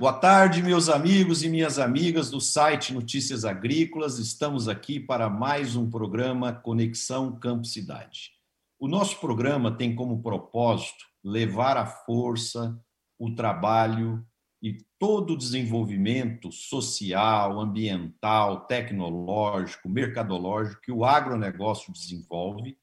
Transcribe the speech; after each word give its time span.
Boa 0.00 0.14
tarde, 0.14 0.62
meus 0.62 0.88
amigos 0.88 1.42
e 1.42 1.48
minhas 1.50 1.78
amigas 1.78 2.30
do 2.30 2.40
site 2.40 2.94
Notícias 2.94 3.44
Agrícolas. 3.44 4.18
Estamos 4.18 4.66
aqui 4.66 4.98
para 4.98 5.28
mais 5.28 5.76
um 5.76 5.90
programa 5.90 6.54
Conexão 6.54 7.38
Campo 7.38 7.66
Cidade. 7.66 8.30
O 8.78 8.88
nosso 8.88 9.20
programa 9.20 9.70
tem 9.70 9.94
como 9.94 10.22
propósito 10.22 11.04
levar 11.22 11.76
a 11.76 11.84
força, 11.84 12.80
o 13.18 13.34
trabalho 13.34 14.24
e 14.62 14.78
todo 14.98 15.34
o 15.34 15.36
desenvolvimento 15.36 16.50
social, 16.50 17.60
ambiental, 17.60 18.60
tecnológico, 18.60 19.86
mercadológico 19.86 20.80
que 20.80 20.92
o 20.92 21.04
agronegócio 21.04 21.92
desenvolve 21.92 22.74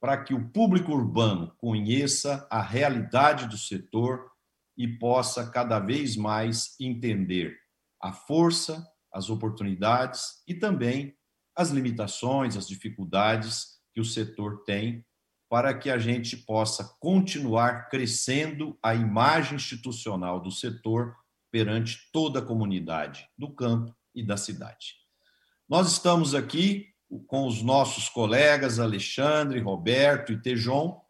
para 0.00 0.16
que 0.16 0.34
o 0.34 0.48
público 0.48 0.90
urbano 0.90 1.54
conheça 1.56 2.44
a 2.50 2.60
realidade 2.60 3.46
do 3.46 3.56
setor 3.56 4.33
e 4.76 4.88
possa 4.88 5.50
cada 5.50 5.78
vez 5.78 6.16
mais 6.16 6.74
entender 6.80 7.56
a 8.00 8.12
força, 8.12 8.86
as 9.12 9.30
oportunidades 9.30 10.42
e 10.46 10.54
também 10.54 11.14
as 11.56 11.70
limitações, 11.70 12.56
as 12.56 12.66
dificuldades 12.66 13.78
que 13.92 14.00
o 14.00 14.04
setor 14.04 14.64
tem 14.64 15.04
para 15.48 15.72
que 15.72 15.88
a 15.88 15.98
gente 15.98 16.36
possa 16.36 16.96
continuar 16.98 17.88
crescendo 17.88 18.76
a 18.82 18.94
imagem 18.94 19.54
institucional 19.54 20.40
do 20.40 20.50
setor 20.50 21.14
perante 21.52 22.10
toda 22.12 22.40
a 22.40 22.44
comunidade 22.44 23.28
do 23.38 23.54
campo 23.54 23.94
e 24.12 24.26
da 24.26 24.36
cidade. 24.36 24.96
Nós 25.68 25.92
estamos 25.92 26.34
aqui 26.34 26.88
com 27.28 27.46
os 27.46 27.62
nossos 27.62 28.08
colegas 28.08 28.80
Alexandre, 28.80 29.60
Roberto 29.60 30.32
e 30.32 30.42
Tejon 30.42 31.00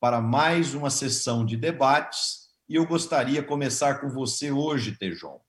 para 0.00 0.20
mais 0.20 0.72
uma 0.72 0.88
sessão 0.88 1.44
de 1.44 1.56
debates 1.56 2.39
e 2.70 2.76
eu 2.76 2.86
gostaria 2.86 3.42
de 3.42 3.48
começar 3.48 4.00
com 4.00 4.08
você 4.08 4.52
hoje, 4.52 4.96
Tejon. 4.96 5.40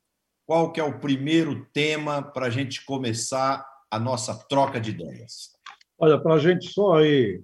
Qual 0.44 0.74
que 0.74 0.80
é 0.80 0.84
o 0.84 1.00
primeiro 1.00 1.68
tema 1.72 2.20
para 2.20 2.48
a 2.48 2.50
gente 2.50 2.84
começar 2.84 3.64
a 3.92 4.00
nossa 4.00 4.36
troca 4.48 4.82
de 4.82 4.90
ideias? 4.90 5.56
Olha, 6.00 6.20
para 6.20 6.34
a 6.34 6.40
gente 6.40 6.74
só 6.74 6.96
aí, 6.96 7.44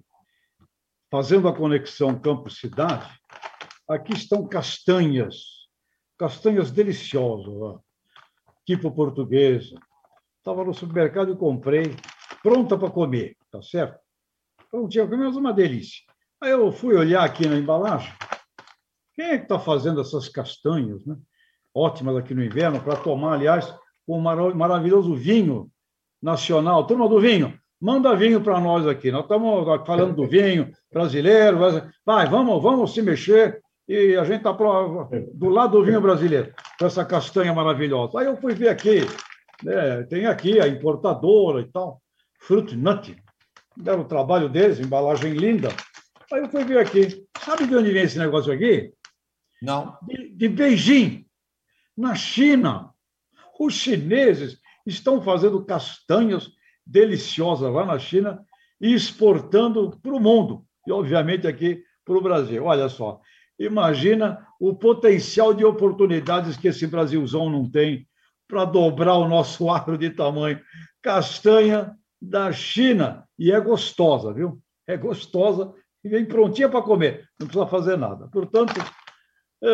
fazendo 1.12 1.48
a 1.48 1.56
conexão 1.56 2.20
campo-cidade, 2.20 3.08
aqui 3.88 4.14
estão 4.14 4.48
castanhas, 4.48 5.36
castanhas 6.18 6.72
deliciosas, 6.72 7.54
ó, 7.62 7.80
tipo 8.66 8.90
portuguesa. 8.92 9.76
Estava 10.40 10.64
no 10.64 10.74
supermercado 10.74 11.34
e 11.34 11.38
comprei, 11.38 11.96
pronta 12.42 12.76
para 12.76 12.90
comer, 12.90 13.38
tá 13.52 13.62
certo? 13.62 14.00
Prontinha, 14.72 15.06
mas 15.06 15.36
uma 15.36 15.54
delícia. 15.54 16.04
Aí 16.42 16.50
eu 16.50 16.72
fui 16.72 16.96
olhar 16.96 17.24
aqui 17.24 17.48
na 17.48 17.58
embalagem, 17.58 18.12
quem 19.18 19.26
é 19.26 19.38
que 19.40 19.46
está 19.46 19.58
fazendo 19.58 20.00
essas 20.00 20.30
castanhas, 20.30 21.04
né? 21.04 21.18
ótimas 21.74 22.16
aqui 22.16 22.36
no 22.36 22.44
inverno, 22.44 22.80
para 22.80 22.96
tomar, 22.96 23.34
aliás, 23.34 23.74
com 24.06 24.20
um 24.20 24.56
maravilhoso 24.56 25.16
vinho 25.16 25.72
nacional. 26.22 26.86
Turma 26.86 27.10
do 27.10 27.20
vinho, 27.20 27.60
manda 27.82 28.16
vinho 28.16 28.40
para 28.42 28.60
nós 28.60 28.86
aqui. 28.88 29.12
Nós 29.12 29.24
estamos 29.24 29.66
falando 29.88 30.16
do 30.16 30.28
vinho 30.28 30.72
brasileiro. 30.94 31.58
Vai, 32.06 32.28
vamos, 32.28 32.62
vamos 32.62 32.94
se 32.94 33.02
mexer. 33.02 33.60
E 33.88 34.16
a 34.16 34.24
gente 34.24 34.46
está 34.46 34.52
do 35.34 35.50
lado 35.50 35.80
do 35.80 35.84
vinho 35.84 36.02
brasileiro, 36.02 36.54
com 36.78 36.86
essa 36.86 37.04
castanha 37.04 37.54
maravilhosa. 37.54 38.20
Aí 38.20 38.28
eu 38.28 38.38
fui 38.38 38.54
ver 38.54 38.70
aqui, 38.70 39.00
né, 39.64 40.04
tem 40.04 40.26
aqui 40.26 40.60
a 40.60 40.68
importadora 40.68 41.62
e 41.62 41.72
tal, 41.72 42.02
Fruit 42.40 42.76
Nut. 42.76 43.16
Deram 43.76 44.02
o 44.02 44.06
trabalho 44.08 44.50
deles, 44.50 44.80
embalagem 44.80 45.32
linda. 45.34 45.70
Aí 46.32 46.42
eu 46.42 46.50
fui 46.50 46.66
ver 46.66 46.80
aqui. 46.80 47.26
Sabe 47.40 47.66
de 47.66 47.76
onde 47.76 47.94
vem 47.94 48.04
esse 48.04 48.20
negócio 48.20 48.52
aqui? 48.52 48.92
Não. 49.62 49.98
De, 50.04 50.30
de 50.30 50.50
Beijing, 50.50 51.26
na 51.96 52.16
China. 52.16 52.92
Os 53.60 53.74
chineses 53.74 54.60
estão 54.86 55.22
fazendo 55.22 55.66
castanhas 55.66 56.52
deliciosas 56.86 57.72
lá 57.74 57.86
na 57.86 58.00
China 58.00 58.46
e 58.80 58.94
exportando 58.94 60.00
para 60.02 60.14
o 60.14 60.20
mundo. 60.20 60.66
E, 60.86 60.92
obviamente, 60.92 61.48
aqui 61.48 61.84
para 62.06 62.18
o 62.18 62.22
Brasil. 62.22 62.64
Olha 62.64 62.88
só, 62.88 63.20
imagina 63.60 64.46
o 64.60 64.76
potencial 64.76 65.54
de 65.54 65.66
oportunidades 65.66 66.56
que 66.56 66.68
esse 66.68 66.88
Brasilzão 66.88 67.50
não 67.50 67.70
tem 67.70 68.08
para 68.48 68.64
dobrar 68.64 69.16
o 69.16 69.28
nosso 69.28 69.70
agro 69.72 69.98
de 69.98 70.10
tamanho. 70.10 70.62
Castanha 71.02 71.96
da 72.22 72.52
China. 72.52 73.28
E 73.38 73.52
é 73.52 73.60
gostosa, 73.60 74.34
viu? 74.34 74.60
É 74.88 74.96
gostosa 74.96 75.74
e 76.04 76.10
vem 76.10 76.26
prontinha 76.26 76.70
para 76.70 76.82
comer. 76.82 77.28
Não 77.40 77.48
precisa 77.48 77.68
fazer 77.68 77.98
nada. 77.98 78.28
Portanto, 78.30 78.74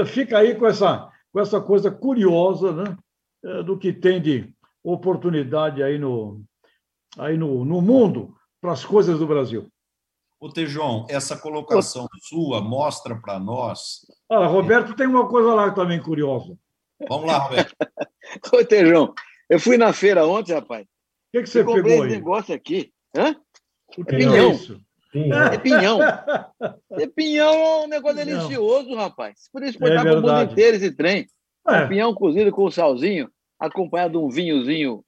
fica 0.05 0.37
aí 0.37 0.55
com 0.55 0.65
essa, 0.65 1.11
com 1.31 1.39
essa 1.39 1.59
coisa 1.59 1.91
curiosa 1.91 2.71
né, 2.71 2.97
é, 3.43 3.63
do 3.63 3.77
que 3.77 3.91
tem 3.91 4.21
de 4.21 4.53
oportunidade 4.83 5.81
aí 5.81 5.97
no, 5.97 6.43
aí 7.17 7.37
no, 7.37 7.63
no 7.65 7.81
mundo 7.81 8.35
para 8.61 8.71
as 8.71 8.85
coisas 8.85 9.19
do 9.19 9.27
Brasil. 9.27 9.67
Ô, 10.39 10.49
Tejon, 10.49 11.05
essa 11.09 11.37
colocação 11.37 12.05
sua 12.21 12.61
mostra 12.61 13.15
para 13.15 13.39
nós. 13.39 14.05
Ah, 14.29 14.45
Roberto 14.45 14.93
tem 14.93 15.07
uma 15.07 15.27
coisa 15.27 15.53
lá 15.53 15.71
também 15.71 16.01
curiosa. 16.01 16.57
Vamos 17.07 17.27
lá, 17.27 17.37
Roberto. 17.37 17.73
Ô, 18.53 18.65
Tejão, 18.65 19.13
eu 19.49 19.59
fui 19.59 19.77
na 19.77 19.93
feira 19.93 20.25
ontem, 20.25 20.53
rapaz. 20.53 20.83
O 20.83 20.87
que, 21.31 21.43
que 21.43 21.49
você 21.49 21.63
pegou 21.63 21.91
aí? 21.91 21.99
esse 21.99 22.07
negócio 22.09 22.53
aqui. 22.53 22.91
Hã? 23.15 23.35
O 23.97 24.03
que 24.03 24.15
é, 24.15 24.23
é 24.23 24.47
isso? 24.49 24.81
Pinhão. 25.13 25.43
É 25.45 25.57
pinhão. 25.57 25.99
É 26.91 27.07
pinhão 27.07 27.53
é 27.53 27.85
um 27.85 27.87
negócio 27.87 28.23
pinhão. 28.23 28.39
delicioso, 28.39 28.95
rapaz. 28.95 29.49
Por 29.51 29.63
isso 29.63 29.77
pode 29.77 29.93
é 29.93 30.01
para 30.01 30.19
o 30.19 30.21
mundo 30.21 30.51
inteiro 30.51 30.77
esse 30.77 30.91
trem. 30.91 31.27
É. 31.67 31.83
Um 31.83 31.87
pinhão 31.87 32.13
cozido 32.13 32.51
com 32.51 32.69
salzinho, 32.69 33.29
acompanhado 33.59 34.13
de 34.13 34.17
um 34.17 34.29
vinhozinho 34.29 35.03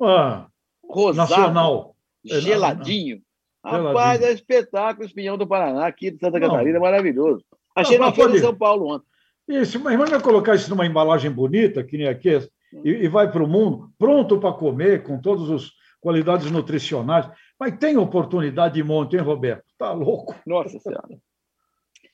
ah, 0.00 0.46
rosado, 0.88 1.30
nacional. 1.30 1.94
É, 2.28 2.40
geladinho. 2.40 3.20
Rapaz, 3.64 4.22
é 4.22 4.32
espetáculo 4.32 5.04
esse 5.04 5.14
pinhão 5.14 5.36
do 5.36 5.46
Paraná, 5.46 5.86
aqui 5.86 6.10
de 6.10 6.18
Santa 6.18 6.40
Catarina, 6.40 6.78
é 6.78 6.80
maravilhoso. 6.80 7.44
Achei 7.76 7.98
não, 7.98 8.06
na 8.06 8.12
feira 8.12 8.32
de 8.32 8.40
São 8.40 8.54
Paulo 8.54 8.94
ontem. 8.94 9.06
Isso, 9.48 9.78
mas 9.80 9.96
vai 9.96 10.20
colocar 10.20 10.54
isso 10.54 10.70
numa 10.70 10.86
embalagem 10.86 11.30
bonita, 11.30 11.84
que 11.84 11.98
nem 11.98 12.08
aqui, 12.08 12.38
e, 12.84 12.90
e 12.90 13.08
vai 13.08 13.30
para 13.30 13.42
o 13.42 13.48
mundo, 13.48 13.90
pronto 13.98 14.38
para 14.38 14.52
comer, 14.54 15.02
com 15.02 15.20
todas 15.20 15.50
as 15.50 15.70
qualidades 16.00 16.50
nutricionais. 16.50 17.28
Mas 17.60 17.76
tem 17.76 17.98
oportunidade 17.98 18.74
de 18.74 18.82
monte, 18.82 19.16
hein, 19.16 19.22
Roberto? 19.22 19.66
Tá 19.76 19.92
louco. 19.92 20.34
Nossa 20.46 20.78
Senhora. 20.78 21.20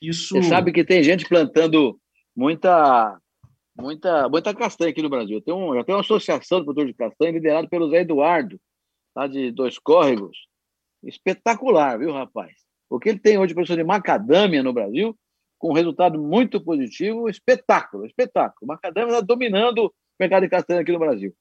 Isso... 0.02 0.34
Você 0.34 0.42
sabe 0.42 0.72
que 0.72 0.84
tem 0.84 1.04
gente 1.04 1.28
plantando 1.28 2.00
muita, 2.34 3.16
muita, 3.78 4.28
muita 4.28 4.52
castanha 4.52 4.90
aqui 4.90 5.00
no 5.00 5.08
Brasil. 5.08 5.40
Tem 5.40 5.54
um, 5.54 5.72
já 5.76 5.84
tem 5.84 5.94
uma 5.94 6.00
associação 6.00 6.58
de 6.58 6.64
produtores 6.64 6.90
de 6.90 6.98
castanha 6.98 7.30
liderada 7.30 7.68
pelo 7.68 7.88
Zé 7.88 8.00
Eduardo, 8.00 8.60
lá 9.14 9.28
de 9.28 9.52
Dois 9.52 9.78
Córregos. 9.78 10.36
Espetacular, 11.04 11.96
viu, 11.96 12.12
rapaz? 12.12 12.52
O 12.90 12.98
que 12.98 13.10
ele 13.10 13.20
tem 13.20 13.38
hoje 13.38 13.54
produção 13.54 13.76
de 13.76 13.84
macadâmia 13.84 14.64
no 14.64 14.72
Brasil, 14.72 15.16
com 15.58 15.70
um 15.70 15.74
resultado 15.74 16.20
muito 16.20 16.60
positivo, 16.60 17.28
espetáculo, 17.28 18.04
espetáculo. 18.04 18.66
Macadâmia 18.66 19.12
está 19.12 19.20
dominando 19.20 19.86
o 19.86 19.92
mercado 20.18 20.42
de 20.42 20.48
castanha 20.48 20.80
aqui 20.80 20.90
no 20.90 20.98
Brasil. 20.98 21.32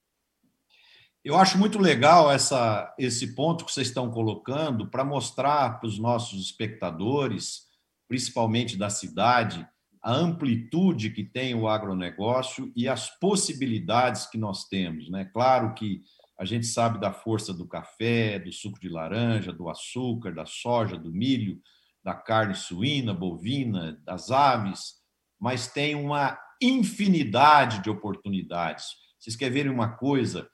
Eu 1.26 1.36
acho 1.38 1.58
muito 1.58 1.80
legal 1.80 2.32
essa, 2.32 2.94
esse 3.00 3.34
ponto 3.34 3.66
que 3.66 3.74
vocês 3.74 3.88
estão 3.88 4.12
colocando 4.12 4.88
para 4.88 5.04
mostrar 5.04 5.80
para 5.80 5.88
os 5.88 5.98
nossos 5.98 6.40
espectadores, 6.40 7.64
principalmente 8.08 8.78
da 8.78 8.92
cidade, 8.92 9.68
a 10.04 10.14
amplitude 10.14 11.10
que 11.10 11.24
tem 11.24 11.56
o 11.56 11.68
agronegócio 11.68 12.72
e 12.76 12.88
as 12.88 13.10
possibilidades 13.20 14.28
que 14.28 14.38
nós 14.38 14.66
temos. 14.66 15.10
Né? 15.10 15.26
Claro 15.26 15.74
que 15.74 16.04
a 16.40 16.46
gente 16.46 16.68
sabe 16.68 17.00
da 17.00 17.12
força 17.12 17.52
do 17.52 17.68
café, 17.68 18.38
do 18.38 18.52
suco 18.52 18.80
de 18.80 18.88
laranja, 18.88 19.52
do 19.52 19.68
açúcar, 19.68 20.32
da 20.32 20.46
soja, 20.46 20.96
do 20.96 21.12
milho, 21.12 21.60
da 22.04 22.14
carne 22.14 22.54
suína, 22.54 23.16
bovina, 23.16 24.00
das 24.06 24.30
aves, 24.30 24.98
mas 25.40 25.68
tem 25.68 25.96
uma 25.96 26.38
infinidade 26.62 27.82
de 27.82 27.90
oportunidades. 27.90 28.90
Vocês 29.18 29.36
querem 29.36 29.64
ver 29.64 29.72
uma 29.72 29.90
coisa? 29.90 30.48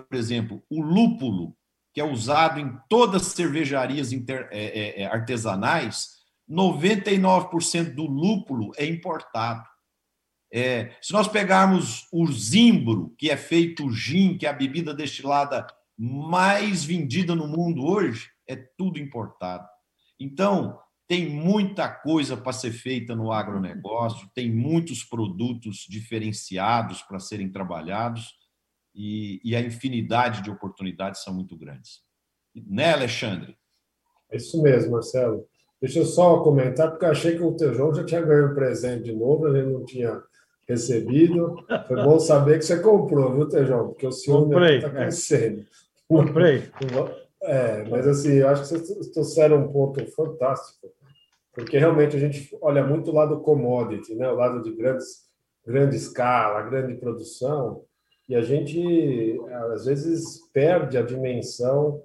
Por 0.00 0.06
exemplo, 0.12 0.62
o 0.70 0.80
lúpulo, 0.80 1.54
que 1.92 2.00
é 2.00 2.04
usado 2.04 2.58
em 2.58 2.78
todas 2.88 3.26
as 3.26 3.32
cervejarias 3.32 4.10
inter, 4.10 4.48
é, 4.50 5.00
é, 5.00 5.02
é 5.02 5.06
artesanais, 5.06 6.22
99% 6.50 7.94
do 7.94 8.06
lúpulo 8.06 8.72
é 8.78 8.86
importado. 8.86 9.62
É, 10.50 10.96
se 11.00 11.12
nós 11.12 11.28
pegarmos 11.28 12.06
o 12.10 12.26
zimbro, 12.26 13.14
que 13.18 13.30
é 13.30 13.36
feito 13.36 13.90
gin, 13.90 14.38
que 14.38 14.46
é 14.46 14.48
a 14.48 14.54
bebida 14.54 14.94
destilada 14.94 15.66
mais 15.98 16.84
vendida 16.84 17.34
no 17.34 17.46
mundo 17.46 17.84
hoje, 17.84 18.30
é 18.48 18.56
tudo 18.56 18.98
importado. 18.98 19.66
Então, 20.18 20.78
tem 21.06 21.28
muita 21.28 21.88
coisa 21.88 22.36
para 22.36 22.52
ser 22.52 22.72
feita 22.72 23.14
no 23.14 23.30
agronegócio, 23.30 24.30
tem 24.34 24.50
muitos 24.50 25.04
produtos 25.04 25.86
diferenciados 25.88 27.02
para 27.02 27.18
serem 27.18 27.50
trabalhados 27.50 28.41
e, 28.94 29.40
e 29.44 29.56
a 29.56 29.60
infinidade 29.60 30.42
de 30.42 30.50
oportunidades 30.50 31.22
são 31.22 31.34
muito 31.34 31.56
grandes. 31.56 32.00
Né, 32.54 32.92
Alexandre? 32.92 33.56
É 34.30 34.36
isso 34.36 34.62
mesmo, 34.62 34.92
Marcelo. 34.92 35.46
Deixa 35.80 35.98
eu 35.98 36.04
só 36.04 36.42
comentar, 36.42 36.90
porque 36.90 37.04
eu 37.04 37.10
achei 37.10 37.36
que 37.36 37.42
o 37.42 37.56
Tejão 37.56 37.94
já 37.94 38.04
tinha 38.04 38.20
ganho 38.20 38.52
um 38.52 38.54
presente 38.54 39.04
de 39.04 39.12
novo, 39.12 39.48
ele 39.48 39.62
não 39.64 39.84
tinha 39.84 40.22
recebido. 40.68 41.56
Foi 41.88 41.96
bom 41.96 42.20
saber 42.20 42.58
que 42.58 42.64
você 42.64 42.80
comprou, 42.80 43.34
viu, 43.34 43.48
Tejão? 43.48 43.88
Porque 43.88 44.06
o 44.06 44.12
ciúme 44.12 44.54
está 44.76 44.90
crescendo. 44.90 45.60
É. 45.60 45.64
Comprei. 46.08 46.62
É, 47.44 47.84
mas 47.88 48.06
assim, 48.06 48.34
eu 48.34 48.48
acho 48.48 48.62
que 48.62 48.68
vocês 48.68 49.08
trouxeram 49.08 49.64
um 49.64 49.72
ponto 49.72 50.04
fantástico, 50.12 50.86
porque 51.52 51.76
realmente 51.76 52.16
a 52.16 52.20
gente 52.20 52.56
olha 52.62 52.86
muito 52.86 53.10
o 53.10 53.14
lado 53.14 53.40
commodity, 53.40 54.14
né? 54.14 54.30
o 54.30 54.36
lado 54.36 54.62
de 54.62 54.70
grandes, 54.70 55.24
grande 55.66 55.96
escala, 55.96 56.62
grande 56.62 56.94
produção, 56.94 57.82
e 58.32 58.34
a 58.34 58.40
gente 58.40 59.38
às 59.74 59.84
vezes 59.84 60.48
perde 60.54 60.96
a 60.96 61.02
dimensão 61.02 62.02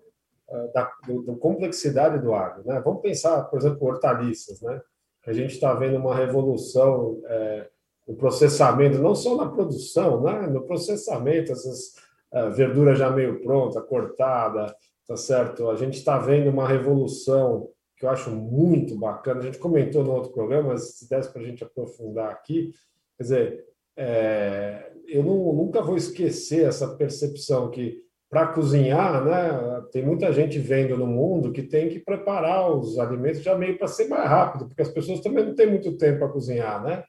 uh, 0.49 0.73
da, 0.73 0.91
da, 1.25 1.35
complexidade 1.39 2.21
do 2.21 2.33
agro. 2.33 2.63
Né? 2.65 2.81
Vamos 2.83 3.01
pensar, 3.01 3.43
por 3.43 3.57
exemplo, 3.57 3.87
hortaliças, 3.87 4.61
né? 4.61 4.81
a 5.25 5.31
gente 5.31 5.53
está 5.53 5.73
vendo 5.73 5.97
uma 5.97 6.13
revolução 6.13 7.21
é, 7.27 7.69
no 8.05 8.15
processamento, 8.15 9.01
não 9.01 9.15
só 9.15 9.37
na 9.37 9.49
produção, 9.49 10.21
né? 10.21 10.47
no 10.47 10.63
processamento, 10.65 11.53
essas 11.53 11.95
uh, 12.33 12.51
verduras 12.51 12.99
já 12.99 13.09
meio 13.09 13.41
pronta, 13.41 13.81
cortada, 13.81 14.75
tá 15.07 15.15
certo? 15.15 15.69
A 15.69 15.77
gente 15.77 15.97
está 15.97 16.17
vendo 16.17 16.49
uma 16.49 16.67
revolução 16.67 17.69
que 17.95 18.05
eu 18.05 18.09
acho 18.09 18.29
muito 18.31 18.97
bacana. 18.99 19.39
A 19.39 19.43
gente 19.43 19.59
comentou 19.59 20.03
no 20.03 20.11
outro 20.11 20.33
programa, 20.33 20.73
mas 20.73 20.97
se 20.97 21.09
desse 21.09 21.31
para 21.31 21.41
a 21.41 21.45
gente 21.45 21.63
aprofundar 21.63 22.31
aqui, 22.31 22.73
quer 23.17 23.23
dizer, 23.23 23.65
é, 23.97 24.91
eu 25.07 25.23
não, 25.23 25.53
nunca 25.53 25.81
vou 25.81 25.97
esquecer 25.97 26.65
essa 26.65 26.87
percepção 26.95 27.69
que 27.71 27.97
para 28.29 28.47
cozinhar, 28.47 29.23
né, 29.23 29.81
tem 29.91 30.05
muita 30.05 30.31
gente 30.33 30.59
vendo 30.59 30.97
no 30.97 31.07
mundo 31.07 31.51
que 31.51 31.63
tem 31.63 31.87
que 31.87 31.99
preparar 31.99 32.69
os 32.69 32.99
alimentos 32.99 33.41
já 33.41 33.57
meio 33.57 33.77
para 33.77 33.87
ser 33.87 34.09
mais 34.09 34.29
rápido, 34.29 34.67
porque 34.67 34.81
as 34.81 34.89
pessoas 34.89 35.21
também 35.21 35.45
não 35.45 35.55
têm 35.55 35.67
muito 35.67 35.97
tempo 35.97 36.19
para 36.19 36.27
cozinhar, 36.27 36.83
né? 36.83 37.03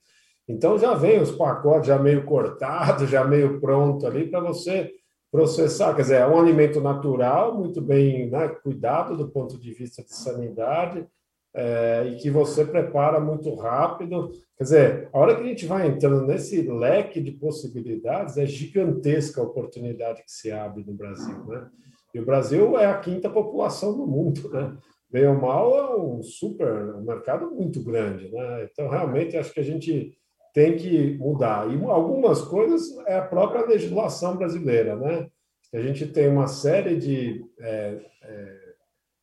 Então 0.49 0.79
já 0.79 0.95
vem 0.95 1.21
os 1.21 1.33
pacotes 1.33 1.89
já 1.89 1.99
meio 1.99 2.25
cortados, 2.25 3.11
já 3.11 3.25
meio 3.25 3.61
pronto 3.61 4.07
ali 4.07 4.31
para 4.31 4.41
você 4.41 4.91
processar, 5.31 5.95
quer 5.95 6.03
dizer, 6.03 6.21
é 6.21 6.27
um 6.27 6.39
alimento 6.39 6.81
natural, 6.81 7.55
muito 7.59 7.83
bem 7.83 8.31
né, 8.31 8.49
cuidado 8.49 9.17
do 9.17 9.29
ponto 9.29 9.59
de 9.59 9.75
vista 9.75 10.03
de 10.03 10.15
sanidade, 10.15 11.07
é, 11.55 12.07
e 12.07 12.17
que 12.17 12.31
você 12.31 12.65
prepara 12.65 13.21
muito 13.21 13.55
rápido. 13.55 14.31
Quer 14.57 14.65
dizer, 14.65 15.09
a 15.13 15.19
hora 15.19 15.35
que 15.35 15.43
a 15.43 15.47
gente 15.47 15.67
vai 15.67 15.87
entrando 15.87 16.27
nesse 16.27 16.63
leque 16.63 17.21
de 17.21 17.33
possibilidades, 17.33 18.37
é 18.37 18.47
gigantesca 18.47 19.41
a 19.41 19.45
oportunidade 19.45 20.23
que 20.23 20.31
se 20.31 20.51
abre 20.51 20.85
no 20.85 20.93
Brasil. 20.93 21.45
Né? 21.47 21.69
E 22.15 22.21
o 22.21 22.25
Brasil 22.25 22.79
é 22.79 22.87
a 22.87 22.99
quinta 22.99 23.31
população 23.31 23.97
do 23.97 24.07
mundo. 24.07 24.49
Né? 24.51 24.77
Bem 25.11 25.27
ou 25.27 25.35
mal, 25.35 25.77
é 25.77 25.97
um 25.97 26.23
super 26.23 26.97
um 26.97 27.03
mercado 27.03 27.51
muito 27.51 27.83
grande. 27.83 28.31
Né? 28.31 28.69
Então, 28.71 28.89
realmente, 28.89 29.37
acho 29.37 29.53
que 29.53 29.61
a 29.61 29.65
gente 29.65 30.19
tem 30.53 30.77
que 30.77 31.17
mudar. 31.19 31.71
E 31.71 31.83
algumas 31.85 32.43
coisas 32.43 32.97
é 33.07 33.17
a 33.17 33.25
própria 33.25 33.67
legislação 33.67 34.37
brasileira, 34.37 34.97
né? 34.97 35.29
A 35.73 35.81
gente 35.81 36.07
tem 36.07 36.29
uma 36.29 36.47
série 36.47 36.97
de 36.97 37.45
é, 37.61 38.01
é, 38.23 38.68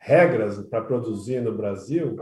regras 0.05 0.59
para 0.69 0.83
produzir 0.83 1.41
no 1.41 1.51
Brasil, 1.51 2.15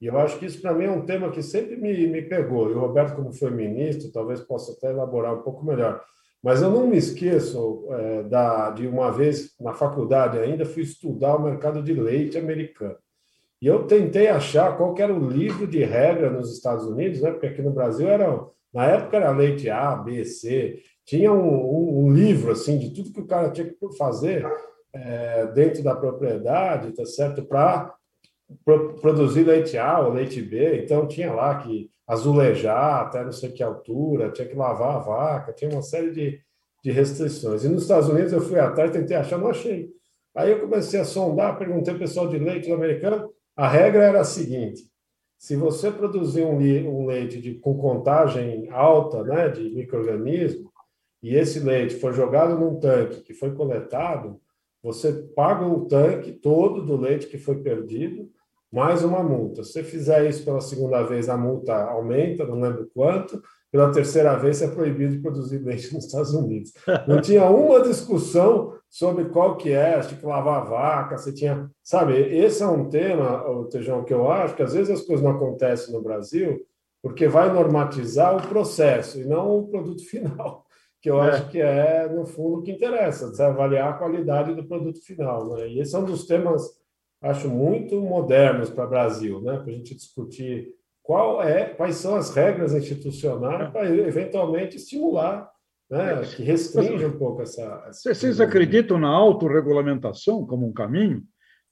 e 0.00 0.06
eu 0.06 0.18
acho 0.18 0.38
que 0.38 0.46
isso 0.46 0.60
para 0.60 0.72
mim 0.72 0.86
é 0.86 0.90
um 0.90 1.04
tema 1.04 1.30
que 1.30 1.42
sempre 1.42 1.76
me, 1.76 2.06
me 2.06 2.22
pegou. 2.22 2.70
E 2.70 2.74
o 2.74 2.80
Roberto, 2.80 3.14
como 3.14 3.32
foi 3.32 3.50
ministro, 3.50 4.10
talvez 4.10 4.40
possa 4.40 4.72
até 4.72 4.90
elaborar 4.90 5.34
um 5.34 5.42
pouco 5.42 5.64
melhor. 5.64 6.02
Mas 6.42 6.62
eu 6.62 6.70
não 6.70 6.86
me 6.86 6.96
esqueço 6.96 7.86
é, 7.90 8.22
da, 8.24 8.70
de 8.70 8.86
uma 8.86 9.10
vez 9.10 9.54
na 9.60 9.74
faculdade 9.74 10.38
ainda 10.38 10.64
fui 10.64 10.82
estudar 10.82 11.36
o 11.36 11.42
mercado 11.42 11.82
de 11.82 11.92
leite 11.92 12.38
americano. 12.38 12.96
E 13.60 13.66
eu 13.66 13.86
tentei 13.86 14.28
achar 14.28 14.76
qual 14.76 14.94
era 14.98 15.12
o 15.12 15.28
livro 15.28 15.66
de 15.66 15.82
regra 15.82 16.30
nos 16.30 16.52
Estados 16.52 16.84
Unidos, 16.86 17.20
né? 17.20 17.30
porque 17.30 17.46
aqui 17.46 17.62
no 17.62 17.70
Brasil 17.70 18.08
era, 18.08 18.38
na 18.72 18.86
época 18.86 19.16
era 19.16 19.30
leite 19.30 19.68
A, 19.68 19.94
B, 19.96 20.24
C, 20.24 20.78
tinha 21.04 21.32
um, 21.32 21.38
um, 21.38 22.04
um 22.04 22.12
livro 22.12 22.52
assim 22.52 22.78
de 22.78 22.94
tudo 22.94 23.12
que 23.12 23.20
o 23.20 23.26
cara 23.26 23.50
tinha 23.50 23.66
que 23.66 23.76
fazer 23.96 24.46
é, 24.96 25.46
dentro 25.48 25.82
da 25.82 25.94
propriedade, 25.94 26.94
tá 26.94 27.04
certo, 27.04 27.44
para 27.44 27.94
pro, 28.64 28.94
produzir 28.94 29.44
leite 29.44 29.76
A 29.76 30.00
ou 30.00 30.12
leite 30.12 30.40
B. 30.40 30.82
Então 30.82 31.06
tinha 31.06 31.32
lá 31.32 31.56
que 31.56 31.90
azulejar 32.06 33.02
até 33.02 33.24
não 33.24 33.32
sei 33.32 33.50
que 33.50 33.62
altura, 33.62 34.30
tinha 34.30 34.48
que 34.48 34.56
lavar 34.56 34.96
a 34.96 34.98
vaca, 34.98 35.52
tinha 35.52 35.70
uma 35.70 35.82
série 35.82 36.12
de, 36.12 36.40
de 36.82 36.90
restrições. 36.90 37.64
E 37.64 37.68
nos 37.68 37.82
Estados 37.82 38.08
Unidos 38.08 38.32
eu 38.32 38.40
fui 38.40 38.58
atrás, 38.58 38.90
tentei 38.90 39.16
achar, 39.16 39.38
não 39.38 39.48
achei. 39.48 39.90
Aí 40.34 40.50
eu 40.50 40.60
comecei 40.60 41.00
a 41.00 41.04
sondar, 41.04 41.58
perguntei 41.58 41.92
ao 41.92 41.98
pessoal 41.98 42.28
de 42.28 42.38
leite 42.38 42.70
americano, 42.70 43.30
a 43.56 43.68
regra 43.68 44.04
era 44.04 44.20
a 44.20 44.24
seguinte: 44.24 44.82
se 45.38 45.56
você 45.56 45.90
produzir 45.90 46.44
um, 46.44 46.56
um 46.56 47.06
leite 47.06 47.40
de, 47.40 47.54
com 47.54 47.76
contagem 47.76 48.68
alta 48.70 49.22
né, 49.24 49.48
de 49.48 49.70
microorganismo 49.70 50.70
e 51.22 51.34
esse 51.34 51.58
leite 51.60 51.96
for 51.96 52.12
jogado 52.12 52.58
num 52.58 52.78
tanque 52.78 53.22
que 53.22 53.34
foi 53.34 53.54
coletado, 53.54 54.40
você 54.86 55.12
paga 55.34 55.66
o 55.66 55.84
tanque 55.86 56.30
todo 56.30 56.80
do 56.80 56.96
leite 56.96 57.26
que 57.26 57.36
foi 57.36 57.56
perdido, 57.56 58.30
mais 58.72 59.02
uma 59.02 59.20
multa. 59.20 59.64
Se 59.64 59.72
você 59.72 59.82
fizer 59.82 60.28
isso 60.28 60.44
pela 60.44 60.60
segunda 60.60 61.02
vez, 61.02 61.28
a 61.28 61.36
multa 61.36 61.74
aumenta, 61.74 62.46
não 62.46 62.60
lembro 62.60 62.88
quanto, 62.94 63.42
pela 63.72 63.90
terceira 63.90 64.36
vez, 64.36 64.62
é 64.62 64.68
proibido 64.68 65.16
de 65.16 65.20
produzir 65.20 65.58
leite 65.66 65.92
nos 65.92 66.04
Estados 66.04 66.32
Unidos. 66.32 66.72
Não 67.08 67.20
tinha 67.20 67.44
uma 67.50 67.82
discussão 67.82 68.74
sobre 68.88 69.24
qual 69.24 69.56
que 69.56 69.72
é, 69.72 69.98
tinha 69.98 70.20
que 70.20 70.24
lavar 70.24 70.64
vaca, 70.64 71.18
você 71.18 71.32
tinha... 71.32 71.68
Sabe, 71.82 72.14
esse 72.14 72.62
é 72.62 72.66
um 72.68 72.88
tema, 72.88 73.44
Tejão, 73.68 74.04
que 74.04 74.14
eu 74.14 74.30
acho 74.30 74.54
que 74.54 74.62
às 74.62 74.72
vezes 74.72 75.00
as 75.00 75.04
coisas 75.04 75.24
não 75.24 75.32
acontecem 75.32 75.92
no 75.92 76.00
Brasil 76.00 76.64
porque 77.02 77.26
vai 77.26 77.52
normatizar 77.52 78.36
o 78.36 78.48
processo 78.48 79.20
e 79.20 79.24
não 79.24 79.58
o 79.58 79.66
produto 79.66 80.02
final, 80.06 80.64
que 81.06 81.10
eu 81.10 81.22
é. 81.22 81.30
acho 81.30 81.48
que 81.50 81.60
é, 81.60 82.08
no 82.08 82.26
fundo, 82.26 82.58
o 82.58 82.62
que 82.62 82.72
interessa, 82.72 83.30
avaliar 83.46 83.90
a 83.90 83.96
qualidade 83.96 84.52
do 84.52 84.66
produto 84.66 85.00
final. 85.04 85.50
Né? 85.50 85.68
E 85.68 85.80
esse 85.80 85.94
é 85.94 85.98
um 86.00 86.04
dos 86.04 86.26
temas, 86.26 86.62
acho, 87.22 87.48
muito 87.48 88.00
modernos 88.00 88.70
para 88.70 88.86
o 88.86 88.90
Brasil, 88.90 89.40
né? 89.40 89.56
para 89.56 89.70
a 89.70 89.72
gente 89.72 89.94
discutir 89.94 90.74
qual 91.04 91.40
é, 91.40 91.66
quais 91.66 91.94
são 91.94 92.16
as 92.16 92.34
regras 92.34 92.74
institucionais 92.74 93.70
para 93.70 93.88
eventualmente 93.88 94.74
estimular, 94.74 95.48
né, 95.88 96.22
que 96.34 96.42
restringe 96.42 97.06
um 97.06 97.16
pouco 97.16 97.42
essa. 97.42 97.84
essa 97.86 98.12
Vocês 98.12 98.40
acreditam 98.40 98.98
na 98.98 99.08
autorregulamentação 99.08 100.44
como 100.44 100.66
um 100.66 100.72
caminho? 100.72 101.22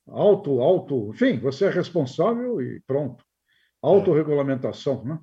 Auto, 0.07 0.61
auto, 0.61 1.11
enfim, 1.13 1.41
você 1.41 1.65
é 1.65 1.71
responsável 1.71 2.63
e 2.63 2.81
pronto. 2.87 3.25
Autorregulamentação, 3.83 5.05
né? 5.05 5.19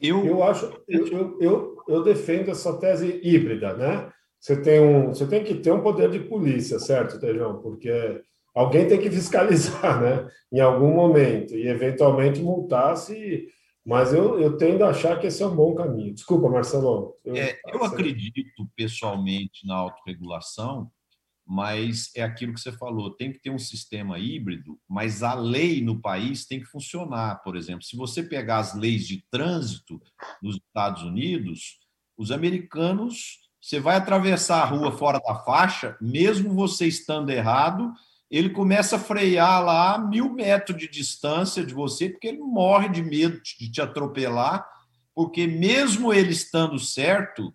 Eu, 0.00 0.24
eu 0.24 0.42
acho, 0.42 0.72
eu, 0.86 1.38
eu, 1.40 1.76
eu 1.88 2.02
defendo 2.04 2.50
essa 2.50 2.78
tese 2.78 3.20
híbrida, 3.22 3.74
né? 3.74 4.10
Você 4.38 4.60
tem, 4.60 4.80
um, 4.80 5.08
você 5.08 5.26
tem 5.26 5.42
que 5.42 5.54
ter 5.56 5.72
um 5.72 5.82
poder 5.82 6.10
de 6.10 6.20
polícia, 6.20 6.78
certo, 6.78 7.18
Tejão? 7.18 7.60
Porque 7.60 8.22
alguém 8.54 8.86
tem 8.86 9.00
que 9.00 9.10
fiscalizar, 9.10 10.00
né? 10.00 10.28
Em 10.52 10.60
algum 10.60 10.94
momento, 10.94 11.54
e 11.56 11.66
eventualmente 11.66 12.40
multar 12.40 12.96
se. 12.96 13.48
Mas 13.84 14.12
eu, 14.12 14.38
eu 14.38 14.56
tendo 14.56 14.84
a 14.84 14.90
achar 14.90 15.18
que 15.18 15.26
esse 15.26 15.42
é 15.42 15.46
um 15.46 15.56
bom 15.56 15.74
caminho. 15.74 16.14
Desculpa, 16.14 16.48
Marcelo. 16.48 17.14
Eu, 17.24 17.34
é, 17.34 17.58
eu 17.72 17.82
acredito 17.82 18.68
pessoalmente 18.76 19.66
na 19.66 19.76
autorregulação, 19.76 20.90
mas 21.48 22.10
é 22.14 22.22
aquilo 22.22 22.52
que 22.52 22.60
você 22.60 22.70
falou: 22.70 23.16
tem 23.16 23.32
que 23.32 23.38
ter 23.38 23.48
um 23.48 23.58
sistema 23.58 24.18
híbrido, 24.18 24.78
mas 24.86 25.22
a 25.22 25.32
lei 25.32 25.80
no 25.80 25.98
país 25.98 26.44
tem 26.44 26.60
que 26.60 26.66
funcionar. 26.66 27.42
Por 27.42 27.56
exemplo, 27.56 27.82
se 27.82 27.96
você 27.96 28.22
pegar 28.22 28.58
as 28.58 28.74
leis 28.74 29.06
de 29.06 29.24
trânsito 29.30 29.98
nos 30.42 30.56
Estados 30.56 31.02
Unidos, 31.02 31.78
os 32.18 32.30
americanos, 32.30 33.38
você 33.62 33.80
vai 33.80 33.96
atravessar 33.96 34.62
a 34.62 34.66
rua 34.66 34.92
fora 34.92 35.18
da 35.26 35.36
faixa, 35.36 35.96
mesmo 36.02 36.52
você 36.52 36.86
estando 36.86 37.30
errado, 37.30 37.94
ele 38.30 38.50
começa 38.50 38.96
a 38.96 39.00
frear 39.00 39.64
lá 39.64 39.94
a 39.94 39.98
mil 39.98 40.30
metros 40.34 40.76
de 40.76 40.86
distância 40.86 41.64
de 41.64 41.72
você, 41.72 42.10
porque 42.10 42.28
ele 42.28 42.40
morre 42.40 42.90
de 42.90 43.02
medo 43.02 43.40
de 43.42 43.70
te 43.70 43.80
atropelar, 43.80 44.68
porque 45.14 45.46
mesmo 45.46 46.12
ele 46.12 46.30
estando 46.30 46.78
certo, 46.78 47.54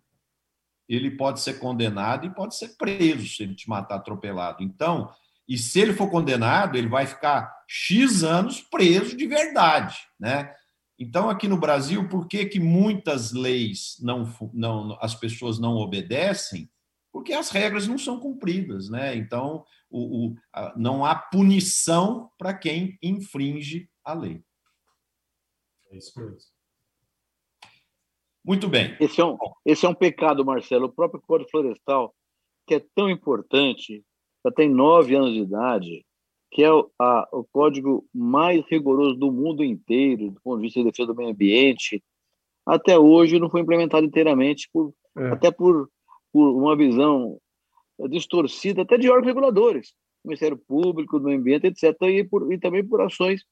ele 0.87 1.11
pode 1.11 1.39
ser 1.39 1.59
condenado 1.59 2.25
e 2.25 2.33
pode 2.33 2.55
ser 2.55 2.75
preso 2.77 3.27
se 3.27 3.43
ele 3.43 3.55
te 3.55 3.69
matar 3.69 3.95
atropelado. 3.95 4.63
Então, 4.63 5.09
e 5.47 5.57
se 5.57 5.79
ele 5.79 5.93
for 5.93 6.09
condenado, 6.09 6.77
ele 6.77 6.87
vai 6.87 7.05
ficar 7.05 7.53
X 7.67 8.23
anos 8.23 8.61
preso 8.61 9.15
de 9.15 9.27
verdade, 9.27 9.97
né? 10.19 10.53
Então, 10.97 11.29
aqui 11.29 11.47
no 11.47 11.59
Brasil, 11.59 12.07
por 12.07 12.27
que, 12.27 12.45
que 12.45 12.59
muitas 12.59 13.31
leis 13.31 13.97
não, 13.99 14.31
não 14.53 14.97
as 15.01 15.15
pessoas 15.15 15.59
não 15.59 15.75
obedecem? 15.75 16.69
Porque 17.11 17.33
as 17.33 17.49
regras 17.49 17.87
não 17.87 17.97
são 17.97 18.19
cumpridas, 18.19 18.89
né? 18.89 19.15
Então, 19.15 19.65
o, 19.89 20.27
o, 20.27 20.35
a, 20.53 20.73
não 20.77 21.03
há 21.03 21.15
punição 21.15 22.31
para 22.37 22.53
quem 22.53 22.97
infringe 23.01 23.89
a 24.03 24.13
lei. 24.13 24.43
É 25.91 25.97
isso 25.97 26.17
mesmo. 26.19 26.52
Muito 28.45 28.67
bem. 28.67 28.95
Esse 28.99 29.21
é 29.21 29.25
um, 29.25 29.37
esse 29.65 29.85
é 29.85 29.89
um 29.89 29.93
pecado, 29.93 30.45
Marcelo. 30.45 30.85
O 30.85 30.91
próprio 30.91 31.21
Código 31.25 31.49
Florestal, 31.49 32.13
que 32.67 32.75
é 32.75 32.85
tão 32.93 33.09
importante, 33.09 34.03
já 34.45 34.51
tem 34.51 34.69
nove 34.69 35.15
anos 35.15 35.31
de 35.31 35.39
idade, 35.39 36.05
que 36.51 36.61
é 36.61 36.71
o, 36.71 36.89
a, 36.99 37.27
o 37.31 37.45
código 37.45 38.05
mais 38.13 38.63
rigoroso 38.67 39.15
do 39.15 39.31
mundo 39.31 39.63
inteiro, 39.63 40.31
do 40.31 40.41
ponto 40.41 40.57
de 40.57 40.63
vista 40.63 40.79
de 40.79 40.85
defesa 40.85 41.07
do 41.07 41.15
meio 41.15 41.29
ambiente, 41.29 42.03
até 42.65 42.97
hoje 42.97 43.39
não 43.39 43.49
foi 43.49 43.61
implementado 43.61 44.05
inteiramente, 44.05 44.69
por, 44.71 44.93
é. 45.17 45.29
até 45.29 45.49
por, 45.49 45.89
por 46.31 46.49
uma 46.55 46.75
visão 46.75 47.39
distorcida, 48.09 48.81
até 48.81 48.97
de 48.97 49.09
órgãos 49.09 49.27
reguladores, 49.27 49.93
Ministério 50.23 50.57
Público, 50.57 51.19
do 51.19 51.29
Ambiente, 51.29 51.67
etc., 51.67 51.95
e, 52.03 52.23
por, 52.23 52.51
e 52.51 52.57
também 52.57 52.85
por 52.85 53.01
ações 53.01 53.43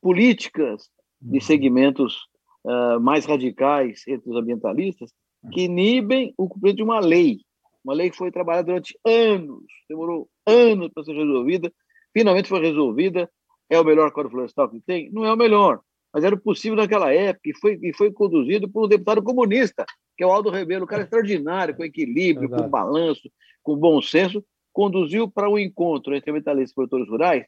políticas 0.00 0.90
de 1.20 1.38
uhum. 1.38 1.40
segmentos 1.40 2.28
uh, 2.68 3.00
mais 3.00 3.24
radicais 3.24 4.04
entre 4.06 4.30
os 4.30 4.36
ambientalistas, 4.36 5.10
que 5.52 5.62
inibem 5.62 6.34
o 6.36 6.48
cumprimento 6.48 6.76
de 6.76 6.82
uma 6.82 7.00
lei, 7.00 7.38
uma 7.82 7.94
lei 7.94 8.10
que 8.10 8.16
foi 8.16 8.30
trabalhada 8.30 8.66
durante 8.66 8.98
anos, 9.04 9.64
demorou 9.88 10.28
anos 10.46 10.90
para 10.92 11.04
ser 11.04 11.14
resolvida, 11.14 11.72
finalmente 12.12 12.48
foi 12.48 12.60
resolvida. 12.60 13.30
É 13.70 13.78
o 13.78 13.84
melhor 13.84 14.10
Código 14.12 14.32
Florestal 14.32 14.68
que 14.68 14.80
tem? 14.80 15.10
Não 15.10 15.24
é 15.24 15.32
o 15.32 15.36
melhor, 15.36 15.80
mas 16.12 16.24
era 16.24 16.36
possível 16.36 16.76
naquela 16.76 17.12
época 17.12 17.50
e 17.50 17.54
foi, 17.54 17.78
e 17.82 17.94
foi 17.94 18.12
conduzido 18.12 18.68
por 18.68 18.84
um 18.84 18.88
deputado 18.88 19.22
comunista, 19.22 19.84
que 20.16 20.24
é 20.24 20.26
o 20.26 20.32
Aldo 20.32 20.50
Rebelo, 20.50 20.84
um 20.84 20.88
cara 20.88 21.02
extraordinário, 21.02 21.76
com 21.76 21.84
equilíbrio, 21.84 22.48
Verdade. 22.48 22.62
com 22.62 22.70
balanço, 22.70 23.30
com 23.62 23.76
bom 23.76 24.00
senso, 24.02 24.44
conduziu 24.72 25.30
para 25.30 25.48
um 25.48 25.58
encontro 25.58 26.14
entre 26.14 26.30
ambientalistas 26.30 26.72
e 26.72 26.74
produtores 26.74 27.08
rurais. 27.08 27.46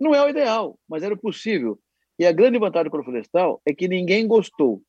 Não 0.00 0.14
é 0.14 0.24
o 0.24 0.28
ideal, 0.28 0.78
mas 0.88 1.02
era 1.02 1.16
possível. 1.16 1.78
E 2.18 2.26
a 2.26 2.32
grande 2.32 2.58
vantagem 2.58 2.90
do 2.90 3.04
Florestal 3.04 3.62
é 3.64 3.72
que 3.72 3.86
ninguém 3.86 4.26
gostou, 4.26 4.82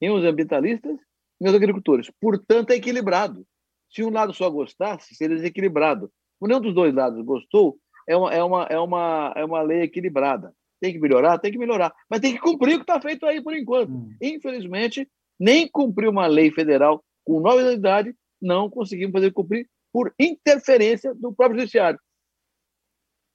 nem 0.00 0.10
os 0.10 0.24
ambientalistas, 0.24 0.96
nem 1.40 1.50
os 1.50 1.56
agricultores. 1.56 2.10
Portanto, 2.20 2.70
é 2.70 2.76
equilibrado. 2.76 3.44
Se 3.90 4.04
um 4.04 4.10
lado 4.10 4.32
só 4.32 4.48
gostasse, 4.48 5.14
seria 5.14 5.36
desequilibrado. 5.36 6.10
Se 6.38 6.46
nenhum 6.46 6.60
dos 6.60 6.74
dois 6.74 6.94
lados 6.94 7.24
gostou, 7.24 7.76
é 8.08 8.16
uma, 8.16 8.32
é 8.32 8.42
uma, 8.42 8.62
é 8.64 8.78
uma, 8.78 9.34
é 9.36 9.44
uma 9.44 9.62
lei 9.62 9.82
equilibrada. 9.82 10.54
Tem 10.80 10.92
que 10.92 10.98
melhorar? 10.98 11.38
Tem 11.38 11.50
que 11.50 11.58
melhorar. 11.58 11.92
Mas 12.08 12.20
tem 12.20 12.34
que 12.34 12.40
cumprir 12.40 12.74
o 12.74 12.78
que 12.78 12.82
está 12.84 13.00
feito 13.00 13.26
aí 13.26 13.42
por 13.42 13.56
enquanto. 13.56 13.90
Hum. 13.90 14.10
Infelizmente, 14.22 15.08
nem 15.40 15.68
cumprir 15.68 16.08
uma 16.08 16.26
lei 16.26 16.50
federal 16.50 17.02
com 17.24 17.40
nova 17.40 17.72
idade, 17.72 18.14
não 18.40 18.70
conseguimos 18.70 19.12
fazer 19.12 19.32
cumprir 19.32 19.68
por 19.92 20.14
interferência 20.18 21.14
do 21.14 21.32
próprio 21.32 21.60
judiciário. 21.60 21.98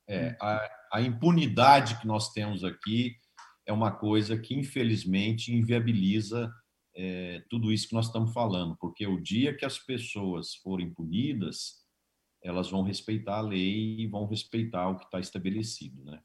É, 0.07 0.35
a, 0.39 0.69
a 0.93 1.01
impunidade 1.01 1.99
que 1.99 2.07
nós 2.07 2.31
temos 2.31 2.63
aqui 2.63 3.15
é 3.65 3.73
uma 3.73 3.91
coisa 3.91 4.37
que, 4.37 4.53
infelizmente, 4.55 5.53
inviabiliza 5.53 6.51
é, 6.95 7.43
tudo 7.49 7.71
isso 7.71 7.87
que 7.87 7.95
nós 7.95 8.07
estamos 8.07 8.33
falando, 8.33 8.75
porque 8.77 9.05
o 9.07 9.21
dia 9.21 9.55
que 9.55 9.65
as 9.65 9.79
pessoas 9.79 10.55
forem 10.55 10.93
punidas, 10.93 11.81
elas 12.43 12.69
vão 12.69 12.83
respeitar 12.83 13.37
a 13.37 13.41
lei 13.41 14.01
e 14.01 14.07
vão 14.07 14.25
respeitar 14.25 14.89
o 14.89 14.97
que 14.97 15.05
está 15.05 15.19
estabelecido. 15.19 16.03
Né? 16.03 16.19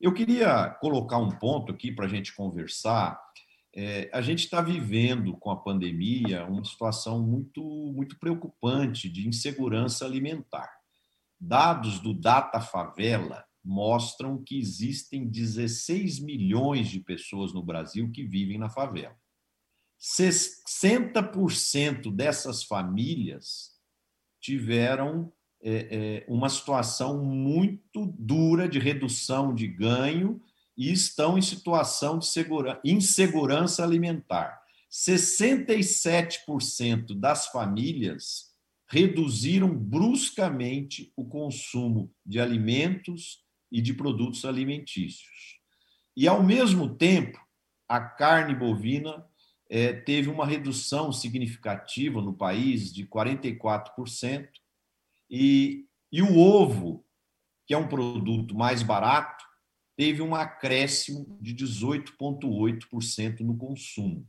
Eu 0.00 0.12
queria 0.12 0.70
colocar 0.80 1.18
um 1.18 1.30
ponto 1.30 1.72
aqui 1.72 1.90
para 1.90 2.06
a 2.06 2.08
gente 2.08 2.34
conversar. 2.34 3.18
É, 3.74 4.10
a 4.12 4.20
gente 4.20 4.40
está 4.40 4.60
vivendo 4.60 5.36
com 5.36 5.50
a 5.50 5.56
pandemia 5.56 6.44
uma 6.46 6.64
situação 6.64 7.22
muito, 7.22 7.62
muito 7.94 8.18
preocupante 8.18 9.08
de 9.08 9.26
insegurança 9.26 10.04
alimentar. 10.04 10.70
Dados 11.38 12.00
do 12.00 12.14
Data 12.14 12.60
Favela 12.60 13.44
mostram 13.66 14.42
que 14.42 14.58
existem 14.58 15.28
16 15.28 16.20
milhões 16.20 16.88
de 16.88 17.00
pessoas 17.00 17.52
no 17.52 17.62
Brasil 17.62 18.10
que 18.12 18.22
vivem 18.22 18.56
na 18.58 18.70
favela. 18.70 19.14
60% 20.00 22.14
dessas 22.14 22.62
famílias 22.62 23.72
tiveram 24.40 25.32
é, 25.60 25.74
é, 25.74 26.24
uma 26.28 26.48
situação 26.48 27.24
muito 27.24 28.06
dura 28.16 28.68
de 28.68 28.78
redução 28.78 29.52
de 29.52 29.66
ganho 29.66 30.40
e 30.76 30.92
estão 30.92 31.36
em 31.36 31.42
situação 31.42 32.20
de 32.20 32.28
insegurança 32.84 33.82
alimentar. 33.82 34.62
67% 34.92 37.18
das 37.18 37.48
famílias 37.48 38.54
reduziram 38.88 39.76
bruscamente 39.76 41.12
o 41.16 41.24
consumo 41.24 42.14
de 42.24 42.38
alimentos 42.38 43.44
e 43.70 43.80
de 43.80 43.94
produtos 43.94 44.44
alimentícios. 44.44 45.58
E, 46.16 46.26
ao 46.26 46.42
mesmo 46.42 46.96
tempo, 46.96 47.38
a 47.88 48.00
carne 48.00 48.54
bovina 48.54 49.24
é, 49.68 49.92
teve 49.92 50.28
uma 50.28 50.46
redução 50.46 51.12
significativa 51.12 52.22
no 52.22 52.32
país 52.32 52.92
de 52.92 53.06
44%, 53.06 54.48
e, 55.28 55.86
e 56.10 56.22
o 56.22 56.38
ovo, 56.38 57.04
que 57.66 57.74
é 57.74 57.78
um 57.78 57.88
produto 57.88 58.56
mais 58.56 58.82
barato, 58.82 59.44
teve 59.96 60.22
um 60.22 60.34
acréscimo 60.34 61.38
de 61.40 61.54
18,8% 61.54 63.40
no 63.40 63.56
consumo. 63.56 64.26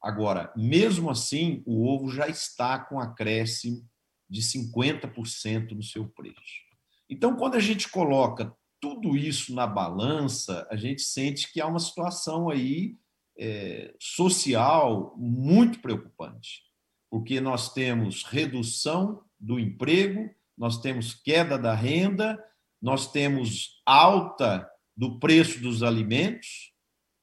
Agora, 0.00 0.52
mesmo 0.56 1.10
assim, 1.10 1.62
o 1.66 1.86
ovo 1.86 2.08
já 2.10 2.28
está 2.28 2.78
com 2.78 3.00
acréscimo 3.00 3.84
de 4.30 4.40
50% 4.40 5.72
no 5.72 5.82
seu 5.82 6.08
preço. 6.08 6.68
Então, 7.10 7.36
quando 7.36 7.56
a 7.56 7.60
gente 7.60 7.90
coloca 7.90 8.54
tudo 8.80 9.16
isso 9.16 9.54
na 9.54 9.66
balança, 9.66 10.66
a 10.70 10.76
gente 10.76 11.02
sente 11.02 11.52
que 11.52 11.60
há 11.60 11.66
uma 11.66 11.78
situação 11.78 12.48
aí 12.48 12.96
é, 13.38 13.94
social 13.98 15.14
muito 15.16 15.80
preocupante, 15.80 16.62
porque 17.10 17.40
nós 17.40 17.72
temos 17.72 18.24
redução 18.24 19.24
do 19.38 19.58
emprego, 19.58 20.28
nós 20.56 20.80
temos 20.80 21.14
queda 21.14 21.56
da 21.56 21.74
renda, 21.74 22.42
nós 22.80 23.10
temos 23.10 23.80
alta 23.86 24.68
do 24.96 25.18
preço 25.18 25.60
dos 25.60 25.82
alimentos 25.82 26.72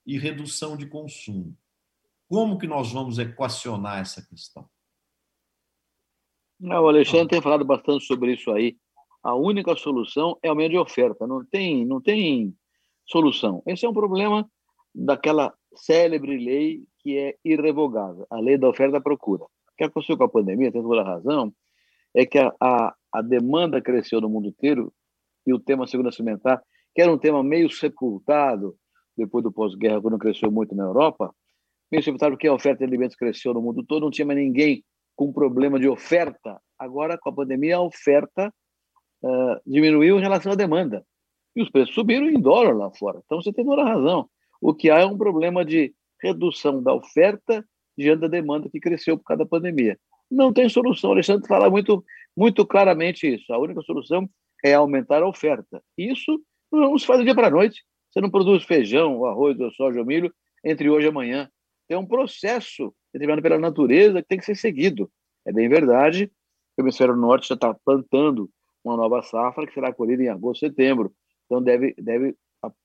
e 0.05 0.17
redução 0.17 0.77
de 0.77 0.88
consumo. 0.88 1.57
Como 2.27 2.57
que 2.57 2.67
nós 2.67 2.91
vamos 2.91 3.19
equacionar 3.19 4.00
essa 4.00 4.25
questão? 4.25 4.69
Não, 6.59 6.83
o 6.83 6.88
Alexandre 6.88 7.27
tem 7.27 7.41
falado 7.41 7.65
bastante 7.65 8.05
sobre 8.05 8.33
isso 8.33 8.50
aí. 8.51 8.77
A 9.25 9.34
única 9.34 9.75
solução 9.75 10.38
é 10.44 10.51
o 10.51 10.55
meio 10.55 10.70
de 10.70 10.77
oferta. 10.77 11.25
Não 11.25 11.44
tem, 11.44 11.84
não 11.84 12.00
tem 12.00 12.53
solução. 13.08 13.63
Esse 13.65 13.84
é 13.84 13.89
um 13.89 13.94
problema 13.94 14.48
daquela 14.94 15.51
célebre 15.75 16.38
lei 16.38 16.84
que 17.00 17.17
é 17.17 17.36
irrevogável, 17.44 18.27
a 18.29 18.39
lei 18.39 18.55
da 18.55 18.70
oferta 18.70 18.98
e 18.98 19.01
procura. 19.01 19.44
O 19.46 19.50
que 19.75 19.84
aconteceu 19.84 20.15
com 20.15 20.25
a 20.25 20.29
pandemia, 20.29 20.72
tem 20.72 20.79
toda 20.79 21.01
a 21.01 21.03
razão, 21.03 21.51
é 22.13 22.24
que 22.24 22.38
a, 22.38 22.53
a, 22.62 22.96
a 23.12 23.22
demanda 23.24 23.82
cresceu 23.82 24.22
no 24.22 24.29
mundo 24.29 24.48
inteiro 24.48 24.94
e 25.46 25.51
o 25.51 25.60
tema 25.60 25.88
segurança 25.88 26.22
alimentar, 26.22 26.62
que 26.94 27.01
era 27.01 27.12
um 27.12 27.17
tema 27.17 27.44
meio 27.44 27.67
sepultado 27.67 28.75
depois 29.17 29.44
do 29.44 29.51
pós-guerra, 29.51 30.01
quando 30.01 30.20
cresceu 30.20 30.51
muito 30.51 30.75
na 30.75 30.84
Europa, 30.84 31.34
meio 31.91 32.03
sepultado 32.03 32.34
porque 32.34 32.48
a 32.48 32.53
oferta 32.53 32.77
de 32.77 32.86
alimentos 32.86 33.15
cresceu 33.15 33.55
no 33.55 33.62
mundo 33.62 33.84
todo, 33.84 34.03
não 34.03 34.12
tinha 34.12 34.25
mais 34.25 34.38
ninguém 34.38 34.84
com 35.15 35.34
problema 35.34 35.79
de 35.79 35.89
oferta. 35.89 36.62
Agora, 36.77 37.17
com 37.17 37.29
a 37.29 37.34
pandemia, 37.34 37.77
a 37.77 37.82
oferta 37.82 38.53
uh, 39.25 39.60
diminuiu 39.65 40.17
em 40.17 40.22
relação 40.22 40.51
à 40.51 40.55
demanda. 40.55 41.05
E 41.55 41.62
os 41.62 41.70
preços 41.70 41.94
subiram 41.94 42.29
em 42.29 42.39
dólar 42.39 42.75
lá 42.75 42.91
fora. 42.91 43.22
Então, 43.25 43.41
você 43.41 43.51
tem 43.51 43.65
toda 43.65 43.82
a 43.82 43.94
razão. 43.94 44.29
O 44.62 44.74
que 44.74 44.89
há 44.89 45.00
é 45.00 45.05
um 45.05 45.17
problema 45.17 45.65
de 45.65 45.94
redução 46.22 46.82
da 46.82 46.94
oferta 46.94 47.65
diante 47.98 48.22
da 48.22 48.27
demanda 48.27 48.70
que 48.70 48.79
cresceu 48.79 49.17
por 49.17 49.24
causa 49.24 49.44
da 49.44 49.50
pandemia. 49.50 49.98
Não 50.29 50.51
tem 50.51 50.67
solução. 50.67 51.12
O 51.12 51.13
Alexandre 51.13 51.48
fala 51.48 51.70
muito, 51.70 52.03
muito 52.36 52.65
claramente 52.65 53.27
isso. 53.27 53.51
A 53.53 53.58
única 53.58 53.82
solução 53.82 54.29
é 54.63 54.74
aumentar 54.74 55.24
a 55.24 55.27
oferta. 55.27 55.82
Isso 55.98 56.41
não 56.72 56.98
se 56.98 57.05
faz 57.05 57.24
dia 57.24 57.36
para 57.36 57.48
a 57.48 57.51
noite. 57.51 57.84
Você 58.12 58.22
não 58.22 58.29
produz 58.29 58.63
feijão, 58.63 59.25
arroz, 59.25 59.58
soja 59.75 60.00
ou 60.00 60.05
milho 60.05 60.34
entre 60.63 60.89
hoje 60.89 61.08
e 61.08 61.10
amanhã. 61.10 61.50
É 61.88 61.98
um 61.98 62.05
processo 62.05 62.94
determinado 63.13 63.41
pela 63.41 63.60
natureza 63.60 64.22
que 64.22 64.27
tem 64.27 64.39
que 64.39 64.46
ser 64.46 64.55
seguido. 64.55 65.10
É 65.46 65.53
bem 65.53 65.70
verdade 65.70 66.32
o 66.77 66.82
hemisfério 66.82 67.15
norte 67.15 67.48
já 67.48 67.55
está 67.55 67.74
plantando 67.74 68.50
uma 68.86 68.98
nova 68.98 69.22
safra 69.24 69.65
que 69.65 69.74
será 69.74 69.94
colhida 69.94 70.24
em 70.24 70.30
agosto, 70.30 70.62
setembro. 70.62 71.12
Então 71.46 71.62
deve, 71.62 71.94
deve 71.98 72.36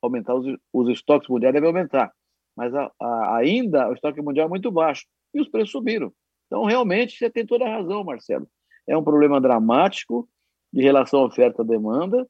aumentar 0.02 0.34
os, 0.34 0.46
os 0.72 0.88
estoques 0.88 1.28
mundiais 1.28 1.54
devem 1.54 1.68
aumentar, 1.68 2.12
mas 2.56 2.74
a, 2.74 2.90
a, 3.00 3.36
ainda 3.36 3.88
o 3.88 3.92
estoque 3.92 4.20
mundial 4.20 4.46
é 4.46 4.48
muito 4.48 4.70
baixo 4.70 5.06
e 5.34 5.40
os 5.40 5.48
preços 5.48 5.70
subiram. 5.70 6.12
Então, 6.46 6.64
realmente, 6.64 7.16
você 7.16 7.30
tem 7.30 7.46
toda 7.46 7.64
a 7.64 7.76
razão, 7.76 8.02
Marcelo. 8.02 8.48
É 8.86 8.96
um 8.96 9.04
problema 9.04 9.40
dramático 9.40 10.28
de 10.72 10.82
relação 10.82 11.20
à 11.20 11.26
oferta 11.26 11.64
demanda, 11.64 12.26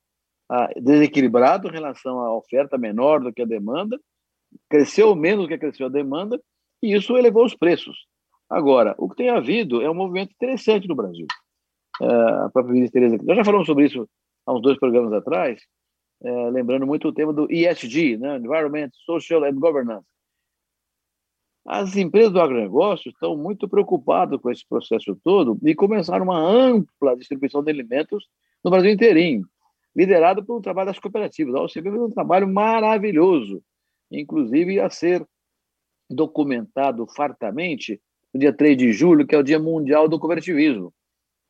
desequilibrado 0.77 1.69
em 1.69 1.73
relação 1.73 2.21
à 2.21 2.37
oferta 2.37 2.77
menor 2.77 3.21
do 3.21 3.33
que 3.33 3.41
a 3.41 3.47
demanda, 3.47 3.99
cresceu 4.69 5.15
menos 5.15 5.45
do 5.45 5.49
que 5.49 5.57
cresceu 5.57 5.87
a 5.87 5.91
demanda, 5.91 6.41
e 6.83 6.95
isso 6.95 7.17
elevou 7.17 7.45
os 7.45 7.55
preços. 7.55 8.07
Agora, 8.49 8.95
o 8.99 9.09
que 9.09 9.17
tem 9.17 9.31
havido 9.31 9.81
é 9.81 9.89
um 9.89 9.95
movimento 9.95 10.33
interessante 10.33 10.89
no 10.89 10.95
Brasil. 10.95 11.27
A 12.01 12.49
própria 12.51 12.73
ministra 12.73 13.01
Tereza, 13.01 13.23
nós 13.23 13.37
já 13.37 13.45
falamos 13.45 13.67
sobre 13.67 13.87
isso 13.87 14.09
há 14.47 14.55
uns 14.55 14.63
dois 14.63 14.79
programas 14.79 15.13
atrás, 15.13 15.61
é, 16.23 16.51
lembrando 16.51 16.87
muito 16.87 17.09
o 17.09 17.13
tema 17.13 17.33
do 17.33 17.51
ESG, 17.51 18.17
né? 18.17 18.37
Environment, 18.37 18.91
Social 19.05 19.45
and 19.45 19.55
Governance. 19.55 20.07
As 21.67 21.95
empresas 21.97 22.33
do 22.33 22.41
agronegócio 22.41 23.11
estão 23.11 23.37
muito 23.37 23.69
preocupadas 23.69 24.41
com 24.41 24.51
esse 24.51 24.67
processo 24.67 25.15
todo 25.23 25.59
e 25.63 25.75
começaram 25.75 26.25
uma 26.25 26.41
ampla 26.41 27.17
distribuição 27.17 27.63
de 27.63 27.71
alimentos 27.71 28.27
no 28.65 28.71
Brasil 28.71 28.91
inteirinho, 28.91 29.47
liderado 29.95 30.45
pelo 30.45 30.61
trabalho 30.61 30.89
das 30.89 30.99
cooperativas. 30.99 31.55
A 31.55 31.63
OCB 31.63 31.91
fez 31.91 32.03
um 32.03 32.11
trabalho 32.11 32.49
maravilhoso, 32.49 33.63
inclusive 34.11 34.81
a 34.81 34.89
ser 34.89 35.27
documentado 36.09 37.07
fartamente 37.15 38.01
no 38.33 38.41
dia 38.41 38.53
3 38.53 38.77
de 38.77 38.93
julho, 38.93 39.27
que 39.27 39.35
é 39.35 39.39
o 39.39 39.43
Dia 39.43 39.59
Mundial 39.59 40.09
do 40.09 40.19
Cooperativismo. 40.19 40.93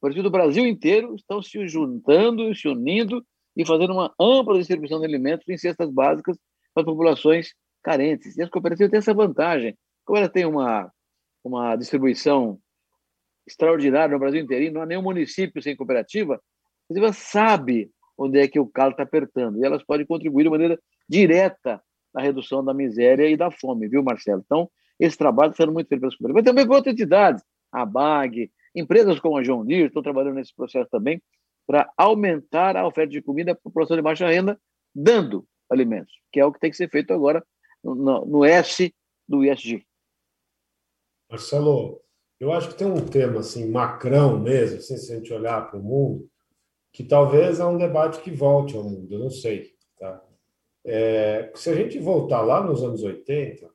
Partidos 0.00 0.24
do 0.24 0.30
Brasil 0.30 0.66
inteiro 0.66 1.14
estão 1.14 1.42
se 1.42 1.68
juntando, 1.68 2.54
se 2.54 2.66
unindo 2.66 3.24
e 3.56 3.66
fazendo 3.66 3.92
uma 3.92 4.14
ampla 4.18 4.58
distribuição 4.58 4.98
de 4.98 5.06
alimentos 5.06 5.46
em 5.48 5.58
cestas 5.58 5.90
básicas 5.90 6.38
para 6.72 6.84
populações 6.84 7.52
carentes. 7.82 8.36
E 8.36 8.42
as 8.42 8.48
cooperativas 8.48 8.90
têm 8.90 8.98
essa 8.98 9.12
vantagem. 9.12 9.76
Como 10.04 10.18
elas 10.18 10.30
têm 10.30 10.46
uma, 10.46 10.90
uma 11.44 11.76
distribuição 11.76 12.58
extraordinária 13.46 14.14
no 14.14 14.18
Brasil 14.18 14.40
inteiro, 14.40 14.72
não 14.72 14.82
há 14.82 14.86
nenhum 14.86 15.02
município 15.02 15.62
sem 15.62 15.76
cooperativa, 15.76 16.34
a 16.34 16.38
cooperativa 16.88 17.12
sabe 17.12 17.90
onde 18.16 18.38
é 18.38 18.48
que 18.48 18.60
o 18.60 18.66
calo 18.66 18.92
está 18.92 19.02
apertando 19.02 19.58
e 19.58 19.64
elas 19.64 19.82
podem 19.82 20.06
contribuir 20.06 20.44
de 20.44 20.50
maneira 20.50 20.78
direta 21.08 21.82
na 22.14 22.22
redução 22.22 22.64
da 22.64 22.72
miséria 22.72 23.28
e 23.28 23.36
da 23.36 23.50
fome, 23.50 23.88
viu, 23.88 24.02
Marcelo? 24.02 24.42
Então, 24.44 24.70
esse 24.98 25.16
trabalho 25.16 25.50
está 25.50 25.64
sendo 25.64 25.72
muito 25.72 25.88
feito 25.88 26.00
pelas 26.00 26.14
cooperativas, 26.14 26.44
mas 26.44 26.50
também 26.50 26.66
por 26.66 26.76
outras 26.76 26.92
entidades, 26.92 27.42
a 27.72 27.84
BAG, 27.84 28.50
empresas 28.74 29.18
como 29.18 29.36
a 29.36 29.42
John 29.42 29.64
Deere 29.64 29.88
estão 29.88 30.02
trabalhando 30.02 30.36
nesse 30.36 30.54
processo 30.54 30.88
também 30.90 31.22
para 31.66 31.92
aumentar 31.96 32.76
a 32.76 32.86
oferta 32.86 33.12
de 33.12 33.22
comida 33.22 33.54
para 33.54 33.60
a 33.60 33.64
população 33.64 33.96
de 33.96 34.02
baixa 34.02 34.28
renda, 34.28 34.60
dando 34.94 35.46
alimentos, 35.70 36.12
que 36.32 36.40
é 36.40 36.44
o 36.44 36.52
que 36.52 36.58
tem 36.58 36.70
que 36.70 36.76
ser 36.76 36.90
feito 36.90 37.12
agora 37.12 37.44
no, 37.82 38.24
no 38.26 38.44
S 38.44 38.92
do 39.28 39.44
ISG. 39.44 39.84
Marcelo, 41.30 42.00
eu 42.40 42.52
acho 42.52 42.68
que 42.68 42.74
tem 42.74 42.86
um 42.86 43.06
tema 43.06 43.40
assim, 43.40 43.70
macrão 43.70 44.38
mesmo, 44.38 44.78
assim, 44.78 44.96
se 44.96 45.12
a 45.12 45.16
gente 45.16 45.32
olhar 45.32 45.70
para 45.70 45.78
o 45.78 45.82
mundo, 45.82 46.28
que 46.92 47.04
talvez 47.04 47.60
é 47.60 47.64
um 47.64 47.78
debate 47.78 48.20
que 48.20 48.30
volte 48.30 48.76
ao 48.76 48.82
mundo, 48.82 49.14
eu 49.14 49.20
não 49.20 49.30
sei. 49.30 49.72
Tá? 49.98 50.24
É, 50.84 51.52
se 51.54 51.70
a 51.70 51.74
gente 51.74 51.98
voltar 51.98 52.40
lá 52.40 52.64
nos 52.64 52.82
anos 52.82 53.02
80, 53.02 53.70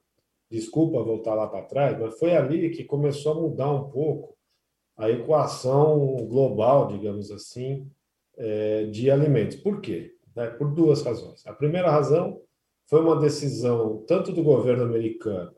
desculpa 0.49 1.01
voltar 1.01 1.33
lá 1.33 1.47
para 1.47 1.65
trás, 1.65 1.97
mas 1.97 2.19
foi 2.19 2.35
ali 2.35 2.69
que 2.71 2.83
começou 2.83 3.31
a 3.31 3.41
mudar 3.41 3.71
um 3.71 3.89
pouco 3.89 4.34
a 4.97 5.09
equação 5.09 6.25
global, 6.27 6.87
digamos 6.87 7.31
assim, 7.31 7.89
é, 8.37 8.85
de 8.85 9.11
alimentos. 9.11 9.57
Por 9.57 9.81
quê? 9.81 10.13
É, 10.35 10.47
por 10.47 10.73
duas 10.73 11.01
razões. 11.01 11.45
A 11.47 11.53
primeira 11.53 11.89
razão 11.89 12.41
foi 12.87 13.01
uma 13.01 13.19
decisão 13.19 14.03
tanto 14.07 14.31
do 14.31 14.43
governo 14.43 14.83
americano 14.83 15.55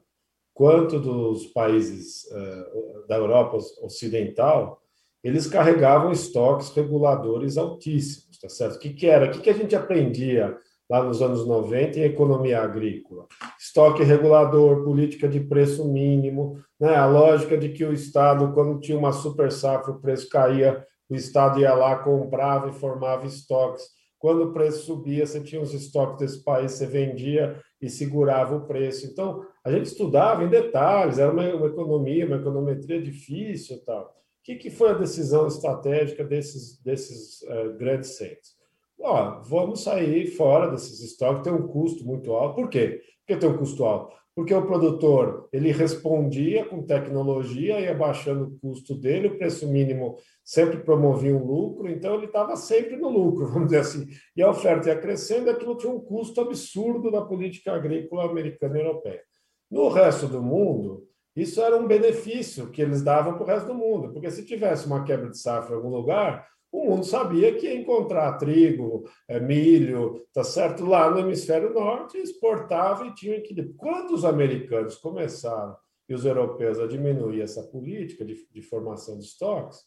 quanto 0.57 0.99
dos 0.99 1.45
países 1.45 2.23
uh, 2.31 3.07
da 3.07 3.15
Europa 3.15 3.57
Ocidental, 3.83 4.81
eles 5.23 5.45
carregavam 5.45 6.11
estoques 6.11 6.71
reguladores 6.71 7.59
altíssimos, 7.59 8.39
tá 8.39 8.49
certo? 8.49 8.77
O 8.77 8.79
que, 8.79 8.91
que 8.91 9.05
era? 9.05 9.27
O 9.27 9.31
que, 9.31 9.39
que 9.39 9.51
a 9.51 9.53
gente 9.53 9.75
aprendia 9.75 10.57
lá 10.89 11.03
nos 11.03 11.21
anos 11.21 11.45
90 11.45 11.99
em 11.99 12.03
economia 12.05 12.59
agrícola? 12.59 13.27
Estoque 13.67 14.01
regulador, 14.01 14.81
política 14.85 15.27
de 15.27 15.41
preço 15.41 15.85
mínimo, 15.85 16.57
né? 16.79 16.95
a 16.95 17.05
lógica 17.05 17.57
de 17.57 17.67
que 17.69 17.83
o 17.83 17.91
Estado, 17.91 18.53
quando 18.53 18.79
tinha 18.79 18.97
uma 18.97 19.11
super 19.11 19.51
safra, 19.51 19.91
o 19.91 19.99
preço 19.99 20.29
caía, 20.29 20.85
o 21.09 21.15
Estado 21.15 21.59
ia 21.59 21.73
lá, 21.73 21.97
comprava 21.97 22.69
e 22.69 22.73
formava 22.73 23.25
estoques. 23.25 23.83
Quando 24.17 24.43
o 24.43 24.53
preço 24.53 24.85
subia, 24.85 25.25
você 25.25 25.41
tinha 25.41 25.61
os 25.61 25.73
estoques 25.73 26.17
desse 26.17 26.43
país, 26.45 26.71
você 26.71 26.85
vendia 26.85 27.61
e 27.81 27.89
segurava 27.89 28.55
o 28.55 28.65
preço. 28.65 29.05
Então, 29.05 29.45
a 29.65 29.69
gente 29.69 29.87
estudava 29.87 30.45
em 30.45 30.49
detalhes, 30.49 31.19
era 31.19 31.31
uma, 31.31 31.43
uma 31.53 31.67
economia, 31.67 32.25
uma 32.25 32.37
econometria 32.37 33.01
difícil 33.01 33.83
tal. 33.85 34.05
O 34.05 34.09
que, 34.43 34.55
que 34.55 34.69
foi 34.69 34.91
a 34.91 34.97
decisão 34.97 35.45
estratégica 35.45 36.23
desses, 36.23 36.81
desses 36.81 37.41
uh, 37.41 37.77
grandes 37.77 38.11
centros? 38.11 38.55
Ó, 38.99 39.41
vamos 39.41 39.83
sair 39.83 40.25
fora 40.27 40.71
desses 40.71 41.01
estoques, 41.01 41.43
tem 41.43 41.53
um 41.53 41.67
custo 41.67 42.05
muito 42.05 42.31
alto. 42.31 42.55
Por 42.55 42.69
quê? 42.69 43.01
Que 43.27 43.35
tem 43.35 43.49
um 43.49 43.57
custo 43.57 43.83
alto? 43.83 44.15
Porque 44.33 44.53
o 44.53 44.65
produtor 44.65 45.49
ele 45.51 45.71
respondia 45.71 46.63
com 46.65 46.83
tecnologia, 46.83 47.79
ia 47.79 47.93
baixando 47.93 48.45
o 48.45 48.59
custo 48.59 48.93
dele, 48.93 49.29
o 49.29 49.37
preço 49.37 49.67
mínimo 49.67 50.15
sempre 50.43 50.77
promovia 50.77 51.35
um 51.35 51.43
lucro, 51.43 51.89
então 51.89 52.15
ele 52.15 52.27
estava 52.27 52.55
sempre 52.55 52.95
no 52.97 53.09
lucro, 53.09 53.47
vamos 53.51 53.69
dizer 53.69 53.79
assim. 53.79 54.07
E 54.35 54.41
a 54.41 54.49
oferta 54.49 54.89
ia 54.89 54.99
crescendo, 54.99 55.49
aquilo 55.49 55.75
tinha 55.75 55.91
um 55.91 55.99
custo 55.99 56.39
absurdo 56.39 57.11
da 57.11 57.21
política 57.21 57.73
agrícola 57.73 58.29
americana 58.29 58.77
e 58.77 58.81
europeia. 58.81 59.21
No 59.69 59.89
resto 59.89 60.27
do 60.27 60.41
mundo, 60.41 61.07
isso 61.35 61.59
era 61.61 61.75
um 61.75 61.87
benefício 61.87 62.69
que 62.69 62.81
eles 62.81 63.01
davam 63.03 63.33
para 63.33 63.43
o 63.43 63.47
resto 63.47 63.67
do 63.67 63.75
mundo, 63.75 64.13
porque 64.13 64.31
se 64.31 64.45
tivesse 64.45 64.85
uma 64.85 65.03
quebra 65.03 65.29
de 65.29 65.37
safra 65.37 65.73
em 65.73 65.77
algum 65.77 65.89
lugar, 65.89 66.47
o 66.71 66.85
mundo 66.85 67.05
sabia 67.05 67.55
que 67.55 67.65
ia 67.65 67.75
encontrar 67.75 68.37
trigo, 68.37 69.09
é, 69.27 69.39
milho, 69.39 70.25
tá 70.33 70.43
certo? 70.43 70.85
Lá 70.85 71.09
no 71.09 71.19
hemisfério 71.19 71.73
norte, 71.73 72.17
exportava 72.17 73.07
e 73.07 73.13
tinha 73.13 73.37
equilíbrio. 73.37 73.75
Quando 73.75 74.11
os 74.11 74.25
americanos 74.25 74.95
começaram 74.97 75.75
e 76.09 76.13
os 76.13 76.25
europeus 76.25 76.79
a 76.79 76.87
diminuir 76.87 77.41
essa 77.41 77.63
política 77.63 78.25
de, 78.25 78.35
de 78.51 78.61
formação 78.61 79.17
de 79.17 79.25
estoques, 79.25 79.79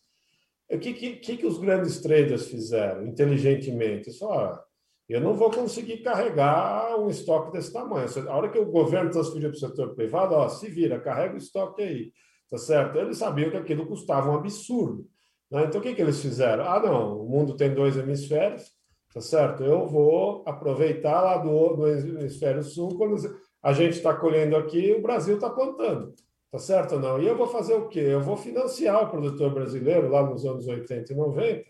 o 0.71 0.79
que, 0.79 0.93
que, 0.93 1.37
que, 1.37 1.47
os 1.47 1.59
grandes 1.59 2.01
traders 2.01 2.47
fizeram 2.47 3.05
inteligentemente? 3.07 4.13
Só, 4.13 4.63
eu 5.09 5.21
não 5.21 5.35
vou 5.35 5.51
conseguir 5.51 5.99
carregar 5.99 6.97
um 6.97 7.09
estoque 7.09 7.51
desse 7.51 7.73
tamanho. 7.73 8.07
A 8.29 8.37
hora 8.37 8.49
que 8.49 8.59
o 8.59 8.71
governo 8.71 9.11
transferiu 9.11 9.51
para 9.51 9.57
o 9.57 9.61
setor 9.61 9.95
privado, 9.97 10.35
ó, 10.35 10.49
se 10.49 10.69
vira, 10.69 11.01
carrega 11.01 11.35
o 11.35 11.39
estoque 11.39 11.83
aí, 11.83 12.13
tá 12.49 12.57
certo? 12.57 12.97
Eles 12.99 13.19
sabiam 13.19 13.51
que 13.51 13.57
aquilo 13.57 13.87
custava 13.87 14.31
um 14.31 14.37
absurdo. 14.37 15.05
Né? 15.51 15.65
Então, 15.65 15.81
o 15.81 15.83
que, 15.83 15.95
que 15.95 16.03
eles 16.03 16.21
fizeram? 16.21 16.65
Ah, 16.65 16.81
não, 16.81 17.23
o 17.23 17.29
mundo 17.29 17.57
tem 17.57 17.75
dois 17.75 17.97
hemisférios, 17.97 18.71
tá 19.13 19.21
certo? 19.21 19.65
Eu 19.65 19.87
vou 19.87 20.45
aproveitar 20.47 21.21
lá 21.21 21.39
do, 21.39 21.77
do 21.77 21.89
hemisfério 21.89 22.63
sul, 22.63 22.97
quando 22.97 23.17
a 23.63 23.73
gente 23.73 23.95
está 23.95 24.15
colhendo 24.15 24.57
aqui, 24.57 24.93
o 24.93 25.03
Brasil 25.03 25.35
está 25.35 25.51
plantando. 25.51 26.15
Tá 26.51 26.59
certo 26.59 26.97
ou 26.97 27.01
não? 27.01 27.21
E 27.21 27.27
eu 27.27 27.37
vou 27.37 27.47
fazer 27.47 27.75
o 27.75 27.89
quê? 27.89 28.01
Eu 28.01 28.21
vou 28.21 28.37
financiar 28.37 29.05
o 29.05 29.11
produtor 29.11 29.55
brasileiro 29.55 30.09
lá 30.09 30.29
nos 30.29 30.45
anos 30.45 30.67
80 30.67 31.13
e 31.13 31.17
90 31.17 31.65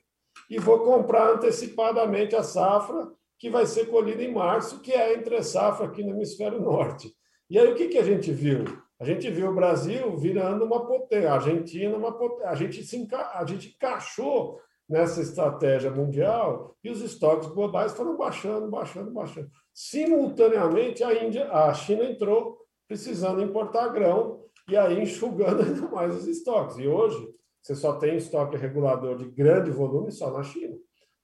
e 0.48 0.58
vou 0.58 0.80
comprar 0.80 1.34
antecipadamente 1.34 2.34
a 2.34 2.42
safra 2.42 3.10
que 3.38 3.50
vai 3.50 3.66
ser 3.66 3.86
colhida 3.86 4.22
em 4.22 4.32
março, 4.32 4.80
que 4.80 4.92
é 4.92 5.14
entre 5.14 5.42
safra 5.42 5.86
aqui 5.86 6.02
no 6.02 6.10
hemisfério 6.10 6.60
norte. 6.60 7.12
E 7.48 7.58
aí 7.58 7.70
o 7.70 7.74
que, 7.74 7.88
que 7.88 7.98
a 7.98 8.04
gente 8.04 8.32
viu? 8.32 8.64
A 9.00 9.04
gente 9.04 9.30
viu 9.30 9.50
o 9.50 9.54
Brasil 9.54 10.14
virando 10.18 10.62
uma 10.62 10.86
potência, 10.86 11.30
a 11.30 11.34
Argentina 11.34 11.96
uma 11.96 12.12
potência. 12.12 12.50
A 12.50 12.54
gente, 12.54 12.82
se 12.84 12.98
enca... 12.98 13.30
a 13.32 13.46
gente 13.46 13.70
encaixou 13.70 14.60
nessa 14.86 15.22
estratégia 15.22 15.90
mundial 15.90 16.76
e 16.84 16.90
os 16.90 17.00
estoques 17.00 17.48
globais 17.48 17.92
foram 17.92 18.16
baixando, 18.16 18.68
baixando, 18.68 19.10
baixando. 19.10 19.48
Simultaneamente, 19.72 21.02
a, 21.02 21.24
Índia, 21.24 21.50
a 21.50 21.72
China 21.72 22.04
entrou 22.04 22.58
precisando 22.86 23.40
importar 23.40 23.88
grão 23.88 24.44
e 24.68 24.76
aí 24.76 25.00
enxugando 25.00 25.62
ainda 25.64 25.88
mais 25.88 26.14
os 26.14 26.26
estoques. 26.26 26.76
E 26.76 26.86
hoje, 26.86 27.26
você 27.62 27.74
só 27.74 27.94
tem 27.94 28.16
estoque 28.16 28.58
regulador 28.58 29.16
de 29.16 29.30
grande 29.30 29.70
volume 29.70 30.12
só 30.12 30.30
na 30.30 30.42
China. 30.42 30.76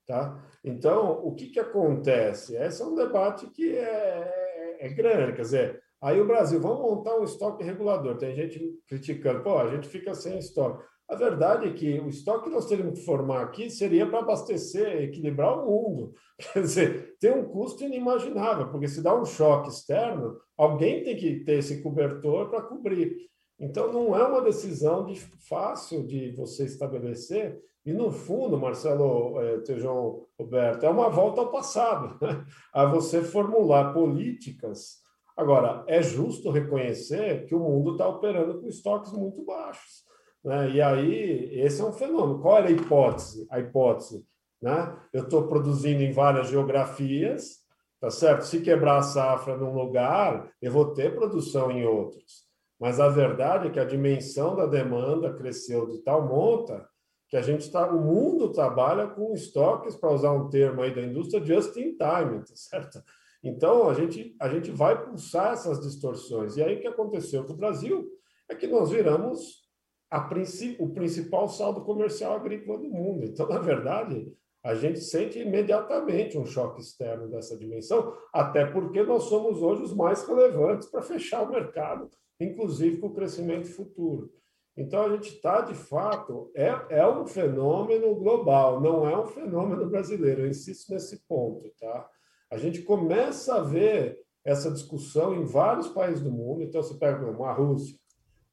Tá? 0.07 0.43
Então, 0.65 1.21
o 1.25 1.35
que, 1.35 1.49
que 1.49 1.61
acontece? 1.61 2.57
Esse 2.57 2.81
é 2.81 2.87
um 2.87 2.95
debate 2.95 3.49
que 3.49 3.77
é, 3.77 4.77
é 4.81 4.89
grande. 4.89 5.35
Quer 5.35 5.43
dizer, 5.43 5.83
Aí 6.03 6.21
o 6.21 6.27
Brasil, 6.27 6.61
vamos 6.61 6.81
montar 6.81 7.19
um 7.19 7.25
estoque 7.25 7.65
regulador. 7.65 8.17
Tem 8.19 8.35
gente 8.35 8.61
criticando, 8.87 9.43
pô, 9.43 9.59
a 9.59 9.69
gente 9.69 9.89
fica 9.89 10.15
sem 10.15 10.39
estoque. 10.39 10.85
A 11.09 11.15
verdade 11.15 11.69
é 11.69 11.73
que 11.73 12.01
o 12.01 12.09
estoque 12.09 12.45
que 12.45 12.51
nós 12.51 12.67
teríamos 12.67 12.99
que 12.99 13.05
formar 13.05 13.43
aqui 13.43 13.71
seria 13.71 14.07
para 14.07 14.19
abastecer, 14.19 15.03
equilibrar 15.03 15.57
o 15.57 15.67
mundo. 15.67 16.13
Quer 16.53 16.63
dizer, 16.63 17.17
tem 17.21 17.33
um 17.33 17.45
custo 17.45 17.85
inimaginável, 17.85 18.71
porque 18.71 18.89
se 18.89 19.03
dá 19.03 19.15
um 19.19 19.25
choque 19.25 19.69
externo, 19.69 20.37
alguém 20.57 21.05
tem 21.05 21.17
que 21.17 21.45
ter 21.45 21.59
esse 21.59 21.81
cobertor 21.81 22.51
para 22.51 22.63
cobrir. 22.63 23.17
Então, 23.59 23.93
não 23.93 24.17
é 24.17 24.27
uma 24.27 24.43
decisão 24.43 25.07
de, 25.07 25.19
fácil 25.49 26.07
de 26.07 26.33
você 26.33 26.65
estabelecer. 26.65 27.59
E, 27.87 27.93
no 27.93 28.11
fundo, 28.11 28.59
Marcelo 28.59 29.41
eh, 29.41 29.61
Tejão 29.61 30.27
Roberto, 30.39 30.85
é 30.85 30.91
uma 30.91 31.09
volta 31.09 31.41
ao 31.41 31.53
passado, 31.53 32.19
né? 32.21 32.45
a 32.75 32.85
você 32.85 33.23
formular 33.23 33.95
políticas 33.95 35.06
Agora, 35.37 35.85
é 35.87 36.03
justo 36.03 36.51
reconhecer 36.51 37.45
que 37.45 37.55
o 37.55 37.59
mundo 37.59 37.93
está 37.93 38.09
operando 38.09 38.61
com 38.61 38.69
estoques 38.69 39.13
muito 39.13 39.45
baixos. 39.45 40.05
Né? 40.43 40.71
E 40.71 40.81
aí, 40.81 41.51
esse 41.61 41.83
é 41.83 41.85
um 41.85 41.93
fenômeno. 41.93 42.41
Qual 42.41 42.57
era 42.57 42.69
a 42.69 42.71
hipótese? 42.71 43.47
A 43.51 43.61
hipótese, 43.61 44.25
né? 44.63 44.97
Eu 45.13 45.25
estou 45.25 45.47
produzindo 45.47 46.03
em 46.03 46.13
várias 46.13 46.49
geografias, 46.49 47.59
tá 48.01 48.11
certo? 48.11 48.47
Se 48.47 48.61
quebrar 48.61 48.99
a 48.99 49.03
safra 49.03 49.57
num 49.57 49.75
lugar, 49.75 50.51
eu 50.63 50.73
vou 50.73 50.95
ter 50.95 51.15
produção 51.15 51.71
em 51.71 51.85
outros. 51.85 52.47
Mas 52.79 53.01
a 53.01 53.09
verdade 53.09 53.69
é 53.69 53.71
que 53.71 53.81
a 53.81 53.85
dimensão 53.85 54.55
da 54.55 54.67
demanda 54.67 55.35
cresceu 55.35 55.87
de 55.87 55.99
tal 55.99 56.27
monta 56.27 56.89
que 57.29 57.37
a 57.37 57.43
gente 57.43 57.63
está, 57.63 57.91
o 57.91 58.01
mundo 58.01 58.53
trabalha 58.53 59.09
com 59.09 59.35
estoques, 59.35 59.97
para 59.97 60.13
usar 60.13 60.33
um 60.33 60.49
termo 60.49 60.83
aí 60.83 60.95
da 60.95 61.03
indústria, 61.03 61.45
just 61.45 61.77
in 61.77 61.97
time, 61.97 62.39
tá 62.39 62.55
certo? 62.55 63.03
Então, 63.47 63.89
a 63.89 63.95
gente, 63.95 64.35
a 64.41 64.49
gente 64.49 64.73
vai 64.73 65.05
pulsar 65.05 65.53
essas 65.53 65.81
distorções. 65.81 66.57
E 66.57 66.63
aí, 66.63 66.77
o 66.77 66.81
que 66.81 66.89
aconteceu 66.89 67.45
com 67.45 67.53
o 67.53 67.57
Brasil 67.57 68.11
é 68.49 68.55
que 68.57 68.67
nós 68.67 68.91
viramos 68.91 69.65
o 70.79 70.89
principal 70.91 71.49
saldo 71.49 71.83
comercial 71.83 72.35
agrícola 72.35 72.79
do 72.79 72.89
mundo. 72.89 73.25
Então, 73.25 73.49
na 73.49 73.59
verdade, 73.59 74.33
a 74.65 74.75
gente 74.75 74.99
sente 74.99 75.39
imediatamente 75.39 76.37
um 76.37 76.45
choque 76.45 76.81
externo 76.81 77.29
dessa 77.29 77.57
dimensão, 77.57 78.17
até 78.33 78.67
porque 78.67 79.03
nós 79.05 79.25
somos 79.25 79.63
hoje 79.63 79.83
os 79.83 79.95
mais 79.95 80.27
relevantes 80.27 80.89
para 80.89 81.03
fechar 81.03 81.43
o 81.43 81.51
mercado, 81.51 82.11
inclusive 82.41 82.99
com 82.99 83.09
o 83.09 83.15
crescimento 83.15 83.69
futuro. 83.69 84.33
Então, 84.77 85.03
a 85.05 85.09
gente 85.11 85.35
está, 85.35 85.61
de 85.61 85.75
fato, 85.75 86.51
é, 86.55 86.75
é 86.91 87.09
um 87.09 87.27
fenômeno 87.27 88.13
global, 88.17 88.81
não 88.81 89.09
é 89.09 89.17
um 89.17 89.27
fenômeno 89.27 89.89
brasileiro, 89.89 90.43
eu 90.43 90.49
insisto 90.49 90.93
nesse 90.93 91.25
ponto. 91.29 91.71
Tá? 91.81 92.11
A 92.51 92.57
gente 92.59 92.83
começa 92.83 93.57
a 93.57 93.63
ver 93.63 94.21
essa 94.45 94.71
discussão 94.71 95.35
em 95.35 95.45
vários 95.45 95.89
países 95.89 96.23
do 96.23 96.31
mundo, 96.31 96.63
então 96.63 96.83
você 96.83 96.95
pega 96.95 97.29
uma 97.29 97.53
Rússia, 97.53 97.99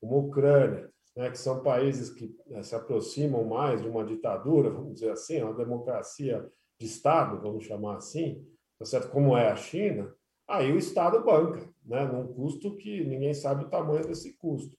uma 0.02 0.18
Ucrânia, 0.18 0.92
né, 1.16 1.30
que 1.30 1.38
são 1.38 1.62
países 1.62 2.10
que 2.10 2.36
né, 2.48 2.64
se 2.64 2.74
aproximam 2.74 3.44
mais 3.44 3.82
de 3.82 3.88
uma 3.88 4.04
ditadura, 4.04 4.72
vamos 4.72 4.96
dizer 4.96 5.12
assim, 5.12 5.42
uma 5.42 5.54
democracia 5.54 6.50
de 6.80 6.88
Estado, 6.88 7.40
vamos 7.40 7.66
chamar 7.66 7.98
assim, 7.98 8.44
tá 8.80 8.86
certo? 8.86 9.10
como 9.10 9.38
é 9.38 9.50
a 9.50 9.56
China, 9.56 10.12
aí 10.48 10.72
o 10.72 10.78
Estado 10.78 11.24
banca, 11.24 11.70
né, 11.86 12.04
num 12.06 12.28
custo 12.34 12.76
que 12.76 13.06
ninguém 13.06 13.34
sabe 13.34 13.66
o 13.66 13.70
tamanho 13.70 14.06
desse 14.08 14.36
custo. 14.38 14.76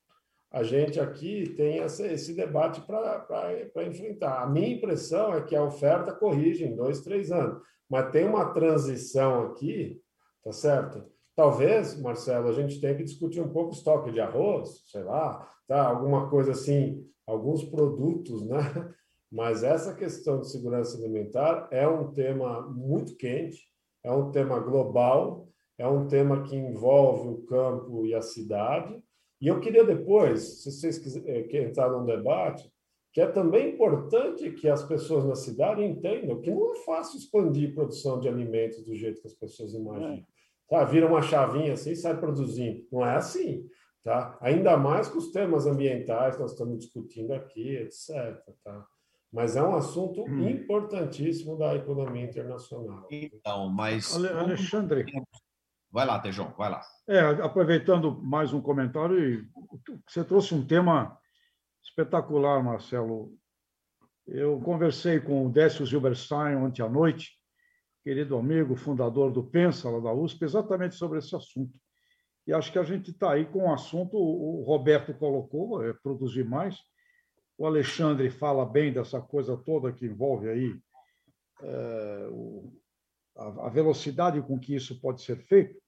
A 0.51 0.63
gente 0.63 1.01
aqui 1.01 1.53
tem 1.57 1.79
esse, 1.79 2.07
esse 2.07 2.33
debate 2.33 2.81
para 2.83 3.85
enfrentar. 3.85 4.41
A 4.41 4.49
minha 4.49 4.69
impressão 4.69 5.35
é 5.35 5.43
que 5.43 5.57
a 5.57 5.65
oferta 5.65 6.13
corrige 6.13 6.65
em 6.65 6.77
dois, 6.77 7.01
três 7.01 7.33
anos, 7.33 7.61
mas 7.89 8.11
tem 8.11 8.27
uma 8.27 8.53
transição 8.53 9.47
aqui, 9.47 10.01
tá 10.43 10.53
certo? 10.53 11.05
Talvez, 11.37 12.01
Marcelo, 12.01 12.49
a 12.49 12.53
gente 12.53 12.81
tenha 12.81 12.95
que 12.95 13.05
discutir 13.05 13.41
um 13.41 13.53
pouco 13.53 13.73
estoque 13.75 14.13
de 14.13 14.21
arroz, 14.21 14.83
sei 14.87 15.03
lá, 15.03 15.51
tá? 15.67 15.87
alguma 15.87 16.31
coisa 16.31 16.53
assim, 16.53 17.05
alguns 17.27 17.65
produtos, 17.65 18.47
né? 18.47 18.59
Mas 19.31 19.65
essa 19.65 19.95
questão 19.95 20.41
de 20.41 20.49
segurança 20.49 20.97
alimentar 20.97 21.67
é 21.73 21.89
um 21.89 22.13
tema 22.13 22.63
muito 22.69 23.17
quente, 23.17 23.59
é 24.05 24.13
um 24.13 24.31
tema 24.31 24.61
global, 24.61 25.49
é 25.77 25.89
um 25.89 26.07
tema 26.07 26.45
que 26.45 26.55
envolve 26.55 27.29
o 27.29 27.43
campo 27.43 28.07
e 28.07 28.15
a 28.15 28.23
cidade. 28.23 29.03
E 29.41 29.49
eu 29.49 29.59
queria 29.59 29.85
depois, 29.85 30.63
se 30.63 30.71
vocês 30.71 30.99
quiserem 30.99 31.49
eh, 31.51 31.63
entrar 31.65 31.91
num 31.91 32.05
debate, 32.05 32.71
que 33.15 33.21
é 33.21 33.27
também 33.29 33.75
importante 33.75 34.51
que 34.51 34.69
as 34.69 34.83
pessoas 34.83 35.25
na 35.25 35.37
cidade 35.37 35.85
entendam 35.85 36.41
que 36.41 36.51
não 36.51 36.73
é 36.73 36.79
fácil 36.85 37.17
expandir 37.17 37.73
produção 37.73 38.19
de 38.19 38.29
alimentos 38.29 38.85
do 38.85 38.93
jeito 38.93 39.21
que 39.21 39.29
as 39.29 39.35
pessoas 39.35 39.73
imaginam. 39.73 40.15
É. 40.15 40.25
Tá? 40.69 40.85
Vira 40.85 41.07
uma 41.07 41.23
chavinha 41.23 41.75
assim 41.75 41.93
e 41.93 41.97
sai 41.97 42.19
produzindo. 42.19 42.85
Não 42.91 43.07
é 43.07 43.15
assim. 43.15 43.65
Tá? 44.03 44.37
Ainda 44.41 44.77
mais 44.77 45.07
com 45.07 45.19
os 45.19 45.31
temas 45.31 45.65
ambientais 45.65 46.35
que 46.35 46.43
nós 46.43 46.51
estamos 46.51 46.77
discutindo 46.77 47.33
aqui, 47.33 47.77
etc. 47.77 48.37
Tá? 48.65 48.85
Mas 49.33 49.55
é 49.55 49.63
um 49.63 49.77
assunto 49.77 50.23
hum. 50.25 50.49
importantíssimo 50.49 51.57
da 51.57 51.77
economia 51.77 52.25
internacional. 52.25 53.07
Então, 53.13 53.71
mas. 53.71 54.13
Alexandre. 54.25 55.05
Vai 55.89 56.05
lá, 56.05 56.19
Tejão, 56.19 56.53
vai 56.59 56.69
lá. 56.69 56.81
É, 57.07 57.21
aproveitando 57.21 58.21
mais 58.21 58.53
um 58.53 58.61
comentário, 58.61 59.47
você 60.05 60.25
trouxe 60.25 60.53
um 60.53 60.67
tema 60.67 61.17
espetacular, 61.85 62.63
Marcelo. 62.63 63.33
Eu 64.27 64.61
conversei 64.61 65.21
com 65.21 65.47
o 65.47 65.51
Décio 65.51 65.85
Zilberstein 65.85 66.57
ontem 66.57 66.83
à 66.83 66.89
noite, 66.89 67.39
querido 68.03 68.37
amigo, 68.37 68.75
fundador 68.75 69.31
do 69.31 69.45
Pensa, 69.45 69.91
lá 69.91 70.01
da 70.01 70.13
USP, 70.13 70.45
exatamente 70.45 70.95
sobre 70.95 71.19
esse 71.19 71.35
assunto. 71.37 71.73
E 72.47 72.53
acho 72.53 72.73
que 72.73 72.79
a 72.79 72.83
gente 72.83 73.11
está 73.11 73.33
aí 73.33 73.47
com 73.47 73.65
o 73.65 73.73
assunto, 73.73 74.17
o 74.17 74.63
Roberto 74.65 75.15
colocou, 75.15 75.83
é 75.83 75.93
produzir 75.93 76.45
mais, 76.45 76.79
o 77.57 77.67
Alexandre 77.67 78.31
fala 78.31 78.67
bem 78.67 78.93
dessa 78.93 79.21
coisa 79.21 79.57
toda 79.57 79.93
que 79.93 80.07
envolve 80.07 80.49
aí 80.49 80.79
é, 81.63 82.29
o, 82.31 82.73
a, 83.37 83.67
a, 83.67 83.69
velocidade 83.69 84.43
com 84.43 84.59
que 84.59 84.75
isso 84.75 85.01
pode 85.01 85.23
ser 85.23 85.37
feito. 85.37 85.81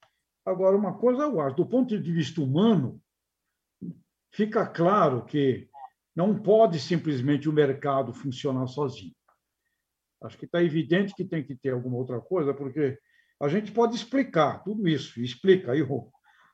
Agora, 0.45 0.77
uma 0.77 0.97
coisa 0.97 1.25
eu 1.25 1.41
acho, 1.41 1.57
do 1.57 1.67
ponto 1.67 1.99
de 1.99 2.13
vista 2.13 2.41
humano, 2.41 3.01
fica 4.31 4.65
claro 4.67 5.25
que 5.25 5.69
não 6.17 6.35
pode 6.35 6.81
simplesmente 6.81 7.49
o 7.49 7.53
mercado 7.53 8.13
funcionar 8.13 8.67
sozinho. 8.67 9.15
Acho 10.23 10.39
que 10.39 10.47
está 10.47 10.63
evidente 10.63 11.15
que 11.15 11.25
tem 11.25 11.45
que 11.45 11.55
ter 11.55 11.71
alguma 11.71 11.99
outra 11.99 12.21
coisa, 12.21 12.55
porque 12.55 12.99
a 13.39 13.49
gente 13.49 13.71
pode 13.71 13.95
explicar 13.95 14.65
tudo 14.65 14.89
isso, 14.89 15.21
explica 15.21 15.73
aí 15.73 15.83
o 15.83 16.11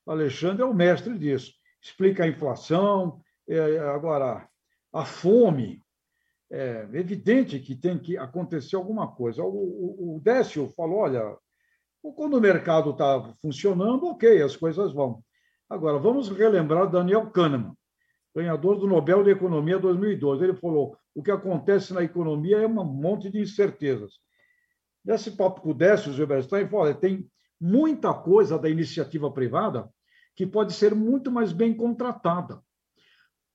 Alexandre 0.07 0.63
é 0.63 0.67
o 0.67 0.75
mestre 0.75 1.17
disso. 1.17 1.53
Explica 1.81 2.25
a 2.25 2.29
inflação, 2.29 3.21
é, 3.49 3.79
agora, 3.79 4.49
a 4.93 5.05
fome. 5.05 5.83
É 6.51 6.87
evidente 6.93 7.59
que 7.59 7.75
tem 7.75 7.99
que 7.99 8.17
acontecer 8.19 8.77
alguma 8.77 9.11
coisa. 9.11 9.43
O, 9.43 9.49
o, 9.49 10.17
o 10.17 10.21
Décio 10.21 10.69
falou: 10.77 10.99
olha, 10.99 11.37
quando 12.15 12.35
o 12.35 12.41
mercado 12.41 12.91
está 12.91 13.33
funcionando, 13.41 14.07
ok, 14.07 14.43
as 14.43 14.57
coisas 14.57 14.93
vão. 14.93 15.23
Agora, 15.69 15.99
vamos 15.99 16.29
relembrar 16.29 16.91
Daniel 16.91 17.31
Kahneman, 17.31 17.75
ganhador 18.35 18.79
do 18.79 18.87
Nobel 18.87 19.23
de 19.23 19.31
Economia 19.31 19.79
2012. 19.79 20.43
Ele 20.43 20.55
falou: 20.55 20.97
o 21.15 21.23
que 21.23 21.31
acontece 21.31 21.93
na 21.93 22.03
economia 22.03 22.59
é 22.59 22.67
um 22.67 22.85
monte 22.85 23.31
de 23.31 23.41
incertezas. 23.41 24.15
Nesse 25.05 25.33
papo 25.33 25.61
com 25.61 25.71
o 25.71 25.75
Décio 25.75 26.13
Zilberstein, 26.13 26.69
falou: 26.69 26.95
tem 26.95 27.29
muita 27.61 28.13
coisa 28.13 28.59
da 28.59 28.69
iniciativa 28.69 29.31
privada 29.31 29.89
que 30.35 30.47
pode 30.47 30.73
ser 30.73 30.95
muito 30.95 31.31
mais 31.31 31.53
bem 31.53 31.75
contratada. 31.75 32.61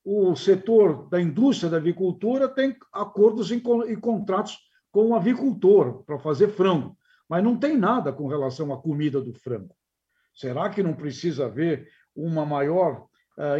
O 0.04 0.34
setor 0.36 1.08
da 1.08 1.20
indústria 1.20 1.70
da 1.70 1.76
avicultura 1.76 2.48
tem 2.48 2.76
acordos 2.92 3.50
e 3.50 3.60
contratos 4.00 4.58
com 4.90 5.08
o 5.08 5.14
avicultor 5.14 6.02
para 6.04 6.18
fazer 6.18 6.48
frango, 6.48 6.96
mas 7.28 7.44
não 7.44 7.58
tem 7.58 7.76
nada 7.76 8.12
com 8.12 8.26
relação 8.26 8.72
à 8.72 8.80
comida 8.80 9.20
do 9.20 9.34
frango. 9.34 9.74
Será 10.32 10.70
que 10.70 10.82
não 10.82 10.94
precisa 10.94 11.46
haver 11.46 11.88
uma 12.14 12.46
maior 12.46 13.06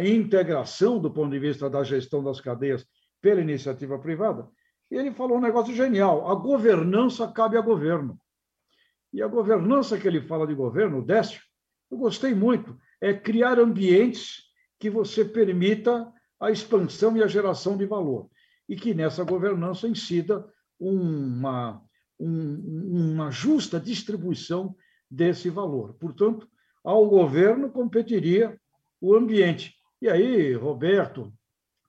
integração 0.03 0.99
do 0.99 1.11
ponto 1.11 1.31
de 1.31 1.39
vista 1.39 1.69
da 1.69 1.83
gestão 1.83 2.23
das 2.23 2.41
cadeias 2.41 2.85
pela 3.21 3.41
iniciativa 3.41 3.97
privada? 3.99 4.47
E 4.91 4.95
ele 4.95 5.11
falou 5.11 5.37
um 5.37 5.41
negócio 5.41 5.73
genial: 5.73 6.29
a 6.29 6.35
governança 6.35 7.27
cabe 7.31 7.57
ao 7.57 7.63
governo. 7.63 8.19
E 9.13 9.21
a 9.21 9.27
governança 9.27 9.97
que 9.97 10.07
ele 10.07 10.21
fala 10.21 10.45
de 10.45 10.53
governo, 10.53 10.99
o 10.99 11.05
Décio, 11.05 11.41
eu 11.89 11.97
gostei 11.97 12.35
muito, 12.35 12.77
é 13.01 13.13
criar 13.13 13.59
ambientes 13.59 14.43
que 14.79 14.89
você 14.89 15.25
permita 15.25 16.11
a 16.39 16.51
expansão 16.51 17.17
e 17.17 17.23
a 17.23 17.27
geração 17.27 17.75
de 17.75 17.85
valor. 17.85 18.29
E 18.67 18.75
que 18.75 18.93
nessa 18.93 19.23
governança 19.23 19.87
incida 19.87 20.47
uma, 20.79 21.81
um, 22.19 23.13
uma 23.13 23.31
justa 23.31 23.79
distribuição 23.79 24.75
desse 25.09 25.49
valor. 25.49 25.95
Portanto, 25.95 26.47
ao 26.83 27.09
governo 27.09 27.71
competiria 27.71 28.58
o 29.01 29.15
ambiente. 29.15 29.75
E 30.01 30.09
aí, 30.09 30.53
Roberto, 30.53 31.33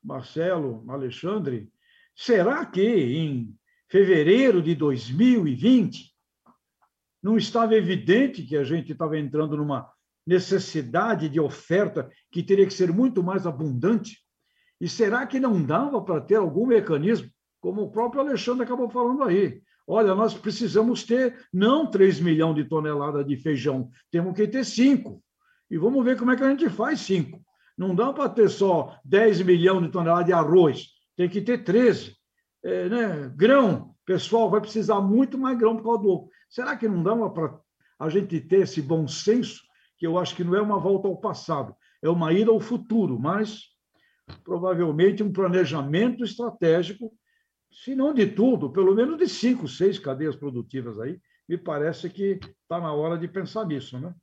Marcelo, 0.03 0.83
Alexandre, 0.89 1.69
será 2.15 2.65
que 2.65 2.81
em 2.81 3.55
fevereiro 3.89 4.61
de 4.61 4.75
2020 4.75 6.11
não 7.21 7.37
estava 7.37 7.75
evidente 7.75 8.43
que 8.43 8.57
a 8.57 8.63
gente 8.63 8.91
estava 8.91 9.17
entrando 9.17 9.55
numa 9.55 9.89
necessidade 10.25 11.29
de 11.29 11.39
oferta 11.39 12.09
que 12.31 12.41
teria 12.43 12.65
que 12.65 12.73
ser 12.73 12.91
muito 12.91 13.21
mais 13.21 13.45
abundante? 13.45 14.19
E 14.79 14.89
será 14.89 15.27
que 15.27 15.39
não 15.39 15.61
dava 15.61 16.01
para 16.01 16.21
ter 16.21 16.35
algum 16.35 16.65
mecanismo, 16.65 17.29
como 17.59 17.83
o 17.83 17.91
próprio 17.91 18.21
Alexandre 18.21 18.63
acabou 18.63 18.89
falando 18.89 19.23
aí? 19.23 19.61
Olha, 19.85 20.15
nós 20.15 20.33
precisamos 20.33 21.03
ter 21.03 21.47
não 21.53 21.89
3 21.89 22.19
milhões 22.19 22.55
de 22.55 22.65
toneladas 22.65 23.25
de 23.25 23.35
feijão, 23.37 23.89
temos 24.09 24.35
que 24.35 24.47
ter 24.47 24.63
5. 24.63 25.21
E 25.71 25.77
vamos 25.77 26.03
ver 26.03 26.17
como 26.17 26.31
é 26.31 26.35
que 26.35 26.43
a 26.43 26.49
gente 26.49 26.69
faz 26.69 26.99
5. 26.99 27.41
Não 27.77 27.95
dá 27.95 28.11
para 28.11 28.29
ter 28.29 28.49
só 28.49 28.99
10 29.05 29.41
milhões 29.43 29.83
de 29.83 29.89
toneladas 29.89 30.25
de 30.25 30.33
arroz, 30.33 30.89
tem 31.15 31.29
que 31.29 31.41
ter 31.41 31.63
13. 31.63 32.13
É, 32.61 32.89
né? 32.89 33.33
Grão, 33.35 33.95
pessoal, 34.05 34.49
vai 34.49 34.59
precisar 34.59 34.99
muito 34.99 35.37
mais 35.37 35.57
grão 35.57 35.77
por 35.77 35.83
causa 35.83 36.03
do 36.03 36.29
Será 36.49 36.75
que 36.75 36.87
não 36.89 37.01
dá 37.01 37.15
para 37.29 37.57
a 37.97 38.09
gente 38.09 38.41
ter 38.41 38.63
esse 38.63 38.81
bom 38.81 39.07
senso, 39.07 39.61
que 39.97 40.05
eu 40.05 40.19
acho 40.19 40.35
que 40.35 40.43
não 40.43 40.55
é 40.55 40.61
uma 40.61 40.77
volta 40.77 41.07
ao 41.07 41.15
passado, 41.15 41.73
é 42.03 42.09
uma 42.09 42.33
ida 42.33 42.51
ao 42.51 42.59
futuro, 42.59 43.17
mas 43.17 43.61
provavelmente 44.43 45.23
um 45.23 45.31
planejamento 45.31 46.25
estratégico, 46.25 47.13
se 47.71 47.95
não 47.95 48.13
de 48.13 48.27
tudo, 48.27 48.69
pelo 48.69 48.93
menos 48.93 49.17
de 49.17 49.29
cinco, 49.29 49.67
seis 49.67 49.97
cadeias 49.97 50.35
produtivas 50.35 50.99
aí, 50.99 51.17
me 51.47 51.57
parece 51.57 52.09
que 52.09 52.39
está 52.63 52.81
na 52.81 52.91
hora 52.91 53.17
de 53.17 53.29
pensar 53.29 53.65
nisso, 53.65 53.97
né? 53.97 54.13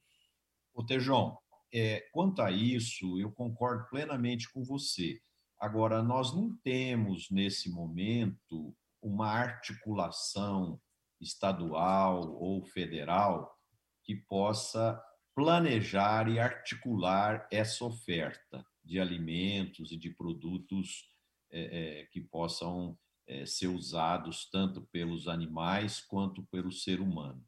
Ô, 0.79 0.85
Tejão, 0.85 1.37
é, 1.75 2.09
quanto 2.13 2.41
a 2.41 2.53
isso, 2.53 3.19
eu 3.19 3.33
concordo 3.33 3.89
plenamente 3.91 4.49
com 4.53 4.63
você. 4.63 5.21
Agora, 5.59 6.05
nós 6.05 6.33
não 6.33 6.57
temos, 6.59 7.29
nesse 7.33 7.69
momento, 7.69 8.73
uma 9.03 9.27
articulação 9.27 10.81
estadual 11.21 12.33
ou 12.41 12.65
federal 12.65 13.59
que 14.05 14.15
possa 14.15 15.03
planejar 15.35 16.29
e 16.29 16.39
articular 16.39 17.49
essa 17.51 17.85
oferta 17.85 18.65
de 18.85 19.01
alimentos 19.01 19.91
e 19.91 19.97
de 19.97 20.11
produtos 20.11 21.13
é, 21.51 22.03
é, 22.03 22.07
que 22.07 22.21
possam 22.21 22.97
é, 23.27 23.45
ser 23.45 23.67
usados 23.67 24.49
tanto 24.49 24.83
pelos 24.93 25.27
animais 25.27 26.01
quanto 26.01 26.45
pelo 26.45 26.71
ser 26.71 27.01
humano. 27.01 27.45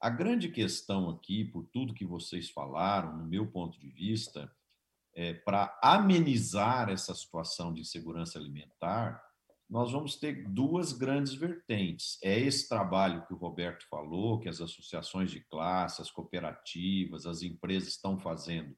A 0.00 0.08
grande 0.08 0.48
questão 0.48 1.10
aqui, 1.10 1.44
por 1.44 1.64
tudo 1.72 1.94
que 1.94 2.04
vocês 2.04 2.50
falaram, 2.50 3.16
no 3.16 3.24
meu 3.24 3.50
ponto 3.50 3.78
de 3.80 3.88
vista, 3.88 4.50
é, 5.14 5.34
para 5.34 5.76
amenizar 5.82 6.88
essa 6.88 7.12
situação 7.14 7.72
de 7.72 7.80
insegurança 7.80 8.38
alimentar, 8.38 9.20
nós 9.68 9.90
vamos 9.90 10.16
ter 10.16 10.48
duas 10.48 10.92
grandes 10.92 11.34
vertentes. 11.34 12.18
É 12.22 12.38
esse 12.38 12.68
trabalho 12.68 13.26
que 13.26 13.34
o 13.34 13.36
Roberto 13.36 13.86
falou, 13.90 14.38
que 14.38 14.48
as 14.48 14.60
associações 14.60 15.30
de 15.30 15.40
classe, 15.40 16.00
as 16.00 16.10
cooperativas, 16.10 17.26
as 17.26 17.42
empresas 17.42 17.88
estão 17.88 18.16
fazendo 18.16 18.74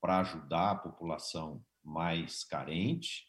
para 0.00 0.20
ajudar 0.20 0.70
a 0.70 0.76
população 0.76 1.62
mais 1.82 2.44
carente, 2.44 3.26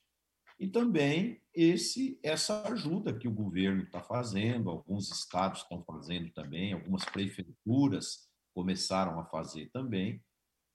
e 0.64 0.68
também 0.70 1.42
esse 1.54 2.18
essa 2.24 2.66
ajuda 2.70 3.14
que 3.14 3.28
o 3.28 3.34
governo 3.34 3.84
está 3.84 4.02
fazendo, 4.02 4.70
alguns 4.70 5.12
estados 5.12 5.62
estão 5.62 5.84
fazendo 5.84 6.32
também, 6.32 6.72
algumas 6.72 7.04
prefeituras 7.04 8.30
começaram 8.56 9.20
a 9.20 9.26
fazer 9.26 9.70
também, 9.72 10.24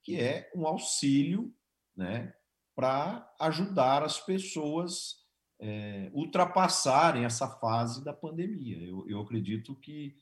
que 0.04 0.20
é 0.20 0.52
um 0.54 0.66
auxílio 0.66 1.50
né, 1.96 2.34
para 2.76 3.34
ajudar 3.40 4.02
as 4.02 4.20
pessoas 4.20 5.24
é, 5.58 6.10
ultrapassarem 6.12 7.24
essa 7.24 7.48
fase 7.58 8.04
da 8.04 8.12
pandemia. 8.12 8.76
Eu, 8.86 9.08
eu 9.08 9.22
acredito 9.22 9.74
que 9.74 10.14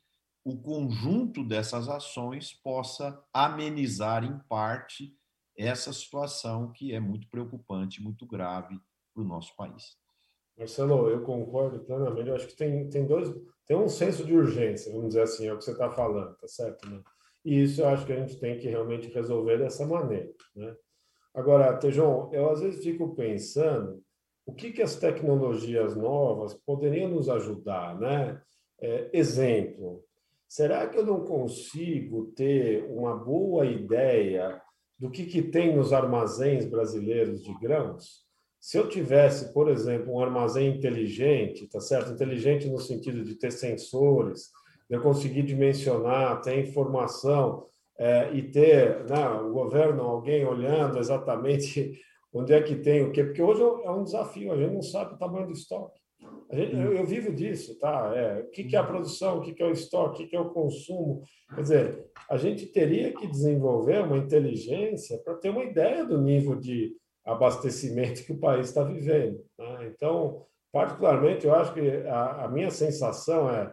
o 0.45 0.57
conjunto 0.57 1.43
dessas 1.43 1.89
ações 1.89 2.53
possa 2.53 3.21
amenizar, 3.33 4.23
em 4.23 4.39
parte, 4.49 5.13
essa 5.59 5.93
situação 5.93 6.71
que 6.71 6.93
é 6.93 7.01
muito 7.01 7.29
preocupante, 7.29 8.01
muito 8.01 8.25
grave 8.27 8.81
para 9.17 9.25
o 9.25 9.27
nosso 9.27 9.57
país. 9.57 9.97
Marcelo, 10.59 11.09
eu 11.09 11.23
concordo 11.23 11.81
plenamente. 11.81 12.29
Eu 12.29 12.35
acho 12.35 12.47
que 12.47 12.57
tem, 12.57 12.89
tem 12.89 13.07
dois, 13.07 13.35
tem 13.67 13.77
um 13.77 13.89
senso 13.89 14.25
de 14.25 14.35
urgência, 14.35 14.93
vamos 14.93 15.09
dizer 15.09 15.23
assim, 15.23 15.47
é 15.47 15.53
o 15.53 15.59
que 15.59 15.65
você 15.65 15.73
está 15.73 15.91
falando, 15.91 16.37
tá 16.37 16.47
certo? 16.47 16.89
Né? 16.89 17.03
E 17.45 17.63
isso 17.63 17.81
eu 17.81 17.89
acho 17.89 18.05
que 18.07 18.13
a 18.13 18.17
gente 18.17 18.39
tem 18.39 18.59
que 18.59 18.69
realmente 18.69 19.09
resolver 19.09 19.59
dessa 19.59 19.87
maneira, 19.87 20.33
né? 20.55 20.75
Agora, 21.35 21.77
Tejon, 21.77 22.31
eu 22.33 22.51
às 22.51 22.61
vezes 22.61 22.83
fico 22.83 23.15
pensando 23.15 24.03
o 24.47 24.55
que, 24.55 24.73
que 24.73 24.81
as 24.81 24.97
tecnologias 24.97 25.95
novas 25.95 26.55
poderiam 26.55 27.11
nos 27.11 27.29
ajudar, 27.29 27.99
né? 28.01 28.41
É, 28.81 29.11
exemplo, 29.13 30.03
será 30.49 30.89
que 30.89 30.99
eu 30.99 31.05
não 31.05 31.25
consigo 31.25 32.33
ter 32.35 32.85
uma 32.91 33.15
boa 33.15 33.67
ideia 33.67 34.61
do 34.99 35.11
que, 35.11 35.27
que 35.27 35.43
tem 35.43 35.77
nos 35.77 35.93
armazéns 35.93 36.65
brasileiros 36.65 37.43
de 37.43 37.53
grãos? 37.59 38.26
Se 38.67 38.77
eu 38.77 38.89
tivesse, 38.89 39.53
por 39.53 39.69
exemplo, 39.69 40.13
um 40.13 40.21
armazém 40.21 40.75
inteligente, 40.77 41.69
tá 41.69 41.79
certo? 41.79 42.11
Inteligente 42.11 42.69
no 42.69 42.81
sentido 42.81 43.23
de 43.23 43.37
ter 43.37 43.53
sensores, 43.53 44.51
eu 44.91 45.01
conseguir 45.01 45.43
dimensionar, 45.43 46.43
ter 46.43 46.59
informação 46.59 47.69
é, 47.97 48.33
e 48.35 48.43
ter 48.51 49.05
né, 49.05 49.25
o 49.29 49.53
governo, 49.53 50.03
alguém 50.03 50.45
olhando 50.45 50.99
exatamente 50.99 51.93
onde 52.35 52.53
é 52.53 52.61
que 52.61 52.75
tem 52.75 53.05
o 53.05 53.13
quê? 53.13 53.23
Porque 53.23 53.41
hoje 53.41 53.63
é 53.63 53.91
um 53.93 54.03
desafio, 54.03 54.53
a 54.53 54.57
gente 54.57 54.75
não 54.75 54.83
sabe 54.83 55.15
o 55.15 55.17
tamanho 55.17 55.47
do 55.47 55.53
estoque. 55.53 56.01
Gente, 56.53 56.75
eu, 56.75 56.93
eu, 56.93 57.07
vivo 57.07 57.33
disso, 57.33 57.79
tá? 57.79 58.13
É, 58.17 58.41
o 58.41 58.51
que, 58.51 58.65
que 58.65 58.75
é 58.75 58.81
a 58.81 58.85
produção, 58.85 59.39
o 59.39 59.43
que, 59.43 59.55
que 59.55 59.63
é 59.63 59.67
o 59.67 59.71
estoque, 59.71 60.11
o 60.11 60.25
que, 60.25 60.31
que 60.31 60.37
é 60.37 60.41
o 60.41 60.51
consumo. 60.51 61.23
Quer 61.55 61.63
dizer, 61.63 62.05
a 62.29 62.37
gente 62.37 62.67
teria 62.67 63.13
que 63.13 63.29
desenvolver 63.29 64.03
uma 64.03 64.19
inteligência 64.19 65.19
para 65.19 65.37
ter 65.37 65.51
uma 65.51 65.63
ideia 65.63 66.05
do 66.05 66.21
nível 66.21 66.57
de 66.57 66.97
abastecimento 67.27 68.25
que 68.25 68.33
o 68.33 68.39
país 68.39 68.69
está 68.69 68.83
vivendo. 68.83 69.45
Né? 69.59 69.93
Então, 69.95 70.47
particularmente, 70.73 71.47
eu 71.47 71.55
acho 71.55 71.75
que 71.75 71.81
a, 72.07 72.45
a 72.45 72.49
minha 72.49 72.71
sensação 72.71 73.51
é 73.51 73.73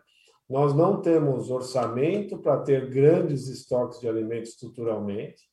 nós 0.49 0.73
não 0.73 1.01
temos 1.01 1.49
orçamento 1.49 2.37
para 2.37 2.61
ter 2.61 2.89
grandes 2.89 3.47
estoques 3.47 3.99
de 3.99 4.09
alimentos 4.09 4.49
estruturalmente 4.49 5.43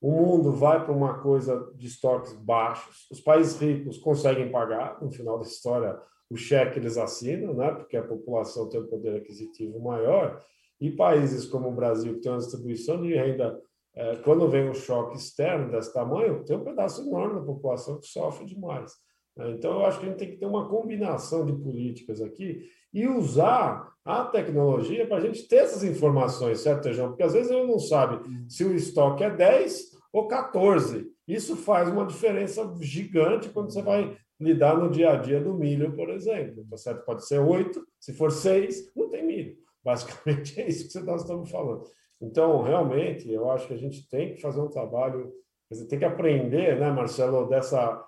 o 0.00 0.10
mundo 0.10 0.52
vai 0.52 0.82
para 0.82 0.94
uma 0.94 1.18
coisa 1.18 1.70
de 1.76 1.86
estoques 1.86 2.32
baixos. 2.32 3.06
Os 3.10 3.20
países 3.20 3.60
ricos 3.60 3.98
conseguem 3.98 4.50
pagar, 4.50 5.00
no 5.02 5.10
final 5.10 5.38
da 5.38 5.46
história, 5.46 6.00
o 6.30 6.36
cheque 6.36 6.78
eles 6.78 6.96
assinam, 6.96 7.52
né? 7.52 7.70
porque 7.72 7.96
a 7.96 8.02
população 8.02 8.68
tem 8.68 8.80
um 8.80 8.86
poder 8.86 9.16
aquisitivo 9.16 9.78
maior. 9.78 10.42
E 10.80 10.90
países 10.90 11.44
como 11.44 11.68
o 11.68 11.74
Brasil, 11.74 12.14
que 12.14 12.20
tem 12.20 12.32
uma 12.32 12.38
distribuição 12.38 13.02
de 13.02 13.14
renda, 13.14 13.60
quando 14.24 14.48
vem 14.48 14.68
um 14.68 14.74
choque 14.74 15.16
externo 15.16 15.70
desse 15.70 15.92
tamanho, 15.92 16.44
tem 16.44 16.56
um 16.56 16.64
pedaço 16.64 17.02
enorme 17.02 17.40
da 17.40 17.46
população 17.46 17.98
que 17.98 18.06
sofre 18.06 18.46
demais. 18.46 18.92
Né? 19.36 19.50
Então, 19.52 19.80
eu 19.80 19.86
acho 19.86 19.98
que 19.98 20.06
a 20.06 20.08
gente 20.08 20.18
tem 20.18 20.30
que 20.30 20.36
ter 20.36 20.46
uma 20.46 20.68
combinação 20.68 21.44
de 21.44 21.52
políticas 21.52 22.20
aqui 22.20 22.62
e 22.92 23.06
usar 23.06 23.90
a 24.04 24.24
tecnologia 24.24 25.06
para 25.06 25.18
a 25.18 25.20
gente 25.20 25.46
ter 25.46 25.56
essas 25.56 25.84
informações, 25.84 26.60
certo, 26.60 26.82
Tejão? 26.82 27.08
Porque 27.08 27.22
às 27.22 27.32
vezes 27.32 27.50
eu 27.50 27.66
não 27.66 27.78
sabe 27.78 28.20
se 28.48 28.64
o 28.64 28.74
estoque 28.74 29.22
é 29.22 29.30
10 29.30 29.90
ou 30.12 30.26
14. 30.26 31.06
Isso 31.26 31.56
faz 31.56 31.88
uma 31.88 32.06
diferença 32.06 32.74
gigante 32.80 33.48
quando 33.50 33.72
você 33.72 33.82
vai 33.82 34.16
lidar 34.40 34.76
no 34.76 34.90
dia 34.90 35.12
a 35.12 35.16
dia 35.16 35.40
do 35.40 35.54
milho, 35.54 35.94
por 35.94 36.08
exemplo. 36.10 36.66
Tá 36.68 36.76
certo? 36.76 37.04
Pode 37.04 37.26
ser 37.26 37.38
8, 37.38 37.80
se 38.00 38.12
for 38.14 38.32
6, 38.32 38.92
não 38.96 39.08
tem 39.08 39.24
milho. 39.24 39.56
Basicamente 39.84 40.58
é 40.60 40.68
isso 40.68 40.88
que 40.88 41.04
nós 41.04 41.22
estamos 41.22 41.50
falando. 41.50 41.84
Então, 42.20 42.62
realmente, 42.62 43.30
eu 43.30 43.50
acho 43.50 43.66
que 43.66 43.74
a 43.74 43.78
gente 43.78 44.08
tem 44.08 44.34
que 44.34 44.40
fazer 44.40 44.60
um 44.60 44.68
trabalho, 44.68 45.32
dizer, 45.70 45.86
tem 45.86 45.98
que 45.98 46.04
aprender, 46.04 46.78
né, 46.78 46.90
Marcelo, 46.90 47.48
dessa. 47.48 48.04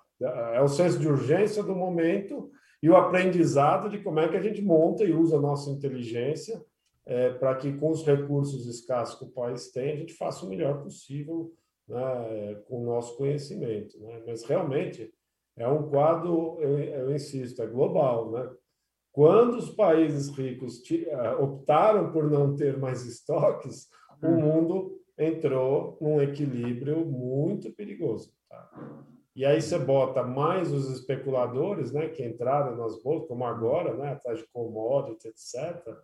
É 0.53 0.61
o 0.61 0.67
senso 0.67 0.99
de 0.99 1.07
urgência 1.07 1.63
do 1.63 1.75
momento 1.75 2.49
e 2.81 2.89
o 2.89 2.95
aprendizado 2.95 3.89
de 3.89 3.97
como 3.97 4.19
é 4.19 4.27
que 4.29 4.37
a 4.37 4.41
gente 4.41 4.61
monta 4.61 5.03
e 5.03 5.11
usa 5.11 5.37
a 5.37 5.41
nossa 5.41 5.69
inteligência 5.71 6.63
é, 7.05 7.31
para 7.31 7.55
que, 7.55 7.73
com 7.73 7.89
os 7.89 8.05
recursos 8.05 8.67
escassos 8.67 9.19
que 9.19 9.25
o 9.25 9.31
país 9.31 9.71
tem, 9.71 9.91
a 9.91 9.95
gente 9.95 10.13
faça 10.13 10.45
o 10.45 10.49
melhor 10.49 10.81
possível 10.81 11.51
né, 11.87 12.61
com 12.67 12.83
o 12.83 12.85
nosso 12.85 13.17
conhecimento. 13.17 13.99
Né? 13.99 14.23
Mas 14.25 14.43
realmente 14.43 15.13
é 15.57 15.67
um 15.67 15.89
quadro, 15.89 16.57
eu, 16.61 16.79
eu 16.79 17.13
insisto, 17.13 17.61
é 17.61 17.67
global. 17.67 18.31
Né? 18.31 18.49
Quando 19.11 19.57
os 19.57 19.69
países 19.69 20.29
ricos 20.35 20.81
eh, 20.91 21.35
optaram 21.35 22.11
por 22.11 22.29
não 22.29 22.55
ter 22.55 22.77
mais 22.77 23.05
estoques, 23.05 23.87
o 24.23 24.27
hum. 24.27 24.41
mundo 24.41 24.99
entrou 25.17 25.97
num 26.01 26.21
equilíbrio 26.21 27.05
muito 27.05 27.71
perigoso. 27.71 28.33
Tá? 28.49 28.69
E 29.35 29.45
aí 29.45 29.61
você 29.61 29.79
bota 29.79 30.23
mais 30.23 30.71
os 30.71 30.89
especuladores, 30.91 31.91
né, 31.91 32.07
que 32.09 32.23
entraram 32.23 32.75
nas 32.75 33.01
bolsas, 33.01 33.27
como 33.27 33.45
agora, 33.45 33.95
né, 33.95 34.11
atrás 34.11 34.39
de 34.39 34.47
commodity, 34.53 35.27
etc. 35.27 35.95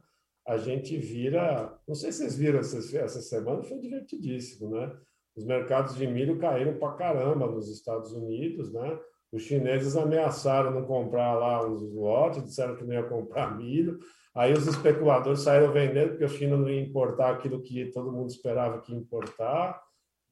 A 0.47 0.57
gente 0.57 0.97
vira, 0.97 1.77
não 1.87 1.93
sei 1.93 2.11
se 2.11 2.19
vocês 2.19 2.37
viram 2.37 2.59
essa, 2.59 2.97
essa 2.97 3.21
semana, 3.21 3.63
foi 3.63 3.77
divertidíssimo, 3.79 4.71
né? 4.71 4.91
Os 5.35 5.45
mercados 5.45 5.95
de 5.95 6.07
milho 6.07 6.39
caíram 6.39 6.77
para 6.77 6.95
caramba 6.95 7.45
nos 7.45 7.69
Estados 7.69 8.11
Unidos, 8.13 8.73
né? 8.73 8.99
Os 9.31 9.43
chineses 9.43 9.95
ameaçaram 9.95 10.71
não 10.71 10.85
comprar 10.85 11.35
lá 11.35 11.65
os 11.65 11.83
lotes, 11.93 12.43
disseram 12.43 12.75
que 12.75 12.83
não 12.83 12.93
ia 12.93 13.03
comprar 13.03 13.55
milho. 13.55 13.99
Aí 14.35 14.53
os 14.53 14.67
especuladores 14.67 15.41
saíram 15.41 15.71
vendendo 15.71 16.09
porque 16.09 16.25
a 16.25 16.29
China 16.29 16.57
não 16.57 16.69
ia 16.69 16.81
importar 16.81 17.31
aquilo 17.31 17.61
que 17.61 17.91
todo 17.91 18.11
mundo 18.11 18.29
esperava 18.29 18.79
que 18.81 18.93
ia 18.93 18.99
importar. 18.99 19.81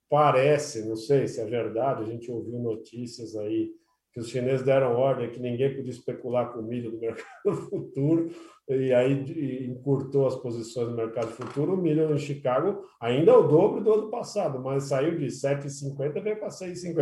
Parece, 0.09 0.87
não 0.87 0.95
sei 0.95 1.27
se 1.27 1.41
é 1.41 1.45
verdade, 1.45 2.03
a 2.03 2.05
gente 2.05 2.31
ouviu 2.31 2.59
notícias 2.59 3.35
aí 3.35 3.71
que 4.17 4.21
os 4.21 4.29
chineses 4.29 4.65
deram 4.65 4.95
ordem 4.95 5.29
que 5.29 5.39
ninguém 5.39 5.75
podia 5.75 5.91
especular 5.91 6.51
com 6.51 6.63
milho 6.63 6.91
no 6.91 6.97
mercado 6.99 7.55
futuro, 7.69 8.31
e 8.67 8.91
aí 8.91 9.67
encurtou 9.69 10.25
as 10.25 10.35
posições 10.35 10.89
no 10.89 10.95
mercado 10.95 11.27
futuro. 11.27 11.75
O 11.75 11.77
milho 11.77 12.11
em 12.11 12.17
Chicago 12.17 12.83
ainda 12.99 13.31
é 13.31 13.35
o 13.35 13.47
dobro 13.47 13.83
do 13.83 13.93
ano 13.93 14.09
passado, 14.09 14.59
mas 14.59 14.85
saiu 14.85 15.19
de 15.19 15.27
7,50 15.27 16.17
e 16.17 16.19
veio 16.19 16.39
para 16.39 16.47
6,50. 16.47 16.93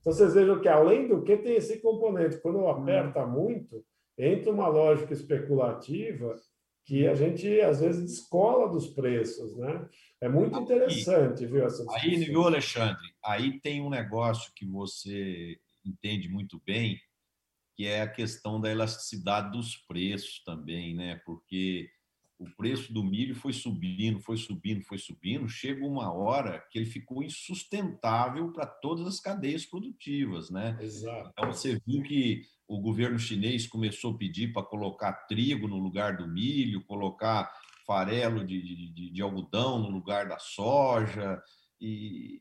Então 0.00 0.12
vocês 0.12 0.34
vejam 0.34 0.60
que, 0.60 0.68
além 0.68 1.06
do 1.06 1.22
que, 1.22 1.36
tem 1.36 1.54
esse 1.54 1.80
componente. 1.80 2.40
Quando 2.42 2.66
aperta 2.66 3.24
muito, 3.24 3.84
entra 4.18 4.52
uma 4.52 4.68
lógica 4.68 5.12
especulativa 5.12 6.34
que 6.84 7.06
a 7.06 7.14
gente 7.14 7.60
às 7.60 7.80
vezes 7.80 8.02
descola 8.02 8.70
dos 8.70 8.88
preços, 8.88 9.56
né? 9.56 9.88
É 10.20 10.28
muito 10.28 10.58
interessante, 10.58 11.46
viu? 11.46 11.64
Essa 11.64 11.84
aí, 11.90 12.16
viu, 12.16 12.42
Alexandre? 12.42 13.14
Aí 13.24 13.58
tem 13.60 13.80
um 13.80 13.88
negócio 13.88 14.52
que 14.54 14.66
você 14.66 15.58
entende 15.84 16.28
muito 16.28 16.60
bem, 16.64 17.00
que 17.74 17.86
é 17.86 18.02
a 18.02 18.08
questão 18.08 18.60
da 18.60 18.70
elasticidade 18.70 19.50
dos 19.50 19.76
preços 19.76 20.42
também, 20.44 20.94
né? 20.94 21.20
Porque 21.24 21.88
o 22.38 22.50
preço 22.56 22.92
do 22.92 23.02
milho 23.02 23.34
foi 23.34 23.52
subindo, 23.52 24.20
foi 24.20 24.36
subindo, 24.36 24.82
foi 24.82 24.98
subindo, 24.98 25.48
chega 25.48 25.86
uma 25.86 26.12
hora 26.12 26.62
que 26.70 26.78
ele 26.78 26.86
ficou 26.86 27.22
insustentável 27.22 28.52
para 28.52 28.66
todas 28.66 29.06
as 29.06 29.20
cadeias 29.20 29.64
produtivas, 29.64 30.50
né? 30.50 30.76
Exato. 30.80 31.30
Então 31.32 31.52
você 31.52 31.80
viu 31.86 32.02
que 32.02 32.42
o 32.66 32.80
governo 32.80 33.18
chinês 33.18 33.66
começou 33.66 34.14
a 34.14 34.18
pedir 34.18 34.52
para 34.52 34.62
colocar 34.62 35.12
trigo 35.26 35.68
no 35.68 35.78
lugar 35.78 36.16
do 36.16 36.26
milho, 36.26 36.84
colocar 36.84 37.52
farelo 37.86 38.44
de, 38.44 38.60
de, 38.92 39.10
de 39.10 39.22
algodão 39.22 39.78
no 39.78 39.90
lugar 39.90 40.26
da 40.28 40.38
soja, 40.38 41.42
e, 41.80 42.40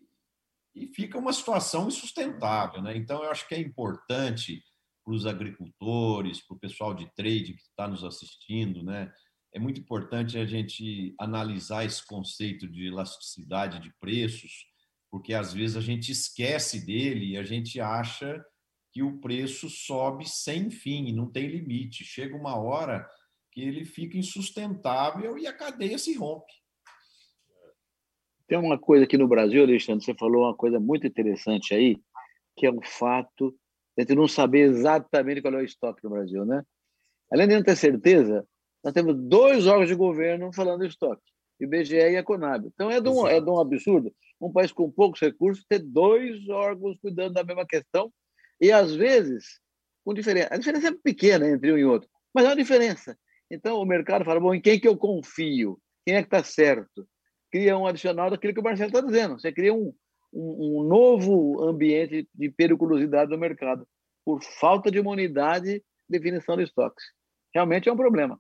e 0.74 0.88
fica 0.88 1.18
uma 1.18 1.34
situação 1.34 1.88
insustentável. 1.88 2.82
Né? 2.82 2.96
Então, 2.96 3.24
eu 3.24 3.30
acho 3.30 3.48
que 3.48 3.56
é 3.56 3.60
importante 3.60 4.64
para 5.04 5.14
os 5.14 5.26
agricultores, 5.26 6.42
para 6.46 6.56
o 6.56 6.60
pessoal 6.60 6.94
de 6.94 7.14
trade 7.14 7.54
que 7.54 7.62
está 7.62 7.88
nos 7.88 8.04
assistindo, 8.04 8.84
né? 8.84 9.12
É 9.54 9.60
muito 9.60 9.80
importante 9.80 10.38
a 10.38 10.46
gente 10.46 11.14
analisar 11.20 11.86
esse 11.86 12.04
conceito 12.08 12.68
de 12.68 12.88
elasticidade 12.88 13.80
de 13.80 13.94
preços, 14.00 14.66
porque 15.12 15.34
às 15.34 15.54
vezes 15.54 15.76
a 15.76 15.82
gente 15.82 16.12
esquece 16.12 16.84
dele 16.84 17.34
e 17.34 17.38
a 17.38 17.44
gente 17.44 17.80
acha 17.80 18.44
que 18.94 19.02
o 19.02 19.18
preço 19.20 19.70
sobe 19.70 20.30
sem 20.30 20.70
fim, 20.70 21.12
não 21.12 21.30
tem 21.30 21.48
limite. 21.48 22.06
Chega 22.06 22.36
uma 22.36 22.56
hora 22.56 23.10
que 23.52 23.62
ele 23.62 23.84
fica 23.84 24.18
insustentável 24.18 25.38
e 25.38 25.48
a 25.48 25.54
cadeia 25.54 25.98
se 25.98 26.16
rompe. 26.16 26.54
Tem 28.48 28.58
uma 28.58 28.78
coisa 28.78 29.06
aqui 29.06 29.18
no 29.18 29.28
Brasil, 29.28 29.64
Alexandre, 29.64 30.06
você 30.06 30.14
falou 30.14 30.44
uma 30.44 30.56
coisa 30.56 30.80
muito 30.80 31.08
interessante 31.08 31.74
aí, 31.74 31.98
que 32.56 32.68
é 32.68 32.72
o 32.72 32.82
fato 32.84 33.52
de 33.98 34.02
a 34.04 34.06
gente 34.06 34.16
não 34.16 34.28
saber 34.28 34.70
exatamente 34.70 35.42
qual 35.42 35.54
é 35.56 35.58
o 35.58 35.66
estoque 35.66 36.04
no 36.04 36.12
Brasil, 36.12 36.46
né? 36.46 36.64
Além 37.32 37.48
de 37.48 37.56
não 37.56 37.64
ter 37.64 37.76
certeza, 37.76 38.48
nós 38.84 38.94
temos 38.94 39.16
dois 39.16 39.66
órgãos 39.66 39.88
de 39.88 39.96
governo 39.96 40.54
falando 40.54 40.86
estoque, 40.86 41.24
IBGE 41.60 41.96
e 41.96 42.18
a 42.18 42.24
Conab. 42.24 42.68
Então 42.68 42.92
é 42.92 43.02
de, 43.02 43.10
um, 43.10 43.28
é 43.28 43.42
de 43.42 43.50
um 43.50 43.60
absurdo 43.60 44.14
um 44.46 44.52
país 44.52 44.72
com 44.72 44.92
poucos 44.92 45.22
recursos 45.22 45.66
ter 45.68 45.80
dois 45.80 46.48
órgãos 46.50 46.98
cuidando 47.02 47.34
da 47.34 47.44
mesma 47.44 47.66
questão 47.66 48.12
e 48.60 48.72
às 48.72 48.96
vezes 48.96 49.62
com 50.04 50.14
diferença. 50.14 50.50
A 50.52 50.58
diferença 50.58 50.88
é 50.90 50.92
pequena 50.92 51.48
entre 51.48 51.72
um 51.72 51.78
e 51.78 51.86
outro, 51.86 52.10
mas 52.34 52.46
é 52.46 52.50
uma 52.50 52.56
diferença. 52.56 53.18
Então 53.50 53.78
o 53.78 53.86
mercado 53.86 54.26
fala: 54.26 54.40
bom, 54.40 54.54
em 54.54 54.62
quem 54.62 54.80
que 54.80 54.88
eu 54.88 54.98
confio? 54.98 55.80
Quem 56.06 56.16
é 56.16 56.22
que 56.22 56.28
está 56.28 56.44
certo? 56.44 57.08
Cria 57.52 57.78
um 57.78 57.88
adicional 57.88 58.30
daquilo 58.30 58.54
que 58.54 58.60
o 58.60 58.64
Marcelo 58.64 58.90
está 58.90 59.02
dizendo. 59.02 59.40
Você 59.40 59.52
cria 59.52 59.74
um, 59.74 59.94
um, 60.34 60.82
um 60.82 60.84
novo 60.84 61.64
ambiente 61.64 62.28
de 62.34 62.50
periculosidade 62.50 63.32
no 63.32 63.38
mercado 63.38 63.88
por 64.26 64.42
falta 64.44 64.90
de 64.90 65.00
uma 65.00 65.12
unidade 65.12 65.74
de 65.76 65.84
definição 66.10 66.58
de 66.58 66.64
estoques. 66.64 67.04
Realmente 67.54 67.88
é 67.88 67.94
um 67.94 67.98
problema. 67.98 68.40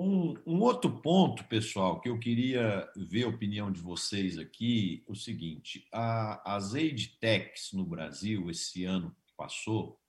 Um, 0.00 0.36
um, 0.46 0.60
outro 0.60 1.02
ponto, 1.02 1.42
pessoal, 1.46 2.00
que 2.00 2.08
eu 2.08 2.20
queria 2.20 2.88
ver 2.94 3.24
a 3.24 3.28
opinião 3.28 3.72
de 3.72 3.80
vocês 3.80 4.38
aqui, 4.38 5.02
o 5.08 5.14
seguinte: 5.16 5.88
a, 5.92 6.54
as 6.54 6.72
EdTechs 6.72 7.72
no 7.72 7.84
Brasil, 7.84 8.48
esse 8.48 8.84
ano 8.84 9.10
que 9.26 9.32
passou, 9.36 10.00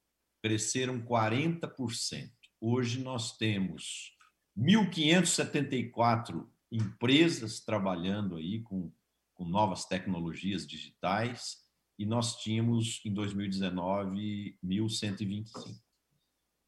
cresceram 0.44 1.02
40%. 1.02 2.30
Hoje 2.62 3.02
nós 3.02 3.36
temos 3.36 4.16
1.574 4.56 6.48
empresas 6.72 7.60
trabalhando 7.60 8.36
aí 8.36 8.62
com, 8.62 8.92
com 9.34 9.44
novas 9.44 9.86
tecnologias 9.86 10.68
digitais 10.68 11.64
e 11.98 12.06
nós 12.06 12.36
tínhamos 12.36 13.02
em 13.04 13.12
2019 13.12 14.56
1.125. 14.64 15.76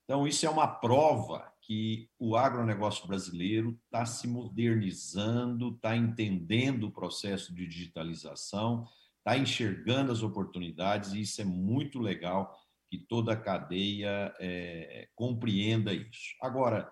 Então, 0.06 0.28
isso 0.28 0.44
é 0.44 0.50
uma 0.50 0.68
prova 0.68 1.51
que 1.72 2.10
o 2.20 2.36
agronegócio 2.36 3.08
brasileiro 3.08 3.80
está 3.86 4.06
se 4.06 4.28
modernizando, 4.28 5.74
está 5.74 5.96
entendendo 5.96 6.88
o 6.88 6.92
processo 6.92 7.56
de 7.56 7.66
digitalização, 7.66 8.86
está 9.20 9.38
enxergando 9.38 10.12
as 10.12 10.22
oportunidades, 10.22 11.14
e 11.14 11.22
isso 11.22 11.42
é 11.42 11.46
muito 11.46 11.98
legal 11.98 12.54
que 12.90 12.98
toda 12.98 13.32
a 13.32 13.38
cadeia 13.38 14.36
é, 14.38 15.08
compreenda 15.16 15.94
isso. 15.94 16.36
Agora, 16.42 16.92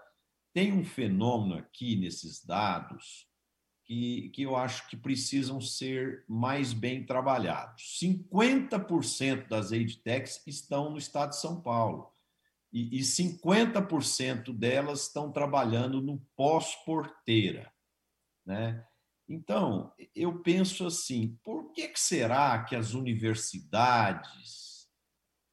tem 0.54 0.72
um 0.72 0.86
fenômeno 0.86 1.56
aqui 1.56 1.98
nesses 1.98 2.46
dados 2.46 3.28
que, 3.86 4.30
que 4.30 4.44
eu 4.44 4.56
acho 4.56 4.88
que 4.90 4.96
precisam 4.96 5.60
ser 5.60 6.24
mais 6.26 6.72
bem 6.72 7.06
trabalhados. 7.06 8.00
50% 8.02 9.50
das 9.50 9.74
edtechs 9.74 10.42
estão 10.48 10.90
no 10.90 10.98
estado 10.98 11.32
de 11.32 11.42
São 11.42 11.62
Paulo 11.62 12.18
e, 12.72 13.00
e 13.00 13.02
50% 13.02 14.54
delas 14.56 15.04
estão 15.04 15.32
trabalhando 15.32 16.02
no 16.02 16.20
pós-porteira. 16.36 17.72
Né? 18.46 18.84
Então, 19.28 19.92
eu 20.16 20.40
penso 20.42 20.86
assim: 20.86 21.38
por 21.44 21.72
que, 21.72 21.88
que 21.90 22.00
será 22.00 22.64
que 22.64 22.76
as 22.76 22.94
universidades, 22.94 24.88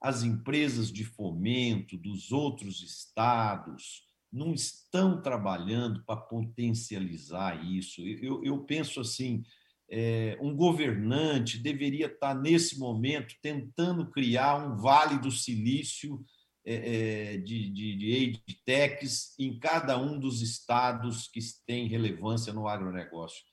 as 0.01 0.23
empresas 0.23 0.93
de 0.93 1.05
fomento 1.05 1.97
dos 1.97 2.33
outros 2.33 2.83
estados, 2.83 4.05
não 4.33 4.53
estão 4.53 5.21
trabalhando 5.21 6.05
para 6.05 6.21
potencializar 6.21 7.65
isso? 7.65 8.03
Eu, 8.03 8.45
eu 8.45 8.65
penso 8.65 9.01
assim: 9.01 9.43
é, 9.91 10.37
um 10.41 10.55
governante 10.55 11.59
deveria 11.59 12.07
estar, 12.07 12.35
nesse 12.35 12.79
momento, 12.79 13.35
tentando 13.41 14.11
criar 14.11 14.57
um 14.57 14.77
vale 14.77 15.19
do 15.19 15.31
silício 15.31 16.25
de, 16.67 17.71
de, 17.71 17.97
de 17.97 18.55
techs 18.65 19.39
em 19.39 19.59
cada 19.59 19.97
um 19.97 20.19
dos 20.19 20.43
estados 20.43 21.29
que 21.29 21.39
têm 21.65 21.87
relevância 21.87 22.53
no 22.53 22.67
agronegócio. 22.67 23.45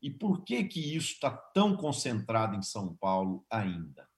E 0.00 0.10
por 0.10 0.42
que, 0.42 0.64
que 0.64 0.96
isso 0.96 1.12
está 1.12 1.30
tão 1.30 1.76
concentrado 1.76 2.56
em 2.56 2.62
São 2.62 2.96
Paulo 2.96 3.44
ainda? 3.50 4.08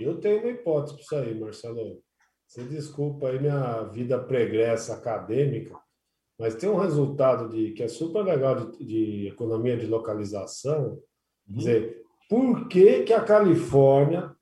Eu 0.00 0.18
tenho 0.18 0.40
uma 0.40 0.50
hipótese 0.50 0.94
para 0.94 1.02
isso 1.02 1.16
aí, 1.16 1.38
Marcelo. 1.38 2.02
Você 2.46 2.64
desculpa 2.64 3.28
aí 3.28 3.38
minha 3.38 3.82
vida 3.84 4.18
pregressa 4.18 4.94
acadêmica, 4.94 5.78
mas 6.38 6.56
tem 6.56 6.68
um 6.68 6.78
resultado 6.78 7.48
de, 7.48 7.72
que 7.72 7.82
é 7.82 7.88
super 7.88 8.24
legal 8.24 8.72
de, 8.72 8.84
de 8.84 9.28
economia 9.28 9.76
de 9.76 9.86
localização. 9.86 11.00
Uhum. 11.46 11.54
Quer 11.54 11.58
dizer, 11.58 12.04
por 12.28 12.68
que, 12.68 13.02
que 13.04 13.12
a 13.12 13.24
Califórnia 13.24 14.34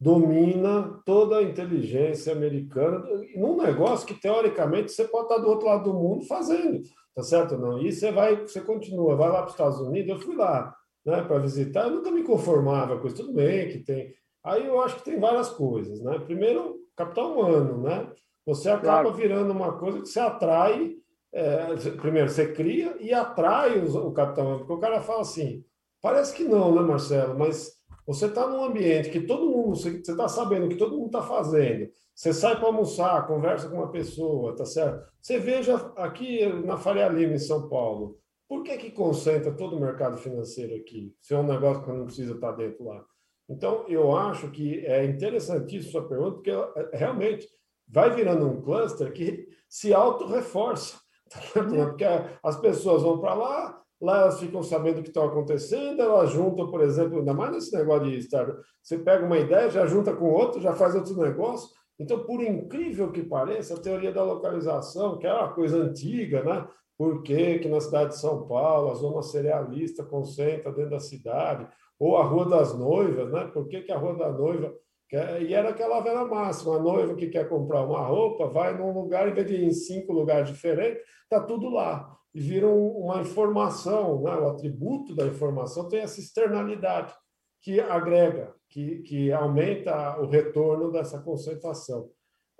domina 0.00 1.00
toda 1.04 1.38
a 1.38 1.42
inteligência 1.42 2.32
americana 2.32 3.04
num 3.34 3.56
negócio 3.56 4.06
que 4.06 4.14
teoricamente 4.14 4.92
você 4.92 5.04
pode 5.04 5.24
estar 5.24 5.38
do 5.38 5.48
outro 5.48 5.66
lado 5.66 5.90
do 5.90 5.98
mundo 5.98 6.24
fazendo, 6.24 6.82
tá 7.14 7.22
certo 7.22 7.58
não? 7.58 7.80
E 7.80 7.92
você 7.92 8.12
vai, 8.12 8.36
você 8.36 8.60
continua, 8.60 9.16
vai 9.16 9.28
lá 9.28 9.38
para 9.38 9.46
os 9.46 9.52
Estados 9.52 9.80
Unidos. 9.80 10.10
Eu 10.10 10.20
fui 10.20 10.36
lá, 10.36 10.72
né, 11.04 11.22
para 11.22 11.38
visitar. 11.38 11.84
Eu 11.84 11.90
nunca 11.90 12.10
me 12.10 12.22
conformava 12.22 12.98
com 12.98 13.06
isso. 13.08 13.16
Tudo 13.16 13.32
bem 13.32 13.68
que 13.68 13.78
tem. 13.78 14.14
Aí 14.44 14.66
eu 14.66 14.80
acho 14.80 14.96
que 14.96 15.04
tem 15.04 15.18
várias 15.18 15.50
coisas, 15.50 16.00
né? 16.00 16.18
Primeiro, 16.20 16.76
capital 16.96 17.32
humano, 17.32 17.82
né? 17.82 18.08
Você 18.46 18.70
acaba 18.70 19.02
claro. 19.02 19.12
virando 19.12 19.52
uma 19.52 19.76
coisa 19.78 20.00
que 20.00 20.08
você 20.08 20.20
atrai. 20.20 20.96
É, 21.30 21.74
primeiro, 22.00 22.30
você 22.30 22.52
cria 22.52 22.96
e 23.00 23.12
atrai 23.12 23.78
o 23.78 24.12
capital 24.12 24.44
humano, 24.46 24.58
porque 24.60 24.72
o 24.72 24.78
cara 24.78 25.02
fala 25.02 25.20
assim. 25.20 25.64
Parece 26.00 26.34
que 26.34 26.44
não, 26.44 26.74
né, 26.74 26.80
Marcelo? 26.80 27.36
Mas 27.36 27.72
você 28.06 28.24
está 28.24 28.46
num 28.46 28.64
ambiente 28.64 29.10
que 29.10 29.20
todo 29.20 29.50
mundo, 29.50 29.57
você 29.76 29.90
está 29.90 30.28
sabendo 30.28 30.68
que 30.68 30.76
todo 30.76 30.96
mundo 30.96 31.06
está 31.06 31.22
fazendo. 31.22 31.90
Você 32.14 32.32
sai 32.32 32.56
para 32.56 32.66
almoçar, 32.66 33.26
conversa 33.26 33.68
com 33.68 33.76
uma 33.76 33.90
pessoa, 33.90 34.56
tá 34.56 34.64
certo? 34.64 35.06
Você 35.20 35.38
veja 35.38 35.76
aqui 35.96 36.46
na 36.64 36.76
Faria 36.76 37.08
Lima, 37.08 37.34
em 37.34 37.38
São 37.38 37.68
Paulo, 37.68 38.18
por 38.48 38.62
que, 38.62 38.76
que 38.78 38.90
concentra 38.90 39.52
todo 39.52 39.76
o 39.76 39.80
mercado 39.80 40.16
financeiro 40.16 40.74
aqui? 40.74 41.14
Se 41.20 41.34
é 41.34 41.38
um 41.38 41.46
negócio 41.46 41.84
que 41.84 41.92
não 41.92 42.06
precisa 42.06 42.34
estar 42.34 42.52
tá 42.52 42.56
dentro 42.56 42.84
lá. 42.84 43.04
Então, 43.48 43.84
eu 43.88 44.16
acho 44.16 44.50
que 44.50 44.84
é 44.86 45.04
interessantíssima 45.04 45.92
sua 45.92 46.08
pergunta, 46.08 46.32
porque 46.32 46.50
é, 46.50 46.96
realmente 46.96 47.48
vai 47.86 48.14
virando 48.14 48.46
um 48.46 48.60
cluster 48.62 49.12
que 49.12 49.48
se 49.68 49.92
auto-reforça. 49.92 50.98
Tá 51.28 51.62
porque 51.62 52.06
as 52.42 52.58
pessoas 52.58 53.02
vão 53.02 53.20
para 53.20 53.34
lá, 53.34 53.82
Lá 54.00 54.20
elas 54.20 54.38
ficam 54.38 54.62
sabendo 54.62 55.00
o 55.00 55.02
que 55.02 55.08
está 55.08 55.24
acontecendo, 55.24 56.00
elas 56.00 56.30
juntam, 56.30 56.70
por 56.70 56.80
exemplo, 56.82 57.18
ainda 57.18 57.34
mais 57.34 57.52
nesse 57.52 57.76
negócio 57.76 58.04
de 58.04 58.16
estar. 58.16 58.46
Você 58.80 58.96
pega 58.96 59.26
uma 59.26 59.38
ideia, 59.38 59.68
já 59.70 59.86
junta 59.86 60.14
com 60.14 60.30
outro, 60.30 60.60
já 60.60 60.72
faz 60.72 60.94
outro 60.94 61.16
negócio. 61.16 61.68
Então, 61.98 62.24
por 62.24 62.40
incrível 62.40 63.10
que 63.10 63.24
pareça, 63.24 63.74
a 63.74 63.80
teoria 63.80 64.12
da 64.12 64.22
localização, 64.22 65.18
que 65.18 65.26
é 65.26 65.32
uma 65.32 65.52
coisa 65.52 65.78
antiga, 65.78 66.44
né? 66.44 66.64
Por 66.96 67.22
que, 67.22 67.58
que 67.58 67.68
na 67.68 67.80
cidade 67.80 68.10
de 68.10 68.20
São 68.20 68.46
Paulo 68.46 68.90
a 68.90 68.94
zona 68.94 69.20
cerealista 69.22 70.04
concentra 70.04 70.72
dentro 70.72 70.90
da 70.90 71.00
cidade? 71.00 71.66
Ou 71.98 72.16
a 72.16 72.22
Rua 72.22 72.48
das 72.48 72.78
Noivas, 72.78 73.32
né? 73.32 73.50
Por 73.52 73.66
que, 73.66 73.82
que 73.82 73.90
a 73.90 73.98
Rua 73.98 74.14
da 74.14 74.30
Noiva. 74.30 74.72
Quer... 75.08 75.42
E 75.42 75.52
era 75.52 75.70
aquela 75.70 76.00
velha 76.00 76.24
máxima: 76.24 76.76
a 76.76 76.78
noiva 76.78 77.16
que 77.16 77.28
quer 77.28 77.48
comprar 77.48 77.84
uma 77.84 78.06
roupa 78.06 78.46
vai 78.46 78.78
num 78.78 78.92
lugar, 78.92 79.28
em 79.28 79.34
vez 79.34 79.46
de 79.48 79.54
ir 79.54 79.64
em 79.64 79.72
cinco 79.72 80.12
lugares 80.12 80.48
diferentes, 80.48 81.02
está 81.24 81.40
tudo 81.40 81.68
lá 81.68 82.17
e 82.34 82.40
viram 82.40 82.76
uma 82.76 83.20
informação, 83.20 84.22
né? 84.22 84.32
o 84.32 84.48
atributo 84.48 85.14
da 85.14 85.26
informação 85.26 85.88
tem 85.88 86.00
essa 86.00 86.20
externalidade 86.20 87.14
que 87.62 87.80
agrega, 87.80 88.54
que, 88.68 88.98
que 89.02 89.32
aumenta 89.32 90.20
o 90.20 90.26
retorno 90.26 90.92
dessa 90.92 91.20
concentração. 91.20 92.10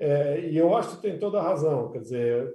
É, 0.00 0.40
e 0.40 0.56
eu 0.56 0.76
acho 0.76 0.96
que 0.96 1.02
tem 1.02 1.18
toda 1.18 1.38
a 1.38 1.42
razão, 1.42 1.90
quer 1.90 2.00
dizer, 2.00 2.54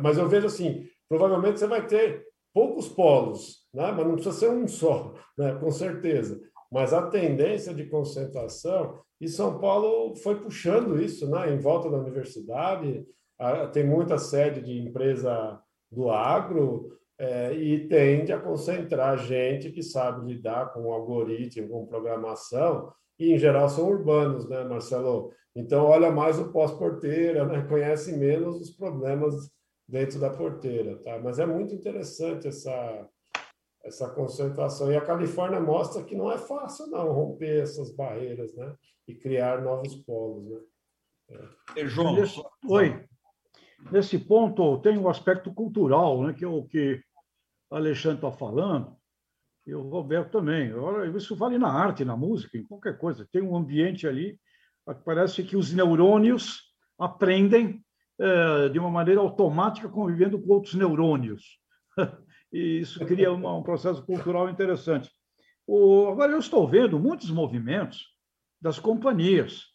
mas 0.00 0.18
eu 0.18 0.28
vejo 0.28 0.46
assim, 0.46 0.86
provavelmente 1.08 1.58
você 1.58 1.66
vai 1.66 1.86
ter 1.86 2.24
poucos 2.52 2.88
polos, 2.88 3.66
né? 3.72 3.92
mas 3.92 4.06
não 4.06 4.14
precisa 4.14 4.36
ser 4.36 4.50
um 4.50 4.66
só, 4.66 5.14
né? 5.38 5.54
com 5.54 5.70
certeza. 5.70 6.40
Mas 6.70 6.92
a 6.92 7.08
tendência 7.08 7.74
de 7.74 7.86
concentração, 7.86 9.00
e 9.20 9.28
São 9.28 9.58
Paulo 9.58 10.14
foi 10.16 10.40
puxando 10.40 11.00
isso 11.00 11.28
né? 11.28 11.52
em 11.52 11.58
volta 11.58 11.90
da 11.90 11.98
universidade, 11.98 13.04
tem 13.72 13.84
muita 13.84 14.18
sede 14.18 14.60
de 14.60 14.78
empresa 14.78 15.58
do 15.90 16.10
agro 16.10 16.98
é, 17.18 17.52
e 17.52 17.86
tende 17.88 18.32
a 18.32 18.40
concentrar 18.40 19.18
gente 19.18 19.70
que 19.70 19.82
sabe 19.82 20.26
lidar 20.26 20.72
com 20.72 20.92
algoritmo, 20.92 21.68
com 21.68 21.86
programação, 21.86 22.92
e 23.18 23.34
em 23.34 23.38
geral 23.38 23.68
são 23.68 23.88
urbanos, 23.88 24.48
né, 24.48 24.64
Marcelo? 24.64 25.32
Então 25.54 25.84
olha 25.84 26.10
mais 26.10 26.38
o 26.38 26.50
pós-porteira, 26.50 27.44
né? 27.44 27.66
Conhece 27.68 28.16
menos 28.16 28.60
os 28.60 28.70
problemas 28.70 29.34
dentro 29.86 30.18
da 30.18 30.30
porteira, 30.30 30.96
tá? 31.02 31.18
Mas 31.18 31.38
é 31.38 31.44
muito 31.44 31.74
interessante 31.74 32.48
essa 32.48 33.08
essa 33.82 34.10
concentração 34.10 34.92
e 34.92 34.96
a 34.96 35.00
Califórnia 35.00 35.58
mostra 35.58 36.04
que 36.04 36.14
não 36.14 36.30
é 36.30 36.36
fácil 36.36 36.86
não 36.88 37.12
romper 37.12 37.62
essas 37.62 37.90
barreiras, 37.94 38.54
né? 38.54 38.74
E 39.08 39.14
criar 39.14 39.62
novos 39.62 39.94
polos, 39.96 40.44
né? 40.48 40.60
É. 41.76 41.86
João, 41.86 42.16
oi. 42.68 43.09
Nesse 43.90 44.18
ponto 44.18 44.78
tem 44.78 44.98
um 44.98 45.08
aspecto 45.08 45.52
cultural, 45.52 46.22
né? 46.22 46.32
Que 46.32 46.44
é 46.44 46.48
o 46.48 46.64
que 46.64 47.02
Alexandre 47.70 48.18
está 48.18 48.32
falando 48.32 48.96
e 49.66 49.74
o 49.74 49.88
Roberto 49.88 50.32
também. 50.32 50.72
Isso 51.16 51.36
vale 51.36 51.58
na 51.58 51.72
arte, 51.72 52.04
na 52.04 52.16
música, 52.16 52.58
em 52.58 52.64
qualquer 52.64 52.98
coisa. 52.98 53.28
Tem 53.30 53.42
um 53.42 53.56
ambiente 53.56 54.06
ali 54.06 54.38
parece 55.04 55.42
que 55.42 55.56
os 55.56 55.72
neurônios 55.72 56.62
aprendem 56.98 57.84
é, 58.18 58.68
de 58.68 58.78
uma 58.78 58.90
maneira 58.90 59.20
automática 59.20 59.88
convivendo 59.88 60.40
com 60.40 60.52
outros 60.52 60.74
neurônios. 60.74 61.58
e 62.52 62.80
isso 62.80 63.04
cria 63.06 63.32
um, 63.32 63.58
um 63.58 63.62
processo 63.62 64.04
cultural 64.04 64.48
interessante. 64.48 65.10
O, 65.66 66.08
agora, 66.08 66.32
eu 66.32 66.38
estou 66.38 66.66
vendo 66.68 66.98
muitos 66.98 67.30
movimentos 67.30 68.08
das 68.60 68.78
companhias, 68.78 69.66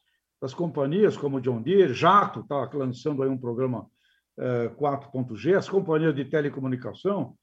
das 0.41 0.53
companhias 0.53 1.15
como 1.15 1.41
John 1.41 1.61
Deere, 1.61 1.93
Jato 1.93 2.41
está 2.41 2.69
lançando 2.73 3.23
aí 3.23 3.29
um 3.29 3.37
programa 3.37 3.89
4.G, 4.38 5.55
as 5.55 5.69
companhias 5.69 6.15
de 6.15 6.25
telecomunicação, 6.25 7.36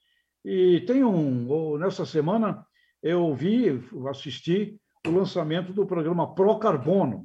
e 0.45 0.80
tem 0.80 1.05
um, 1.05 1.78
nessa 1.78 2.05
semana 2.05 2.66
eu 3.03 3.34
vi, 3.34 3.82
assisti 4.09 4.78
o 5.07 5.11
lançamento 5.11 5.72
do 5.72 5.86
programa 5.86 6.34
Pro 6.34 6.59
Carbono, 6.59 7.24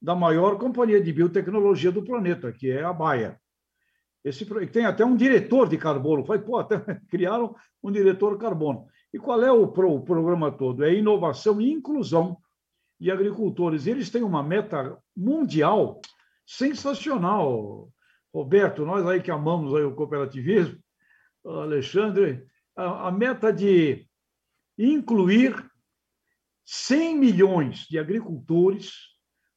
da 0.00 0.14
maior 0.14 0.58
companhia 0.58 1.00
de 1.00 1.12
biotecnologia 1.12 1.92
do 1.92 2.02
planeta, 2.02 2.52
que 2.52 2.70
é 2.70 2.82
a 2.82 2.92
Baia. 2.92 3.40
Esse 4.24 4.44
tem 4.66 4.84
até 4.84 5.04
um 5.04 5.16
diretor 5.16 5.68
de 5.68 5.76
carbono. 5.76 6.24
Foi, 6.24 6.38
pô, 6.38 6.58
até 6.58 6.78
criaram 7.08 7.54
um 7.82 7.90
diretor 7.90 8.38
carbono. 8.38 8.86
E 9.12 9.18
qual 9.18 9.42
é 9.42 9.52
o, 9.52 9.68
pro, 9.68 9.92
o 9.92 10.00
programa 10.00 10.50
todo? 10.50 10.84
É 10.84 10.94
inovação 10.94 11.60
e 11.60 11.70
inclusão 11.70 12.36
de 12.98 13.10
agricultores. 13.10 13.86
Eles 13.86 14.10
têm 14.10 14.22
uma 14.22 14.42
meta 14.42 14.96
mundial 15.16 16.00
sensacional. 16.46 17.88
Roberto, 18.32 18.84
nós 18.84 19.06
aí 19.06 19.20
que 19.20 19.30
amamos 19.30 19.74
aí 19.74 19.84
o 19.84 19.94
cooperativismo, 19.94 20.78
Alexandre, 21.44 22.46
a, 22.74 23.08
a 23.08 23.12
meta 23.12 23.52
de 23.52 24.06
incluir 24.78 25.54
100 26.64 27.18
milhões 27.18 27.86
de 27.88 27.98
agricultores 27.98 28.92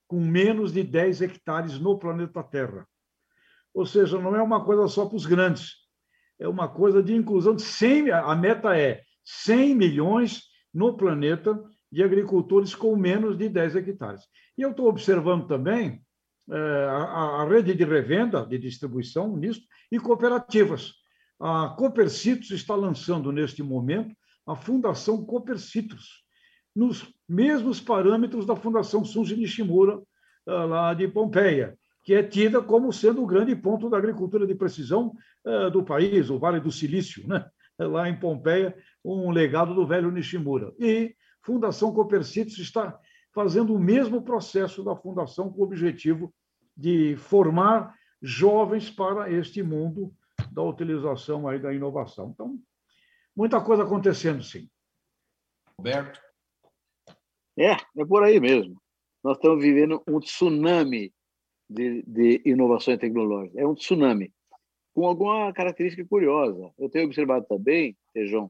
com 0.08 0.20
menos 0.20 0.74
de 0.74 0.84
10 0.84 1.22
hectares 1.22 1.80
no 1.80 1.98
planeta 1.98 2.44
Terra. 2.44 2.88
Ou 3.74 3.86
seja, 3.86 4.20
não 4.20 4.36
é 4.36 4.42
uma 4.42 4.64
coisa 4.64 4.88
só 4.88 5.06
para 5.06 5.16
os 5.16 5.26
grandes, 5.26 5.74
é 6.40 6.48
uma 6.48 6.68
coisa 6.68 7.02
de 7.02 7.14
inclusão 7.14 7.56
de 7.56 7.62
100, 7.62 8.12
a 8.12 8.36
meta 8.36 8.78
é 8.78 9.04
100 9.24 9.76
milhões 9.76 10.44
no 10.74 10.96
planeta 10.96 11.62
de 11.92 12.04
agricultores 12.04 12.76
com 12.76 12.96
menos 12.96 13.38
de 13.38 13.48
10 13.48 13.78
hectares. 13.78 14.22
E 14.58 14.62
eu 14.62 14.72
estou 14.72 14.88
observando 14.88 15.48
também 15.48 16.05
a, 16.52 17.42
a, 17.42 17.48
rede 17.48 17.74
de 17.74 17.84
revenda, 17.84 18.46
de 18.46 18.58
distribuição 18.58 19.36
nisso, 19.36 19.62
e 19.92 20.00
cooperativas. 20.00 20.94
A 21.40 21.70
Copercitos 21.78 22.52
está 22.52 22.76
lançando, 22.76 23.32
neste 23.32 23.64
momento, 23.64 24.16
a 24.46 24.56
Fundação 24.56 25.26
Copercitos, 25.26 26.24
nos 26.76 27.08
mesmos 27.28 27.80
parâmetros 27.80 28.46
da 28.46 28.56
Fundação 28.56 29.04
Sunji 29.04 29.36
Nishimura, 29.36 30.00
ah, 30.48 30.66
lá 30.66 30.94
de 30.94 31.08
Pompeia, 31.08 31.78
que 32.04 32.14
é 32.14 32.22
tida 32.22 32.62
como 32.62 32.94
sendo 32.94 33.24
o 33.24 33.26
grande 33.26 33.56
ponto 33.56 33.90
da 33.90 33.98
agricultura 33.98 34.46
de 34.46 34.54
precisão 34.54 35.14
ah, 35.46 35.70
do 35.70 35.84
país, 35.84 36.30
o 36.30 36.38
Vale 36.38 36.60
do 36.60 36.72
Silício, 36.72 37.28
né? 37.28 37.46
lá 37.80 38.08
em 38.08 38.18
Pompeia, 38.18 38.76
um 39.04 39.32
legado 39.32 39.74
do 39.74 39.86
velho 39.86 40.12
Nishimura. 40.12 40.74
E 40.80 41.16
Fundação 41.42 41.94
Copercitos 41.94 42.58
está 42.58 42.98
fazendo 43.36 43.76
o 43.76 43.80
mesmo 43.80 44.22
processo 44.22 44.82
da 44.82 44.96
Fundação 44.96 45.52
com 45.52 45.60
o 45.60 45.66
objetivo 45.66 46.34
de 46.76 47.18
formar 47.18 47.94
jovens 48.22 48.90
para 48.90 49.30
este 49.30 49.62
mundo 49.62 50.16
da 50.52 50.64
utilização 50.64 51.46
aí 51.46 51.60
da 51.60 51.74
inovação. 51.74 52.32
Então, 52.34 52.58
muita 53.36 53.62
coisa 53.62 53.84
acontecendo, 53.84 54.42
sim. 54.42 54.70
Roberto? 55.78 56.22
É, 57.60 57.74
é 57.74 58.06
por 58.08 58.24
aí 58.24 58.40
mesmo. 58.40 58.82
Nós 59.22 59.38
estamos 59.38 59.62
vivendo 59.62 60.02
um 60.08 60.20
tsunami 60.20 61.14
de, 61.70 62.04
de 62.04 62.42
inovações 62.46 63.00
tecnológicas. 63.00 63.58
É 63.58 63.68
um 63.68 63.76
tsunami 63.76 64.34
com 64.94 65.06
alguma 65.06 65.52
característica 65.52 66.08
curiosa. 66.08 66.72
Eu 66.78 66.90
tenho 66.90 67.06
observado 67.06 67.46
também, 67.48 67.98
Tejão, 68.14 68.50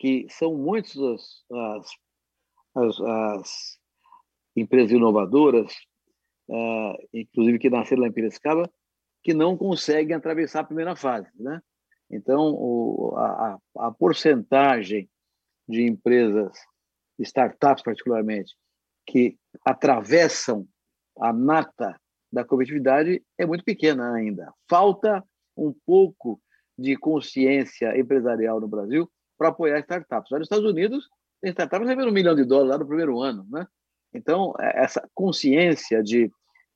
que 0.00 0.26
são 0.28 0.56
muitas 0.56 1.44
as, 1.52 1.90
as, 2.74 3.00
as, 3.00 3.78
empresas 4.56 4.92
inovadoras, 4.92 5.72
uh, 6.48 6.96
inclusive 7.12 7.58
que 7.58 7.70
nasceram 7.70 8.02
lá 8.02 8.08
em 8.08 8.12
Piracicaba, 8.12 8.70
que 9.22 9.34
não 9.34 9.56
conseguem 9.56 10.14
atravessar 10.16 10.60
a 10.60 10.64
primeira 10.64 10.96
fase. 10.96 11.28
Né? 11.38 11.60
Então, 12.10 12.54
o, 12.54 13.14
a, 13.16 13.58
a 13.78 13.90
porcentagem 13.92 15.08
de 15.68 15.82
empresas 15.82 16.52
startups 17.18 17.82
particularmente, 17.82 18.54
que 19.06 19.36
atravessam 19.64 20.66
a 21.18 21.32
nata 21.32 21.98
da 22.32 22.44
competitividade 22.44 23.22
é 23.38 23.46
muito 23.46 23.64
pequena 23.64 24.12
ainda. 24.12 24.52
Falta 24.68 25.24
um 25.56 25.74
pouco 25.86 26.40
de 26.78 26.96
consciência 26.96 27.98
empresarial 27.98 28.60
no 28.60 28.68
Brasil 28.68 29.10
para 29.38 29.48
apoiar 29.48 29.80
startups. 29.80 30.30
Lá 30.30 30.38
nos 30.38 30.46
Estados 30.46 30.70
Unidos, 30.70 31.08
tem 31.40 31.50
startups 31.50 31.86
recebendo 31.86 32.10
um 32.10 32.14
milhão 32.14 32.34
de 32.34 32.44
dólares 32.44 32.70
lá 32.70 32.78
no 32.78 32.86
primeiro 32.86 33.20
ano. 33.20 33.46
Né? 33.50 33.66
Então, 34.16 34.54
é, 34.58 34.84
essa 34.84 35.08
consciência 35.14 36.02
de, 36.02 36.30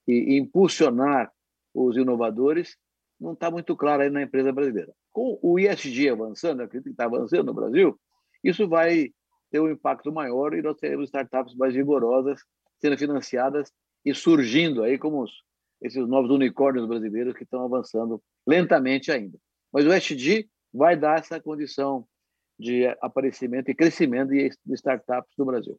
impulsionar 0.06 1.30
os 1.72 1.96
inovadores 1.96 2.76
não 3.20 3.32
está 3.32 3.48
muito 3.48 3.76
clara 3.76 4.04
aí 4.04 4.10
na 4.10 4.22
empresa 4.22 4.52
brasileira. 4.52 4.92
Com 5.12 5.38
o 5.40 5.58
ISG 5.58 6.08
avançando, 6.08 6.62
acredito 6.62 6.86
que 6.86 6.90
está 6.90 7.04
avançando 7.04 7.44
no 7.44 7.54
Brasil, 7.54 7.98
isso 8.42 8.66
vai 8.68 9.10
ter 9.50 9.60
um 9.60 9.70
impacto 9.70 10.12
maior 10.12 10.54
e 10.54 10.62
nós 10.62 10.76
teremos 10.78 11.06
startups 11.06 11.54
mais 11.54 11.74
vigorosas 11.74 12.40
sendo 12.80 12.96
financiadas 12.96 13.70
e 14.04 14.14
surgindo 14.14 14.82
aí 14.82 14.98
como 14.98 15.22
os, 15.22 15.30
esses 15.82 16.06
novos 16.08 16.30
unicórnios 16.30 16.86
brasileiros 16.86 17.34
que 17.34 17.44
estão 17.44 17.64
avançando 17.64 18.22
lentamente 18.46 19.12
ainda. 19.12 19.38
Mas 19.72 19.86
o 19.86 19.92
SG 19.92 20.48
vai 20.72 20.96
dar 20.96 21.18
essa 21.18 21.40
condição 21.40 22.06
de 22.58 22.86
aparecimento 23.00 23.70
e 23.70 23.74
crescimento 23.74 24.30
de 24.30 24.74
startups 24.74 25.32
no 25.38 25.44
Brasil. 25.44 25.78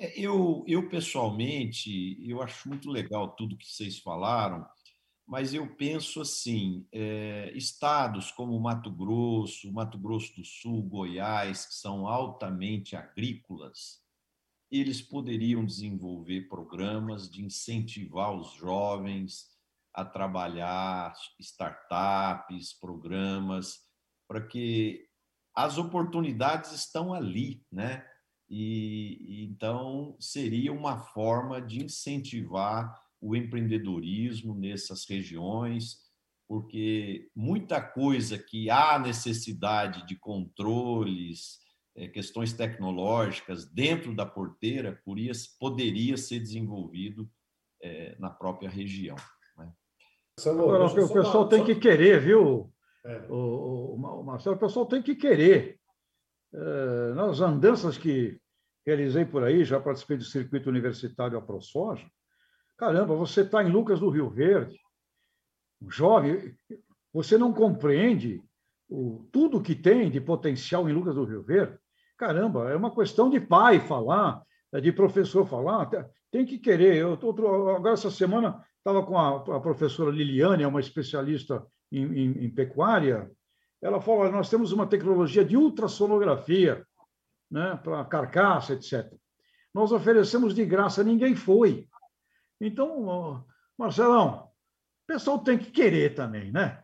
É, 0.00 0.18
eu, 0.18 0.64
eu 0.66 0.88
pessoalmente, 0.88 2.18
eu 2.28 2.42
acho 2.42 2.68
muito 2.68 2.90
legal 2.90 3.36
tudo 3.36 3.56
que 3.56 3.66
vocês 3.66 3.98
falaram 4.00 4.66
mas 5.30 5.54
eu 5.54 5.76
penso 5.76 6.20
assim: 6.20 6.84
é, 6.90 7.52
estados 7.54 8.32
como 8.32 8.58
Mato 8.58 8.90
Grosso, 8.90 9.72
Mato 9.72 9.96
Grosso 9.96 10.34
do 10.34 10.44
Sul, 10.44 10.82
Goiás, 10.82 11.66
que 11.66 11.74
são 11.74 12.08
altamente 12.08 12.96
agrícolas, 12.96 14.02
eles 14.72 15.00
poderiam 15.00 15.64
desenvolver 15.64 16.48
programas 16.48 17.30
de 17.30 17.44
incentivar 17.44 18.34
os 18.34 18.54
jovens 18.54 19.50
a 19.94 20.04
trabalhar 20.04 21.14
startups, 21.38 22.72
programas, 22.72 23.78
para 24.26 24.44
que 24.44 25.06
as 25.54 25.78
oportunidades 25.78 26.72
estão 26.72 27.14
ali, 27.14 27.64
né? 27.70 28.04
E 28.50 29.46
então 29.48 30.16
seria 30.18 30.72
uma 30.72 30.98
forma 30.98 31.62
de 31.62 31.84
incentivar 31.84 32.92
o 33.20 33.36
empreendedorismo 33.36 34.54
nessas 34.54 35.08
regiões, 35.08 35.98
porque 36.48 37.28
muita 37.34 37.80
coisa 37.80 38.36
que 38.36 38.68
há 38.68 38.98
necessidade 38.98 40.04
de 40.06 40.16
controles, 40.16 41.60
eh, 41.94 42.08
questões 42.08 42.52
tecnológicas 42.52 43.70
dentro 43.70 44.14
da 44.16 44.26
porteira 44.26 45.00
poderia, 45.04 45.32
poderia 45.60 46.16
ser 46.16 46.40
desenvolvido 46.40 47.30
é, 47.82 48.14
na 48.18 48.30
própria 48.30 48.68
região. 48.68 49.16
Né? 49.56 49.72
Agora, 50.46 50.86
o 50.86 51.12
pessoal 51.12 51.48
tem 51.48 51.64
que 51.64 51.74
querer, 51.74 52.20
viu, 52.20 52.72
é. 53.04 53.26
o, 53.28 53.94
o, 53.94 54.24
Marcelo? 54.24 54.56
O 54.56 54.58
pessoal 54.58 54.86
tem 54.86 55.02
que 55.02 55.14
querer. 55.14 55.79
É, 56.52 57.14
nas 57.14 57.40
andanças 57.40 57.96
que 57.96 58.40
realizei 58.86 59.24
por 59.24 59.44
aí, 59.44 59.64
já 59.64 59.78
participei 59.78 60.16
do 60.16 60.24
circuito 60.24 60.68
universitário 60.68 61.38
a 61.38 61.42
ProSoja, 61.42 62.06
Caramba, 62.80 63.14
você 63.14 63.42
está 63.42 63.62
em 63.62 63.70
Lucas 63.70 64.00
do 64.00 64.08
Rio 64.08 64.30
Verde, 64.30 64.80
jovem, 65.86 66.54
você 67.12 67.36
não 67.36 67.52
compreende 67.52 68.42
o, 68.88 69.28
tudo 69.30 69.60
que 69.60 69.74
tem 69.74 70.10
de 70.10 70.18
potencial 70.18 70.88
em 70.88 70.92
Lucas 70.94 71.14
do 71.14 71.24
Rio 71.24 71.42
Verde? 71.42 71.78
Caramba, 72.16 72.70
é 72.70 72.76
uma 72.76 72.90
questão 72.90 73.28
de 73.28 73.38
pai 73.38 73.80
falar, 73.80 74.42
é 74.72 74.80
de 74.80 74.90
professor 74.92 75.46
falar, 75.46 75.90
tem 76.30 76.46
que 76.46 76.58
querer. 76.58 76.96
Eu 76.96 77.18
tô, 77.18 77.28
agora, 77.68 77.92
essa 77.92 78.10
semana, 78.10 78.64
estava 78.78 79.04
com 79.04 79.18
a, 79.18 79.36
a, 79.36 79.60
professora 79.60 80.10
Liliane, 80.10 80.62
é 80.62 80.66
uma 80.66 80.80
especialista 80.80 81.62
em, 81.92 82.06
em, 82.06 82.44
em 82.46 82.50
pecuária. 82.50 83.30
Ela 83.82 84.00
falou: 84.00 84.30
nós 84.30 84.50
temos 84.50 84.72
uma 84.72 84.86
tecnologia 84.86 85.44
de 85.44 85.56
ultrassonografia 85.56 86.86
né, 87.50 87.78
para 87.82 88.04
carcaça, 88.04 88.74
etc. 88.74 89.12
Nós 89.74 89.92
oferecemos 89.92 90.54
de 90.54 90.64
graça, 90.64 91.02
ninguém 91.02 91.34
foi. 91.34 91.88
Então, 92.60 93.44
Marcelão, 93.78 94.44
o 94.44 95.06
pessoal 95.06 95.38
tem 95.38 95.58
que 95.58 95.70
querer 95.70 96.14
também, 96.14 96.52
né? 96.52 96.82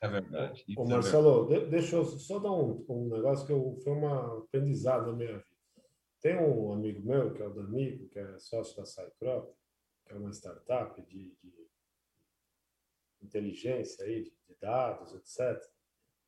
É 0.00 0.08
verdade. 0.08 0.64
Ô, 0.76 0.86
Marcelo, 0.86 1.44
é 1.46 1.48
verdade. 1.48 1.70
deixa 1.70 1.96
eu 1.96 2.04
só 2.04 2.38
dar 2.38 2.52
um, 2.52 2.84
um 2.88 3.08
negócio 3.08 3.46
que 3.46 3.52
eu, 3.52 3.78
foi 3.82 3.92
uma 3.92 4.38
aprendizado 4.38 5.06
na 5.06 5.12
minha 5.12 5.32
vida. 5.38 5.44
Tem 6.22 6.38
um 6.38 6.72
amigo 6.72 7.06
meu, 7.06 7.32
que 7.32 7.42
é 7.42 7.46
o 7.46 7.52
Danico, 7.52 8.08
que 8.08 8.18
é 8.18 8.38
sócio 8.38 8.76
da 8.76 8.84
Cycrop, 8.84 9.52
que 10.06 10.12
é 10.12 10.16
uma 10.16 10.30
startup 10.32 11.00
de, 11.02 11.34
de 11.42 11.68
inteligência 13.22 14.04
aí, 14.04 14.24
de 14.24 14.56
dados, 14.60 15.14
etc. 15.14 15.60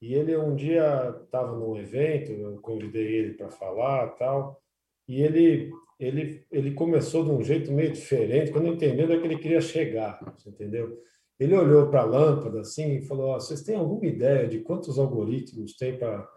E 0.03 0.15
ele 0.15 0.37
um 0.37 0.57
dia 0.57 1.17
estava 1.25 1.57
num 1.57 1.77
evento, 1.77 2.33
eu 2.33 2.61
convidei 2.61 3.07
ele 3.07 3.35
para 3.35 3.49
falar 3.49 4.09
tal, 4.17 4.61
e 5.07 5.23
ele, 5.23 5.71
ele, 6.01 6.45
ele 6.51 6.73
começou 6.73 7.25
de 7.25 7.31
um 7.31 7.41
jeito 7.41 7.71
meio 7.71 7.93
diferente, 7.93 8.51
quando 8.51 8.67
entendeu 8.67 9.13
é 9.13 9.17
que 9.17 9.25
ele 9.25 9.39
queria 9.39 9.61
chegar, 9.61 10.19
entendeu? 10.45 10.99
Ele 11.39 11.57
olhou 11.57 11.87
para 11.89 12.01
a 12.01 12.05
lâmpada 12.05 12.63
assim 12.63 12.97
e 12.97 13.03
falou: 13.03 13.31
oh, 13.33 13.41
vocês 13.41 13.63
têm 13.63 13.77
alguma 13.77 14.05
ideia 14.07 14.49
de 14.49 14.59
quantos 14.59 14.99
algoritmos 14.99 15.77
tem 15.77 15.97
para 15.97 16.29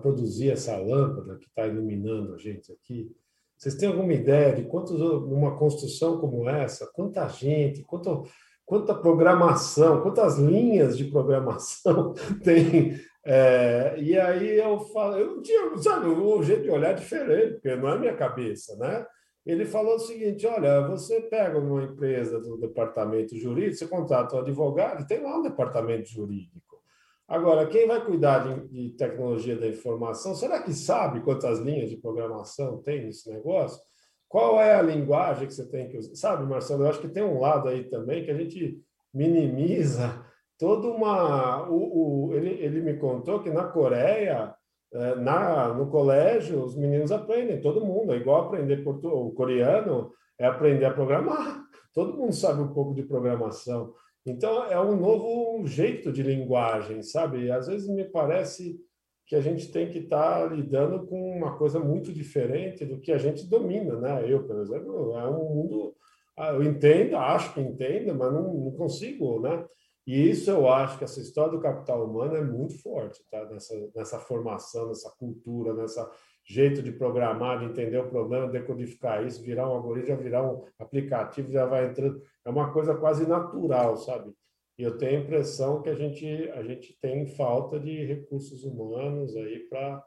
produzir 0.00 0.50
essa 0.50 0.74
lâmpada 0.78 1.36
que 1.36 1.46
está 1.46 1.66
iluminando 1.66 2.34
a 2.34 2.38
gente 2.38 2.72
aqui? 2.72 3.14
Vocês 3.54 3.74
têm 3.74 3.90
alguma 3.90 4.14
ideia 4.14 4.56
de 4.56 4.62
quantos, 4.62 4.98
uma 4.98 5.58
construção 5.58 6.18
como 6.18 6.48
essa, 6.48 6.90
quanta 6.94 7.28
gente, 7.28 7.82
quanto, 7.82 8.24
quanta 8.64 8.94
programação, 8.94 10.00
quantas 10.00 10.38
linhas 10.38 10.96
de 10.96 11.04
programação 11.04 12.14
tem 12.42 12.98
é, 13.24 13.96
e 13.98 14.18
aí 14.18 14.58
eu 14.58 14.80
falo, 14.80 15.16
eu 15.16 15.36
não 15.36 15.42
tinha, 15.42 15.76
sabe, 15.76 16.06
um 16.06 16.42
jeito 16.42 16.62
de 16.62 16.70
olhar 16.70 16.94
diferente, 16.94 17.54
porque 17.54 17.76
não 17.76 17.88
é 17.88 17.98
minha 17.98 18.16
cabeça, 18.16 18.76
né? 18.76 19.06
Ele 19.44 19.64
falou 19.64 19.96
o 19.96 19.98
seguinte: 19.98 20.46
olha, 20.46 20.86
você 20.86 21.20
pega 21.22 21.58
uma 21.58 21.82
empresa 21.82 22.40
do 22.40 22.56
departamento 22.56 23.36
jurídico, 23.36 23.76
você 23.76 23.86
contrata 23.86 24.36
um 24.36 24.40
advogado, 24.40 25.06
tem 25.06 25.22
lá 25.22 25.38
um 25.38 25.42
departamento 25.42 26.08
jurídico. 26.08 26.80
Agora, 27.28 27.66
quem 27.66 27.86
vai 27.86 28.04
cuidar 28.04 28.40
de, 28.40 28.68
de 28.68 28.96
tecnologia 28.96 29.56
da 29.56 29.68
informação, 29.68 30.34
será 30.34 30.62
que 30.62 30.72
sabe 30.72 31.20
quantas 31.20 31.60
linhas 31.60 31.88
de 31.88 31.96
programação 31.96 32.82
tem 32.82 33.04
nesse 33.04 33.30
negócio? 33.30 33.80
Qual 34.28 34.60
é 34.60 34.74
a 34.74 34.82
linguagem 34.82 35.46
que 35.46 35.54
você 35.54 35.66
tem 35.68 35.88
que 35.88 35.98
usar? 35.98 36.14
Sabe, 36.14 36.44
Marcelo, 36.44 36.84
eu 36.84 36.88
acho 36.88 37.00
que 37.00 37.08
tem 37.08 37.22
um 37.22 37.40
lado 37.40 37.68
aí 37.68 37.84
também 37.84 38.24
que 38.24 38.30
a 38.30 38.36
gente 38.36 38.80
minimiza 39.12 40.24
toda 40.60 40.86
uma. 40.88 41.66
O, 41.68 42.28
o, 42.28 42.34
ele, 42.34 42.50
ele 42.62 42.82
me 42.82 42.94
contou 42.98 43.42
que 43.42 43.50
na 43.50 43.64
Coreia, 43.64 44.54
é, 44.92 45.14
na, 45.16 45.72
no 45.72 45.90
colégio, 45.90 46.62
os 46.62 46.76
meninos 46.76 47.10
aprendem, 47.10 47.60
todo 47.60 47.84
mundo, 47.84 48.12
é 48.12 48.16
igual 48.16 48.42
aprender 48.42 48.84
portu, 48.84 49.08
o 49.08 49.32
coreano, 49.32 50.12
é 50.38 50.46
aprender 50.46 50.84
a 50.84 50.92
programar. 50.92 51.64
Todo 51.92 52.16
mundo 52.16 52.32
sabe 52.32 52.60
um 52.60 52.72
pouco 52.72 52.94
de 52.94 53.02
programação. 53.02 53.92
Então, 54.24 54.64
é 54.66 54.80
um 54.80 54.96
novo 54.96 55.66
jeito 55.66 56.12
de 56.12 56.22
linguagem, 56.22 57.02
sabe? 57.02 57.50
Às 57.50 57.66
vezes 57.66 57.88
me 57.88 58.04
parece 58.04 58.78
que 59.26 59.34
a 59.34 59.40
gente 59.40 59.72
tem 59.72 59.88
que 59.88 59.98
estar 59.98 60.48
tá 60.48 60.54
lidando 60.54 61.04
com 61.06 61.36
uma 61.36 61.56
coisa 61.56 61.80
muito 61.80 62.12
diferente 62.12 62.84
do 62.84 63.00
que 63.00 63.10
a 63.10 63.18
gente 63.18 63.48
domina, 63.48 63.96
né? 63.96 64.24
Eu, 64.24 64.44
por 64.44 64.60
exemplo, 64.60 65.16
é 65.16 65.28
um 65.28 65.54
mundo. 65.54 65.96
Ah, 66.36 66.52
eu 66.52 66.62
entendo, 66.62 67.16
acho 67.16 67.54
que 67.54 67.60
entendo, 67.60 68.14
mas 68.14 68.32
não, 68.32 68.54
não 68.54 68.70
consigo, 68.72 69.40
né? 69.40 69.64
E 70.10 70.28
isso 70.28 70.50
eu 70.50 70.68
acho 70.68 70.98
que 70.98 71.04
essa 71.04 71.20
história 71.20 71.52
do 71.52 71.60
capital 71.60 72.04
humano 72.04 72.34
é 72.34 72.42
muito 72.42 72.76
forte, 72.82 73.22
tá? 73.30 73.44
Nessa, 73.44 73.90
nessa 73.94 74.18
formação, 74.18 74.88
nessa 74.88 75.08
cultura, 75.16 75.72
nessa 75.72 76.10
jeito 76.44 76.82
de 76.82 76.90
programar, 76.90 77.60
de 77.60 77.66
entender 77.66 77.98
o 77.98 78.08
problema, 78.08 78.48
decodificar 78.48 79.24
isso, 79.24 79.40
virar 79.40 79.68
um 79.68 79.72
algoritmo, 79.74 80.08
já 80.08 80.16
virar 80.16 80.42
um 80.42 80.64
aplicativo, 80.80 81.52
já 81.52 81.64
vai 81.64 81.86
entrando. 81.86 82.20
É 82.44 82.50
uma 82.50 82.72
coisa 82.72 82.92
quase 82.96 83.24
natural, 83.24 83.96
sabe? 83.98 84.32
E 84.76 84.82
eu 84.82 84.98
tenho 84.98 85.20
a 85.20 85.22
impressão 85.22 85.80
que 85.80 85.88
a 85.88 85.94
gente, 85.94 86.26
a 86.56 86.62
gente 86.64 86.98
tem 87.00 87.24
falta 87.28 87.78
de 87.78 88.04
recursos 88.04 88.64
humanos 88.64 89.36
aí 89.36 89.60
para 89.68 90.02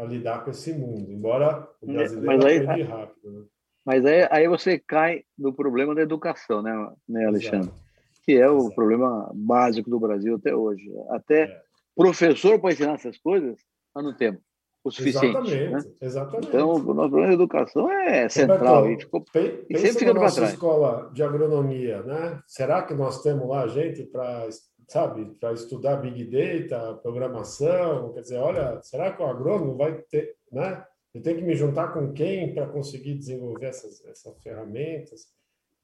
lidar 0.00 0.42
com 0.42 0.50
esse 0.50 0.72
mundo, 0.72 1.12
embora 1.12 1.64
o 1.80 1.86
brasileiro 1.86 2.42
mas 2.42 2.44
aí, 2.44 2.82
rápido. 2.82 3.30
Né? 3.30 3.44
Mas 3.86 4.04
aí, 4.04 4.26
aí 4.32 4.48
você 4.48 4.80
cai 4.80 5.22
no 5.38 5.54
problema 5.54 5.94
da 5.94 6.02
educação, 6.02 6.60
né, 6.60 6.72
né 7.08 7.26
Alexandre? 7.26 7.68
Exato 7.68 7.84
que 8.24 8.32
é 8.32 8.48
o 8.48 8.58
Exato. 8.58 8.74
problema 8.74 9.30
básico 9.34 9.90
do 9.90 10.00
Brasil 10.00 10.36
até 10.36 10.54
hoje. 10.54 10.90
Até 11.10 11.42
é. 11.42 11.62
professor 11.94 12.58
para 12.58 12.72
ensinar 12.72 12.94
essas 12.94 13.18
coisas, 13.18 13.58
nós 13.94 14.04
não 14.04 14.16
temos 14.16 14.40
o 14.84 14.90
suficiente. 14.90 15.36
Exatamente, 15.36 15.72
né? 15.72 15.94
exatamente. 16.00 16.48
Então, 16.48 16.70
o 16.72 16.94
nosso 16.94 17.10
problema 17.10 17.28
de 17.28 17.34
educação 17.34 17.90
é 17.90 18.28
central. 18.28 18.90
e, 18.90 19.00
ficou, 19.00 19.24
e 19.68 19.78
sempre 19.78 19.98
fica 19.98 20.14
para 20.14 20.30
trás. 20.30 20.52
escola 20.52 21.10
de 21.12 21.22
agronomia, 21.22 22.02
né? 22.02 22.40
Será 22.46 22.82
que 22.82 22.92
nós 22.92 23.22
temos 23.22 23.48
lá 23.48 23.66
gente 23.66 24.04
para 24.04 24.48
sabe, 24.86 25.34
para 25.40 25.54
estudar 25.54 25.96
Big 25.96 26.24
Data, 26.24 26.94
programação? 26.96 28.12
Quer 28.12 28.20
dizer, 28.20 28.36
olha, 28.36 28.80
será 28.82 29.12
que 29.12 29.22
o 29.22 29.26
agrônomo 29.26 29.76
vai 29.76 29.94
ter, 30.10 30.36
né? 30.52 30.84
Eu 31.14 31.22
tenho 31.22 31.38
que 31.38 31.44
me 31.44 31.54
juntar 31.54 31.92
com 31.94 32.12
quem 32.12 32.52
para 32.52 32.66
conseguir 32.66 33.14
desenvolver 33.14 33.66
essas, 33.66 34.04
essas 34.04 34.36
ferramentas? 34.42 35.28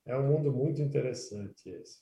É 0.04 0.16
um 0.16 0.26
mundo 0.26 0.52
muito 0.52 0.82
interessante 0.82 1.70
esse. 1.70 2.00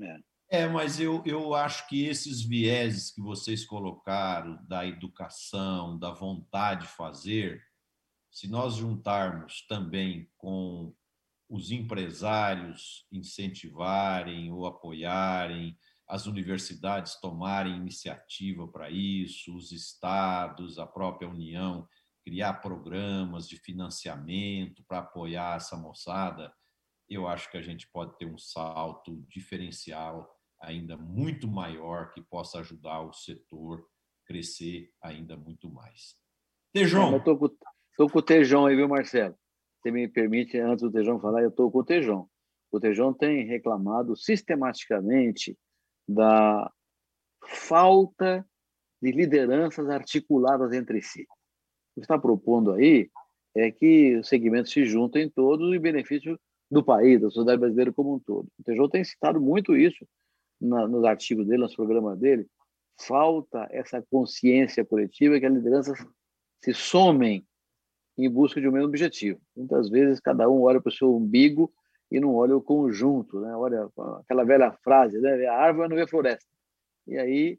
É. 0.00 0.62
é, 0.62 0.68
mas 0.68 0.98
eu, 0.98 1.22
eu 1.26 1.54
acho 1.54 1.86
que 1.88 2.04
esses 2.04 2.42
vieses 2.42 3.10
que 3.10 3.20
vocês 3.20 3.64
colocaram 3.64 4.58
da 4.66 4.86
educação, 4.86 5.98
da 5.98 6.12
vontade 6.12 6.82
de 6.82 6.92
fazer, 6.92 7.62
se 8.30 8.48
nós 8.48 8.76
juntarmos 8.76 9.66
também 9.66 10.30
com 10.38 10.94
os 11.48 11.70
empresários 11.70 13.06
incentivarem 13.12 14.50
ou 14.50 14.66
apoiarem, 14.66 15.76
as 16.08 16.26
universidades 16.26 17.20
tomarem 17.20 17.76
iniciativa 17.76 18.66
para 18.66 18.90
isso, 18.90 19.54
os 19.54 19.70
estados, 19.70 20.78
a 20.78 20.86
própria 20.86 21.28
União 21.28 21.86
criar 22.24 22.54
programas 22.54 23.48
de 23.48 23.56
financiamento 23.56 24.82
para 24.84 25.00
apoiar 25.00 25.56
essa 25.56 25.76
moçada, 25.76 26.52
eu 27.14 27.26
acho 27.26 27.50
que 27.50 27.56
a 27.56 27.62
gente 27.62 27.88
pode 27.88 28.16
ter 28.16 28.26
um 28.26 28.38
salto 28.38 29.24
diferencial 29.28 30.30
ainda 30.60 30.96
muito 30.96 31.48
maior 31.48 32.12
que 32.12 32.22
possa 32.22 32.60
ajudar 32.60 33.00
o 33.02 33.12
setor 33.12 33.84
crescer 34.24 34.90
ainda 35.02 35.36
muito 35.36 35.70
mais. 35.70 36.16
Tejão. 36.72 37.16
Estou 37.16 37.36
com, 37.36 37.48
com 37.48 38.18
o 38.18 38.22
Tejão 38.22 38.66
aí, 38.66 38.76
viu, 38.76 38.88
Marcelo? 38.88 39.34
Se 39.82 39.90
me 39.90 40.06
permite, 40.08 40.58
antes 40.58 40.82
do 40.82 40.92
Tejão 40.92 41.20
falar, 41.20 41.42
eu 41.42 41.48
estou 41.48 41.70
com 41.70 41.80
o 41.80 41.84
Tejão. 41.84 42.28
O 42.70 42.80
Tejão 42.80 43.12
tem 43.12 43.44
reclamado 43.44 44.16
sistematicamente 44.16 45.58
da 46.08 46.72
falta 47.44 48.46
de 49.02 49.10
lideranças 49.10 49.88
articuladas 49.90 50.72
entre 50.72 51.02
si. 51.02 51.22
O 51.22 51.94
que 51.96 52.00
está 52.00 52.18
propondo 52.18 52.72
aí 52.72 53.10
é 53.54 53.70
que 53.70 54.16
os 54.16 54.28
segmentos 54.28 54.72
se 54.72 54.86
juntem 54.86 55.28
todos 55.28 55.74
em 55.74 55.80
benefício 55.80 56.38
do 56.72 56.82
país, 56.82 57.20
da 57.20 57.28
sociedade 57.28 57.60
brasileira 57.60 57.92
como 57.92 58.14
um 58.14 58.18
todo. 58.18 58.48
O 58.58 58.64
Tejão 58.64 58.88
tem 58.88 59.04
citado 59.04 59.38
muito 59.38 59.76
isso 59.76 60.06
na, 60.58 60.88
nos 60.88 61.04
artigos 61.04 61.46
dele, 61.46 61.62
nos 61.62 61.76
programas 61.76 62.18
dele. 62.18 62.46
Falta 62.98 63.68
essa 63.70 64.02
consciência 64.10 64.82
coletiva 64.82 65.38
que 65.38 65.44
as 65.44 65.52
lideranças 65.52 65.98
se 66.64 66.72
somem 66.72 67.46
em 68.16 68.28
busca 68.28 68.58
de 68.58 68.68
um 68.68 68.72
mesmo 68.72 68.88
objetivo. 68.88 69.38
Muitas 69.54 69.90
vezes 69.90 70.18
cada 70.18 70.48
um 70.48 70.62
olha 70.62 70.80
para 70.80 70.88
o 70.88 70.92
seu 70.92 71.14
umbigo 71.14 71.70
e 72.10 72.18
não 72.18 72.34
olha 72.34 72.56
o 72.56 72.62
conjunto, 72.62 73.40
né? 73.40 73.54
Olha 73.54 73.90
aquela 74.20 74.44
velha 74.44 74.72
frase, 74.82 75.18
né? 75.18 75.44
A 75.46 75.54
árvore 75.54 75.88
não 75.88 75.96
vê 75.96 76.06
floresta. 76.06 76.50
E 77.06 77.18
aí 77.18 77.58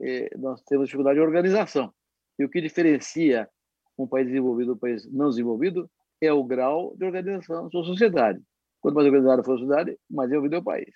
eh, 0.00 0.30
nós 0.36 0.60
temos 0.62 0.86
dificuldade 0.86 1.18
de 1.18 1.24
organização. 1.24 1.92
E 2.36 2.44
o 2.44 2.48
que 2.48 2.60
diferencia 2.60 3.48
um 3.96 4.06
país 4.06 4.26
desenvolvido 4.26 4.68
do 4.68 4.74
um 4.74 4.78
país 4.78 5.06
não 5.12 5.28
desenvolvido 5.28 5.88
é 6.20 6.32
o 6.32 6.42
grau 6.42 6.94
de 6.96 7.04
organização 7.04 7.64
da 7.64 7.70
sua 7.70 7.84
sociedade. 7.84 8.40
Quanto 8.80 8.94
mais 8.94 9.06
organizada 9.06 9.42
for 9.42 9.54
a 9.54 9.58
sociedade, 9.58 9.98
mais 10.10 10.30
envolvido 10.30 10.56
é 10.56 10.58
o 10.58 10.64
país. 10.64 10.94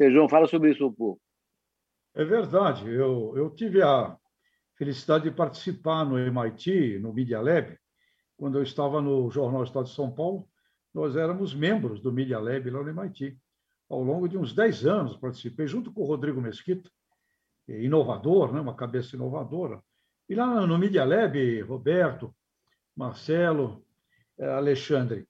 João, 0.00 0.28
fala 0.28 0.46
sobre 0.46 0.72
isso 0.72 0.86
um 0.86 0.92
pouco. 0.92 1.20
É 2.14 2.24
verdade. 2.24 2.88
Eu, 2.88 3.32
eu 3.36 3.50
tive 3.50 3.82
a 3.82 4.16
felicidade 4.76 5.24
de 5.24 5.30
participar 5.30 6.04
no 6.04 6.18
MIT, 6.18 6.98
no 6.98 7.12
Media 7.12 7.40
Lab, 7.40 7.78
quando 8.36 8.58
eu 8.58 8.62
estava 8.62 9.00
no 9.00 9.30
Jornal 9.30 9.62
Estado 9.62 9.84
de 9.84 9.94
São 9.94 10.10
Paulo. 10.10 10.48
Nós 10.92 11.16
éramos 11.16 11.54
membros 11.54 12.00
do 12.00 12.12
Media 12.12 12.38
Lab 12.38 12.68
lá 12.68 12.82
no 12.82 12.88
MIT. 12.88 13.38
Ao 13.88 14.02
longo 14.02 14.28
de 14.28 14.36
uns 14.36 14.52
10 14.52 14.86
anos 14.86 15.16
participei, 15.16 15.66
junto 15.66 15.92
com 15.92 16.02
o 16.02 16.06
Rodrigo 16.06 16.40
Mesquita, 16.40 16.90
inovador, 17.68 18.52
né? 18.52 18.60
uma 18.60 18.74
cabeça 18.74 19.14
inovadora. 19.14 19.82
E 20.28 20.34
lá 20.34 20.66
no 20.66 20.78
Media 20.78 21.04
Lab, 21.04 21.60
Roberto, 21.62 22.34
Marcelo, 22.96 23.84
eh, 24.38 24.46
Alexandre, 24.46 25.26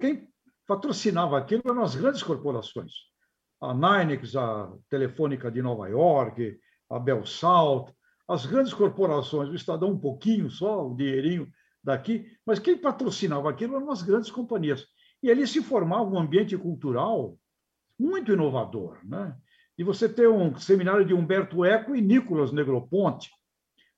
quem 0.00 0.31
patrocinava 0.66 1.38
aquilo 1.38 1.62
eram 1.66 1.82
as 1.82 1.94
grandes 1.94 2.22
corporações. 2.22 2.92
A 3.60 3.72
Ninex, 3.74 4.34
a 4.36 4.72
Telefônica 4.88 5.50
de 5.50 5.62
Nova 5.62 5.88
York, 5.88 6.58
a 6.90 6.98
Belsalt, 6.98 7.90
as 8.28 8.46
grandes 8.46 8.72
corporações, 8.72 9.48
o 9.48 9.54
Estadão 9.54 9.90
um 9.90 9.98
pouquinho 9.98 10.50
só, 10.50 10.86
o 10.86 10.96
dinheirinho 10.96 11.48
daqui, 11.82 12.26
mas 12.46 12.58
quem 12.58 12.76
patrocinava 12.76 13.50
aquilo 13.50 13.76
eram 13.76 13.90
as 13.90 14.02
grandes 14.02 14.30
companhias. 14.30 14.86
E 15.22 15.30
ali 15.30 15.46
se 15.46 15.62
formava 15.62 16.04
um 16.04 16.18
ambiente 16.18 16.56
cultural 16.56 17.36
muito 17.98 18.32
inovador. 18.32 18.98
Né? 19.04 19.36
E 19.76 19.84
você 19.84 20.08
ter 20.08 20.28
um 20.28 20.56
seminário 20.56 21.04
de 21.04 21.14
Humberto 21.14 21.64
Eco 21.64 21.94
e 21.94 22.00
Nicolas 22.00 22.52
Negroponte, 22.52 23.30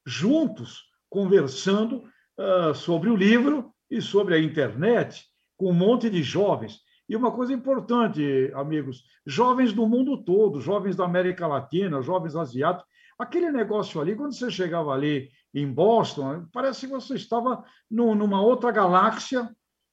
juntos, 0.06 0.82
conversando 1.08 2.04
uh, 2.38 2.74
sobre 2.74 3.08
o 3.08 3.16
livro 3.16 3.72
e 3.90 4.02
sobre 4.02 4.34
a 4.34 4.38
internet, 4.38 5.24
com 5.57 5.70
um 5.70 5.74
monte 5.74 6.11
de 6.11 6.22
jovens. 6.22 6.80
E 7.09 7.14
uma 7.14 7.30
coisa 7.30 7.52
importante, 7.52 8.50
amigos, 8.55 9.05
jovens 9.26 9.72
do 9.72 9.86
mundo 9.86 10.24
todo, 10.24 10.61
jovens 10.61 10.96
da 10.96 11.05
América 11.05 11.46
Latina, 11.46 12.00
jovens 12.00 12.34
asiáticos, 12.34 12.88
aquele 13.18 13.50
negócio 13.50 14.00
ali, 14.00 14.16
quando 14.16 14.34
você 14.34 14.50
chegava 14.50 14.92
ali 14.92 15.28
em 15.52 15.70
Boston, 15.70 16.46
parece 16.52 16.86
que 16.86 16.92
você 16.92 17.14
estava 17.14 17.62
numa 17.90 18.40
outra 18.40 18.72
galáxia, 18.72 19.48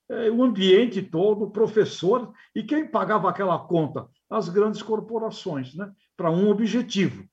eh, 0.10 0.32
o 0.32 0.42
ambiente 0.44 1.02
todo, 1.02 1.52
professor, 1.52 2.34
e 2.56 2.64
quem 2.64 2.88
pagava 2.88 3.30
aquela 3.30 3.60
conta? 3.60 4.08
As 4.30 4.50
grandes 4.50 4.82
corporações, 4.82 5.76
né? 5.76 5.92
para 6.16 6.32
um 6.32 6.50
objetivo, 6.50 7.26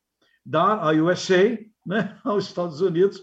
dar 0.44 0.78
à 0.78 0.90
USA, 0.92 1.58
né? 1.86 2.18
aos 2.24 2.46
Estados 2.46 2.80
Unidos, 2.80 3.22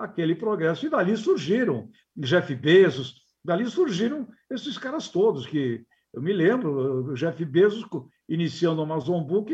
aquele 0.00 0.34
progresso. 0.34 0.86
E 0.86 0.90
dali 0.90 1.16
surgiram 1.16 1.88
Jeff 2.16 2.54
Bezos, 2.54 3.22
dali 3.44 3.66
surgiram 3.66 4.28
esses 4.50 4.76
caras 4.78 5.08
todos, 5.08 5.46
que 5.46 5.84
eu 6.12 6.20
me 6.20 6.32
lembro, 6.32 7.10
o 7.10 7.14
Jeff 7.14 7.44
Bezos, 7.44 7.84
iniciando 8.28 8.80
a 8.80 8.84
Amazon 8.84 9.22
Book, 9.22 9.52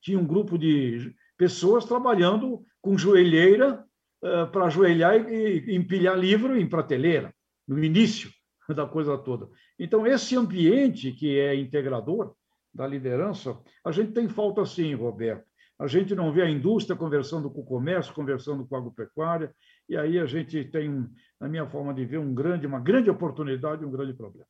tinha 0.00 0.18
um 0.18 0.26
grupo 0.26 0.56
de 0.56 1.14
pessoas 1.36 1.84
trabalhando 1.84 2.64
com 2.80 2.96
joelheira 2.96 3.84
uh, 4.22 4.50
para 4.50 4.66
ajoelhar 4.66 5.28
e, 5.28 5.64
e 5.66 5.74
empilhar 5.74 6.16
livro 6.16 6.56
em 6.56 6.68
prateleira, 6.68 7.34
no 7.66 7.82
início 7.82 8.30
da 8.74 8.86
coisa 8.86 9.18
toda. 9.18 9.48
Então, 9.78 10.06
esse 10.06 10.36
ambiente 10.36 11.12
que 11.12 11.38
é 11.38 11.54
integrador 11.54 12.34
da 12.72 12.86
liderança, 12.86 13.58
a 13.84 13.90
gente 13.90 14.12
tem 14.12 14.28
falta 14.28 14.64
sim, 14.64 14.94
Roberto. 14.94 15.44
A 15.78 15.86
gente 15.86 16.14
não 16.14 16.32
vê 16.32 16.42
a 16.42 16.50
indústria 16.50 16.96
conversando 16.96 17.50
com 17.50 17.60
o 17.60 17.66
comércio, 17.66 18.14
conversando 18.14 18.66
com 18.66 18.74
a 18.74 18.78
agropecuária, 18.78 19.54
e 19.88 19.96
aí 19.96 20.18
a 20.18 20.24
gente 20.24 20.64
tem, 20.64 21.06
na 21.38 21.48
minha 21.48 21.68
forma 21.68 21.92
de 21.92 22.04
ver, 22.04 22.18
um 22.18 22.34
grande, 22.34 22.66
uma 22.66 22.80
grande 22.80 23.10
oportunidade 23.10 23.82
e 23.82 23.86
um 23.86 23.90
grande 23.90 24.14
problema. 24.14 24.48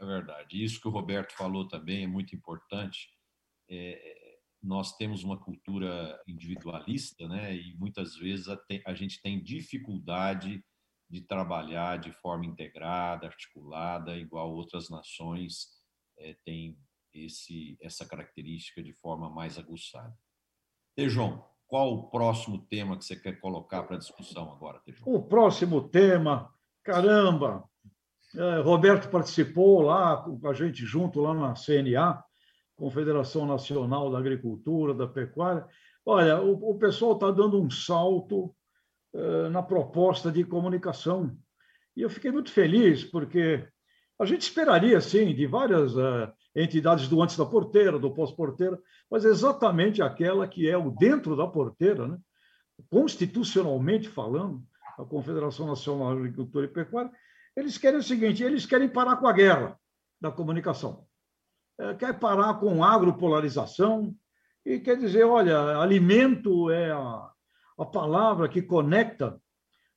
É 0.00 0.04
verdade. 0.04 0.62
Isso 0.62 0.80
que 0.80 0.88
o 0.88 0.90
Roberto 0.90 1.32
falou 1.32 1.68
também 1.68 2.04
é 2.04 2.06
muito 2.06 2.34
importante. 2.34 3.08
É, 3.70 4.36
nós 4.62 4.96
temos 4.96 5.22
uma 5.22 5.38
cultura 5.38 6.20
individualista, 6.26 7.26
né? 7.28 7.54
E 7.54 7.74
muitas 7.76 8.16
vezes 8.16 8.48
a, 8.48 8.58
a 8.86 8.94
gente 8.94 9.22
tem 9.22 9.42
dificuldade 9.42 10.62
de 11.08 11.20
trabalhar 11.20 11.98
de 11.98 12.12
forma 12.12 12.44
integrada, 12.44 13.26
articulada, 13.26 14.16
igual 14.16 14.52
outras 14.52 14.90
nações 14.90 15.68
é, 16.18 16.36
têm 16.44 16.76
esse, 17.24 17.78
essa 17.80 18.06
característica 18.06 18.82
de 18.82 18.92
forma 18.92 19.30
mais 19.30 19.58
aguçada. 19.58 20.14
Tejão, 20.94 21.44
qual 21.66 21.92
o 21.92 22.10
próximo 22.10 22.58
tema 22.66 22.96
que 22.96 23.04
você 23.04 23.16
quer 23.16 23.40
colocar 23.40 23.82
para 23.82 23.96
discussão 23.96 24.52
agora? 24.52 24.80
O 25.04 25.22
próximo 25.22 25.88
tema, 25.88 26.52
caramba, 26.84 27.68
é, 28.34 28.60
Roberto 28.60 29.10
participou 29.10 29.80
lá 29.82 30.16
com 30.18 30.48
a 30.48 30.52
gente 30.52 30.84
junto 30.84 31.20
lá 31.20 31.34
na 31.34 31.54
CNA, 31.54 32.22
Confederação 32.76 33.46
Nacional 33.46 34.10
da 34.10 34.18
Agricultura, 34.18 34.94
da 34.94 35.06
Pecuária. 35.06 35.66
Olha, 36.04 36.40
o, 36.40 36.70
o 36.70 36.78
pessoal 36.78 37.12
está 37.12 37.30
dando 37.30 37.60
um 37.60 37.70
salto 37.70 38.54
uh, 39.14 39.48
na 39.50 39.62
proposta 39.62 40.30
de 40.30 40.44
comunicação. 40.44 41.36
E 41.96 42.02
eu 42.02 42.10
fiquei 42.10 42.30
muito 42.30 42.50
feliz, 42.52 43.02
porque 43.02 43.66
a 44.20 44.26
gente 44.26 44.42
esperaria, 44.42 45.00
sim, 45.00 45.34
de 45.34 45.46
várias 45.46 45.96
uh, 45.96 46.30
entidades 46.56 47.06
do 47.06 47.22
antes 47.22 47.36
da 47.36 47.44
porteira, 47.44 47.98
do 47.98 48.10
pós-porteira, 48.10 48.80
mas 49.10 49.24
exatamente 49.24 50.02
aquela 50.02 50.48
que 50.48 50.68
é 50.68 50.76
o 50.76 50.90
dentro 50.90 51.36
da 51.36 51.46
porteira, 51.46 52.08
né? 52.08 52.18
constitucionalmente 52.90 54.08
falando, 54.08 54.62
a 54.98 55.04
Confederação 55.04 55.66
Nacional 55.66 56.14
de 56.14 56.20
Agricultura 56.20 56.64
e 56.64 56.68
Pecuária, 56.68 57.12
eles 57.54 57.76
querem 57.76 57.98
o 57.98 58.02
seguinte: 58.02 58.42
eles 58.42 58.64
querem 58.64 58.88
parar 58.88 59.16
com 59.16 59.26
a 59.26 59.32
guerra 59.32 59.78
da 60.18 60.30
comunicação, 60.30 61.06
é, 61.78 61.94
quer 61.94 62.18
parar 62.18 62.54
com 62.54 62.82
agropolarização, 62.82 64.14
e 64.64 64.80
quer 64.80 64.96
dizer, 64.96 65.24
olha, 65.24 65.78
alimento 65.78 66.70
é 66.70 66.90
a, 66.90 67.30
a 67.78 67.84
palavra 67.84 68.48
que 68.48 68.62
conecta 68.62 69.40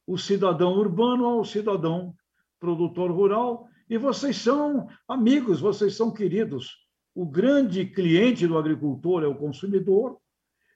o 0.06 0.18
cidadão 0.18 0.74
urbano 0.74 1.26
ao 1.26 1.46
cidadão 1.46 2.14
produtor 2.60 3.12
rural 3.12 3.68
e 3.90 3.98
vocês 3.98 4.38
são 4.38 4.88
amigos, 5.08 5.60
vocês 5.60 5.96
são 5.96 6.12
queridos. 6.12 6.78
O 7.16 7.26
grande 7.26 7.86
cliente 7.86 8.46
do 8.46 8.58
agricultor 8.58 9.24
é 9.24 9.28
o 9.28 9.36
consumidor 9.36 10.18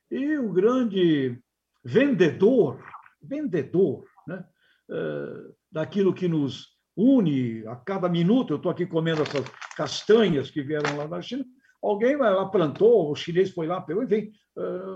e 0.09 0.37
o 0.37 0.51
grande 0.51 1.39
vendedor, 1.83 2.83
vendedor, 3.21 4.05
né? 4.27 4.43
É, 4.89 5.51
daquilo 5.71 6.13
que 6.13 6.27
nos 6.27 6.73
une 6.97 7.65
a 7.67 7.75
cada 7.75 8.09
minuto. 8.09 8.51
Eu 8.51 8.57
estou 8.57 8.71
aqui 8.71 8.85
comendo 8.85 9.21
essas 9.21 9.45
castanhas 9.75 10.49
que 10.49 10.63
vieram 10.63 10.97
lá 10.97 11.05
da 11.05 11.21
China. 11.21 11.45
Alguém 11.81 12.15
lá, 12.15 12.45
plantou, 12.47 13.11
o 13.11 13.15
chinês 13.15 13.51
foi 13.51 13.67
lá, 13.67 13.81
pegou, 13.81 14.03
enfim, 14.03 14.31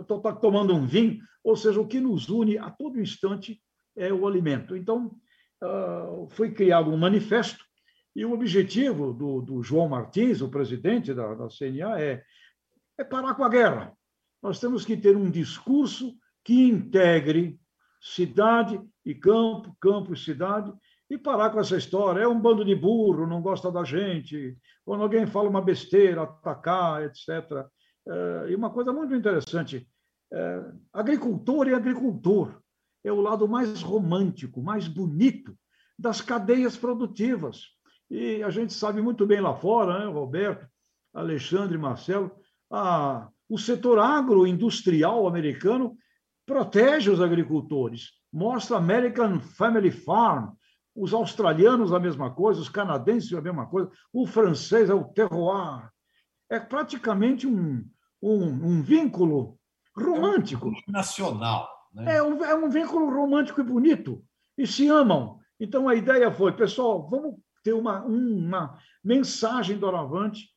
estou 0.01 0.21
é, 0.25 0.33
tomando 0.33 0.73
um 0.73 0.85
vinho. 0.85 1.19
Ou 1.43 1.55
seja, 1.55 1.79
o 1.79 1.87
que 1.87 1.99
nos 1.99 2.29
une 2.29 2.57
a 2.57 2.69
todo 2.69 2.99
instante 2.99 3.61
é 3.95 4.11
o 4.11 4.27
alimento. 4.27 4.75
Então, 4.75 5.15
é, 5.61 6.27
foi 6.29 6.51
criado 6.51 6.89
um 6.89 6.97
manifesto 6.97 7.66
e 8.17 8.25
o 8.25 8.33
objetivo 8.33 9.13
do, 9.13 9.41
do 9.43 9.61
João 9.61 9.87
Martins, 9.87 10.41
o 10.41 10.49
presidente 10.49 11.13
da, 11.13 11.35
da 11.35 11.47
CNA, 11.49 12.01
é, 12.01 12.23
é 12.97 13.03
parar 13.03 13.35
com 13.35 13.43
a 13.43 13.49
guerra. 13.49 13.95
Nós 14.41 14.59
temos 14.59 14.83
que 14.83 14.97
ter 14.97 15.15
um 15.15 15.29
discurso 15.29 16.17
que 16.43 16.67
integre 16.67 17.59
cidade 18.01 18.81
e 19.05 19.13
campo, 19.13 19.77
campo 19.79 20.15
e 20.15 20.17
cidade, 20.17 20.73
e 21.07 21.15
parar 21.15 21.51
com 21.51 21.59
essa 21.59 21.77
história. 21.77 22.21
É 22.21 22.27
um 22.27 22.41
bando 22.41 22.65
de 22.65 22.73
burro, 22.73 23.27
não 23.27 23.39
gosta 23.39 23.71
da 23.71 23.83
gente. 23.83 24.57
Quando 24.83 25.03
alguém 25.03 25.27
fala 25.27 25.47
uma 25.47 25.61
besteira, 25.61 26.23
atacar, 26.23 27.03
etc. 27.03 27.29
É, 28.07 28.47
e 28.49 28.55
uma 28.55 28.71
coisa 28.71 28.91
muito 28.91 29.13
interessante: 29.13 29.87
é, 30.33 30.65
agricultor 30.91 31.67
e 31.67 31.75
agricultor 31.75 32.59
é 33.03 33.11
o 33.11 33.21
lado 33.21 33.47
mais 33.47 33.83
romântico, 33.83 34.59
mais 34.59 34.87
bonito 34.87 35.55
das 35.99 36.19
cadeias 36.19 36.75
produtivas. 36.75 37.76
E 38.09 38.41
a 38.43 38.49
gente 38.49 38.73
sabe 38.73 39.01
muito 39.01 39.25
bem 39.25 39.41
lá 39.41 39.55
fora, 39.55 39.99
né, 39.99 40.05
Roberto, 40.05 40.67
Alexandre, 41.13 41.77
Marcelo, 41.77 42.31
a, 42.71 43.27
o 43.49 43.57
setor 43.57 43.99
agroindustrial 43.99 45.27
americano 45.27 45.97
protege 46.45 47.09
os 47.09 47.21
agricultores, 47.21 48.11
mostra 48.31 48.77
American 48.77 49.39
Family 49.39 49.91
Farm, 49.91 50.51
os 50.95 51.13
australianos 51.13 51.93
a 51.93 51.99
mesma 51.99 52.31
coisa, 52.33 52.61
os 52.61 52.69
canadenses 52.69 53.33
a 53.33 53.41
mesma 53.41 53.67
coisa, 53.67 53.91
o 54.11 54.25
francês 54.25 54.89
é 54.89 54.93
o 54.93 55.03
terroir. 55.03 55.89
É 56.49 56.59
praticamente 56.59 57.45
um, 57.45 57.85
um, 58.21 58.43
um 58.45 58.81
vínculo 58.81 59.59
romântico. 59.95 60.67
É 60.67 60.71
um 60.71 60.91
nacional. 60.91 61.69
Né? 61.93 62.15
É, 62.15 62.23
um, 62.23 62.43
é 62.43 62.55
um 62.55 62.69
vínculo 62.69 63.09
romântico 63.09 63.61
e 63.61 63.63
bonito. 63.63 64.23
E 64.57 64.65
se 64.65 64.87
amam. 64.87 65.39
Então 65.59 65.87
a 65.87 65.95
ideia 65.95 66.31
foi, 66.31 66.51
pessoal, 66.53 67.07
vamos 67.09 67.35
ter 67.67 67.73
uma, 67.73 68.01
uma 68.05 68.79
mensagem 69.03 69.77
doravante 69.77 70.47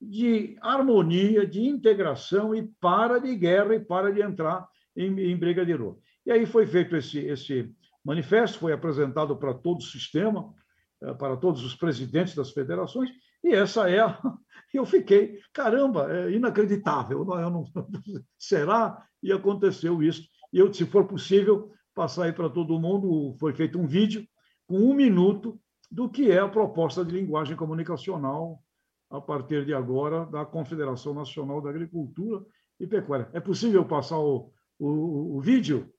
de 0.00 0.56
harmonia, 0.62 1.46
de 1.46 1.60
integração 1.66 2.54
e 2.54 2.66
para 2.80 3.18
de 3.18 3.36
guerra 3.36 3.74
e 3.74 3.80
para 3.80 4.10
de 4.10 4.22
entrar 4.22 4.66
em, 4.96 5.08
em 5.30 5.36
briga 5.36 5.66
de 5.66 5.74
rua. 5.74 5.98
E 6.24 6.32
aí 6.32 6.46
foi 6.46 6.66
feito 6.66 6.96
esse, 6.96 7.18
esse 7.18 7.70
manifesto, 8.02 8.60
foi 8.60 8.72
apresentado 8.72 9.36
para 9.36 9.52
todo 9.52 9.80
o 9.80 9.84
sistema, 9.84 10.54
eh, 11.02 11.12
para 11.12 11.36
todos 11.36 11.62
os 11.62 11.74
presidentes 11.74 12.34
das 12.34 12.50
federações, 12.50 13.10
e 13.44 13.52
essa 13.52 13.90
é 13.90 14.00
a. 14.00 14.18
Eu 14.72 14.84
fiquei, 14.84 15.40
caramba, 15.52 16.12
é 16.12 16.30
inacreditável, 16.30 17.24
não, 17.24 17.40
eu 17.40 17.48
não, 17.48 17.64
será? 18.38 19.02
E 19.22 19.32
aconteceu 19.32 20.02
isso. 20.02 20.28
E 20.52 20.58
eu, 20.58 20.70
se 20.70 20.84
for 20.84 21.06
possível, 21.06 21.72
passar 21.94 22.24
aí 22.24 22.34
para 22.34 22.50
todo 22.50 22.78
mundo, 22.78 23.34
foi 23.40 23.54
feito 23.54 23.78
um 23.78 23.86
vídeo 23.86 24.28
com 24.66 24.76
um 24.76 24.92
minuto 24.92 25.58
do 25.90 26.08
que 26.08 26.30
é 26.30 26.38
a 26.38 26.48
proposta 26.48 27.04
de 27.04 27.12
linguagem 27.12 27.56
comunicacional 27.56 28.62
a 29.10 29.20
partir 29.20 29.64
de 29.64 29.72
agora 29.72 30.26
da 30.26 30.44
Confederação 30.44 31.14
Nacional 31.14 31.62
da 31.62 31.70
Agricultura 31.70 32.44
e 32.78 32.86
Pecuária. 32.86 33.28
É 33.32 33.40
possível 33.40 33.84
passar 33.84 34.18
o, 34.18 34.52
o, 34.78 35.36
o 35.36 35.40
vídeo? 35.40 35.90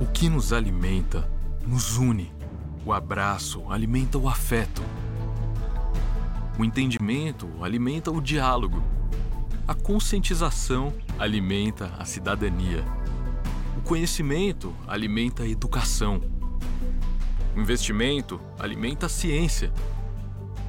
O 0.00 0.06
que 0.12 0.28
nos 0.28 0.52
alimenta 0.52 1.28
nos 1.66 1.96
une. 1.98 2.32
O 2.84 2.92
abraço 2.92 3.70
alimenta 3.70 4.16
o 4.16 4.28
afeto. 4.28 4.82
O 6.58 6.64
entendimento 6.64 7.48
alimenta 7.62 8.10
o 8.10 8.20
diálogo. 8.20 8.82
A 9.68 9.74
conscientização 9.74 10.92
alimenta 11.18 11.86
a 11.98 12.04
cidadania. 12.04 12.82
O 13.76 13.82
conhecimento 13.82 14.72
alimenta 14.86 15.42
a 15.42 15.48
educação. 15.48 16.35
O 17.56 17.60
investimento 17.60 18.38
alimenta 18.58 19.06
a 19.06 19.08
ciência. 19.08 19.72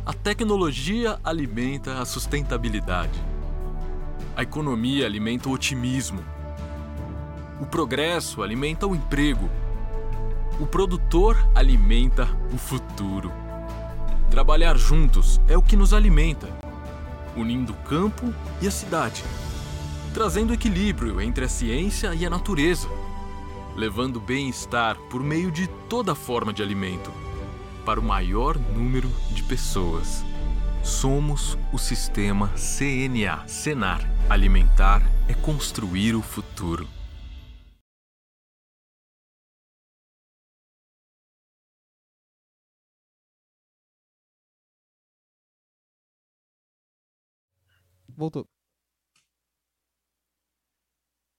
A 0.05 0.13
tecnologia 0.13 1.19
alimenta 1.21 1.99
a 1.99 2.05
sustentabilidade. 2.05 3.21
A 4.33 4.43
economia 4.43 5.05
alimenta 5.05 5.49
o 5.49 5.51
otimismo. 5.51 6.23
O 7.59 7.65
progresso 7.65 8.41
alimenta 8.41 8.87
o 8.87 8.95
emprego. 8.95 9.49
O 10.61 10.65
produtor 10.65 11.37
alimenta 11.53 12.25
o 12.53 12.57
futuro. 12.57 13.33
Trabalhar 14.31 14.77
juntos 14.77 15.41
é 15.45 15.57
o 15.57 15.61
que 15.61 15.75
nos 15.75 15.91
alimenta, 15.93 16.47
unindo 17.35 17.73
o 17.73 17.77
campo 17.77 18.33
e 18.61 18.67
a 18.67 18.71
cidade, 18.71 19.25
trazendo 20.13 20.53
equilíbrio 20.53 21.19
entre 21.19 21.43
a 21.43 21.49
ciência 21.49 22.15
e 22.15 22.25
a 22.25 22.29
natureza, 22.29 22.87
levando 23.77 24.19
bem-estar 24.19 24.97
por 25.09 25.23
meio 25.23 25.51
de 25.51 25.67
toda 25.87 26.15
forma 26.15 26.51
de 26.51 26.63
alimento 26.63 27.11
para 27.85 27.99
o 27.99 28.03
maior 28.03 28.57
número 28.57 29.07
de 29.31 29.43
pessoas. 29.43 30.23
Somos 30.83 31.55
o 31.71 31.77
sistema 31.77 32.51
CNA, 32.55 33.47
Senar. 33.47 34.01
Alimentar 34.29 35.01
é 35.29 35.33
construir 35.33 36.15
o 36.15 36.21
futuro. 36.21 36.87
Voltou. 48.09 48.47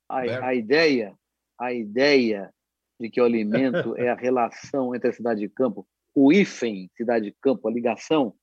A, 0.09 0.21
a 0.21 0.55
ideia, 0.55 1.19
a 1.59 1.73
ideia 1.73 2.53
de 3.01 3.11
que 3.11 3.21
o 3.21 3.25
alimento 3.25 3.97
é 3.97 4.09
a 4.11 4.15
relação 4.17 4.95
entre 4.95 5.11
a 5.11 5.13
cidade 5.13 5.45
e 5.45 5.49
campo 5.49 5.87
o 6.19 6.33
hífen 6.33 6.91
cidade-campo, 6.97 7.69
a 7.69 7.71
ligação, 7.71 8.35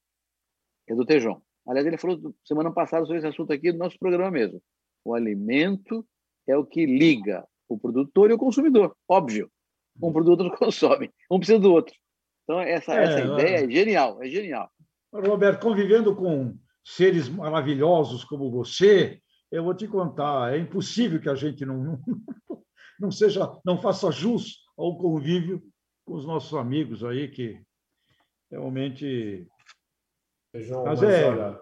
é 0.88 0.96
do 0.96 1.06
Tejão. 1.06 1.42
Aliás, 1.68 1.86
ele 1.86 1.98
falou 1.98 2.34
semana 2.46 2.72
passada 2.72 3.06
sobre 3.06 3.18
esse 3.18 3.28
assunto 3.28 3.52
aqui 3.52 3.74
no 3.74 3.80
nosso 3.80 4.00
programa 4.00 4.32
mesmo. 4.32 4.62
O 5.04 5.14
alimento 5.14 6.08
é 6.48 6.56
o 6.56 6.66
que 6.66 6.86
liga 6.86 7.46
o 7.68 7.78
produtor 7.78 8.30
e 8.30 8.34
o 8.34 8.38
consumidor, 8.38 8.96
óbvio. 9.10 9.52
Um 10.02 10.14
produto 10.14 10.44
não 10.44 10.52
consome, 10.56 11.12
um 11.30 11.38
precisa 11.38 11.60
do 11.60 11.74
outro. 11.74 11.94
Então, 12.44 12.62
essa, 12.62 12.94
é, 12.94 13.04
essa 13.04 13.20
ideia 13.22 13.66
é 13.66 13.70
genial, 13.70 14.24
é 14.24 14.30
genial. 14.30 14.70
Roberto, 15.12 15.62
convivendo 15.62 16.16
com 16.16 16.58
seres 16.84 17.28
maravilhosos 17.28 18.24
como 18.24 18.52
você, 18.52 19.20
eu 19.52 19.64
vou 19.64 19.76
te 19.76 19.88
contar, 19.88 20.54
é 20.54 20.60
impossível 20.60 21.20
que 21.20 21.30
a 21.30 21.36
gente 21.36 21.66
não, 21.66 21.78
não, 21.84 22.00
não 23.00 23.12
seja, 23.12 23.52
não 23.66 23.82
faça 23.82 24.12
jus 24.12 24.64
ao 24.78 24.98
convívio 24.98 25.62
com 26.06 26.16
os 26.16 26.26
nossos 26.26 26.54
amigos 26.54 27.04
aí 27.04 27.30
que 27.30 27.62
realmente. 28.52 29.48
João, 30.56 30.86
mas, 30.86 31.02
mas 31.02 31.10
é... 31.10 31.30
Olha... 31.30 31.60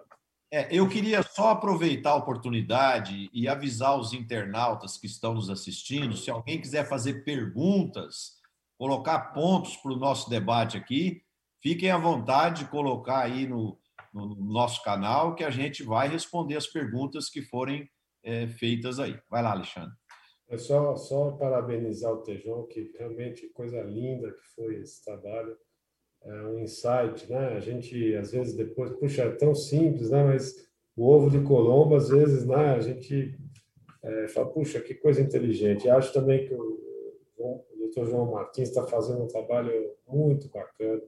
é... 0.52 0.68
Eu 0.70 0.88
queria 0.88 1.22
só 1.22 1.50
aproveitar 1.50 2.10
a 2.10 2.16
oportunidade 2.16 3.30
e 3.32 3.48
avisar 3.48 3.98
os 3.98 4.12
internautas 4.12 4.96
que 4.96 5.06
estão 5.06 5.34
nos 5.34 5.50
assistindo, 5.50 6.16
se 6.16 6.30
alguém 6.30 6.60
quiser 6.60 6.88
fazer 6.88 7.24
perguntas, 7.24 8.40
colocar 8.78 9.32
pontos 9.32 9.76
para 9.76 9.92
o 9.92 9.98
nosso 9.98 10.28
debate 10.28 10.76
aqui, 10.76 11.22
fiquem 11.62 11.90
à 11.90 11.98
vontade 11.98 12.64
de 12.64 12.70
colocar 12.70 13.20
aí 13.20 13.46
no, 13.46 13.78
no 14.12 14.34
nosso 14.36 14.82
canal 14.82 15.34
que 15.34 15.42
a 15.42 15.50
gente 15.50 15.82
vai 15.82 16.08
responder 16.08 16.56
as 16.56 16.66
perguntas 16.66 17.28
que 17.28 17.42
forem 17.42 17.88
é, 18.22 18.46
feitas 18.46 18.98
aí. 18.98 19.18
Vai 19.28 19.42
lá, 19.42 19.52
Alexandre. 19.52 19.94
É 20.48 20.58
só, 20.58 20.94
só 20.96 21.32
parabenizar 21.32 22.12
o 22.12 22.22
Tejão, 22.22 22.66
que 22.66 22.92
realmente 22.98 23.48
coisa 23.48 23.80
linda 23.82 24.30
que 24.30 24.46
foi 24.54 24.76
esse 24.76 25.04
trabalho. 25.04 25.56
É 26.22 26.42
um 26.42 26.58
insight, 26.60 27.30
né? 27.30 27.48
A 27.48 27.60
gente, 27.60 28.14
às 28.16 28.32
vezes, 28.32 28.54
depois, 28.54 28.90
puxa, 28.92 29.22
é 29.22 29.30
tão 29.30 29.54
simples, 29.54 30.10
né? 30.10 30.22
Mas 30.22 30.68
o 30.96 31.08
ovo 31.08 31.30
de 31.30 31.40
Colombo, 31.42 31.96
às 31.96 32.08
vezes, 32.08 32.46
né? 32.46 32.74
A 32.74 32.80
gente 32.80 33.38
é, 34.02 34.28
fala, 34.28 34.50
puxa, 34.50 34.80
que 34.80 34.94
coisa 34.94 35.20
inteligente. 35.20 35.88
Acho 35.88 36.12
também 36.12 36.46
que 36.46 36.54
o, 36.54 36.80
o 37.38 37.64
doutor 37.78 38.06
João 38.06 38.30
Martins 38.30 38.68
está 38.68 38.86
fazendo 38.86 39.22
um 39.22 39.28
trabalho 39.28 39.72
muito 40.06 40.48
bacana 40.48 41.02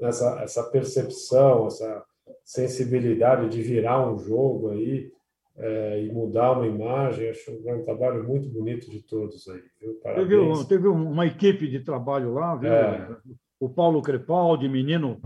nessa 0.00 0.42
essa 0.42 0.62
percepção, 0.64 1.66
essa 1.66 2.04
sensibilidade 2.44 3.48
de 3.48 3.62
virar 3.62 4.10
um 4.10 4.18
jogo 4.18 4.70
aí 4.70 5.10
é, 5.56 6.04
e 6.04 6.12
mudar 6.12 6.52
uma 6.52 6.66
imagem. 6.66 7.30
Acho 7.30 7.52
um 7.52 7.84
trabalho 7.84 8.24
muito 8.24 8.48
bonito 8.48 8.90
de 8.90 9.02
todos 9.02 9.46
aí. 9.48 9.62
Viu? 9.80 9.94
Teve, 10.02 10.64
teve 10.68 10.88
uma 10.88 11.26
equipe 11.26 11.68
de 11.68 11.80
trabalho 11.80 12.34
lá, 12.34 12.54
viu? 12.56 12.72
É. 12.72 13.16
O 13.60 13.68
Paulo 13.68 14.02
Crepaldi, 14.02 14.68
menino 14.68 15.20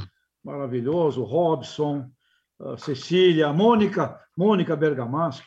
maravilhoso, 0.45 1.25
Robson, 1.25 2.09
Cecília, 2.77 3.53
Mônica, 3.53 4.19
Mônica 4.37 4.77
Bergamaschi, 4.77 5.45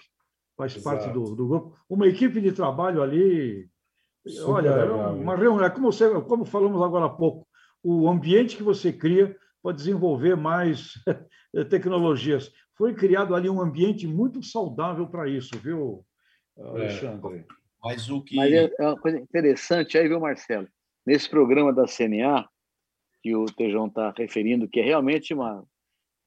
faz 0.57 0.75
Exato. 0.75 0.83
parte 0.83 1.13
do, 1.13 1.35
do 1.35 1.47
grupo. 1.47 1.75
Uma 1.89 2.07
equipe 2.07 2.39
de 2.39 2.51
trabalho 2.51 3.01
ali. 3.01 3.69
Super 4.27 4.51
olha, 4.51 4.69
é 4.69 4.75
legal, 4.83 5.15
uma 5.15 5.35
reunião, 5.35 5.65
é 5.65 5.69
como, 5.69 5.91
você, 5.91 6.07
como 6.21 6.45
falamos 6.45 6.79
agora 6.81 7.05
há 7.05 7.09
pouco, 7.09 7.47
o 7.83 8.07
ambiente 8.07 8.55
que 8.55 8.61
você 8.61 8.93
cria 8.93 9.35
para 9.63 9.75
desenvolver 9.75 10.35
mais 10.35 10.93
tecnologias 11.71 12.51
foi 12.81 12.95
criado 12.95 13.35
ali 13.35 13.47
um 13.47 13.61
ambiente 13.61 14.07
muito 14.07 14.41
saudável 14.41 15.05
para 15.05 15.29
isso, 15.29 15.55
viu, 15.59 16.03
Alexandre? 16.57 17.37
É. 17.37 17.45
Mas 17.83 18.09
o 18.09 18.23
que. 18.23 18.35
Mas 18.35 18.51
é, 18.51 18.71
é 18.79 18.87
uma 18.87 18.99
coisa 18.99 19.19
interessante 19.19 19.99
aí, 19.99 20.07
viu, 20.07 20.19
Marcelo? 20.19 20.67
Nesse 21.05 21.29
programa 21.29 21.71
da 21.71 21.85
CNA, 21.85 22.49
que 23.21 23.35
o 23.35 23.45
Tejão 23.45 23.85
está 23.85 24.11
referindo, 24.17 24.67
que 24.67 24.79
é 24.79 24.83
realmente 24.83 25.31
uma. 25.31 25.63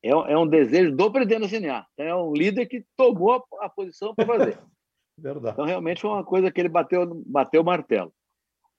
É, 0.01 0.11
é 0.11 0.39
um 0.39 0.47
desejo 0.47 0.95
do 0.95 1.11
presidente 1.11 1.41
da 1.41 1.49
CNA. 1.49 1.87
Então, 1.93 2.07
é 2.07 2.15
um 2.15 2.33
líder 2.33 2.67
que 2.67 2.87
tomou 2.97 3.33
a, 3.33 3.67
a 3.67 3.69
posição 3.69 4.15
para 4.15 4.25
fazer. 4.25 4.59
Verdade. 5.19 5.55
Então, 5.55 5.65
realmente 5.65 6.03
foi 6.03 6.11
uma 6.11 6.25
coisa 6.25 6.53
que 6.53 6.61
ele 6.61 6.69
bateu, 6.69 7.21
bateu 7.27 7.63
o 7.63 7.65
martelo. 7.65 8.15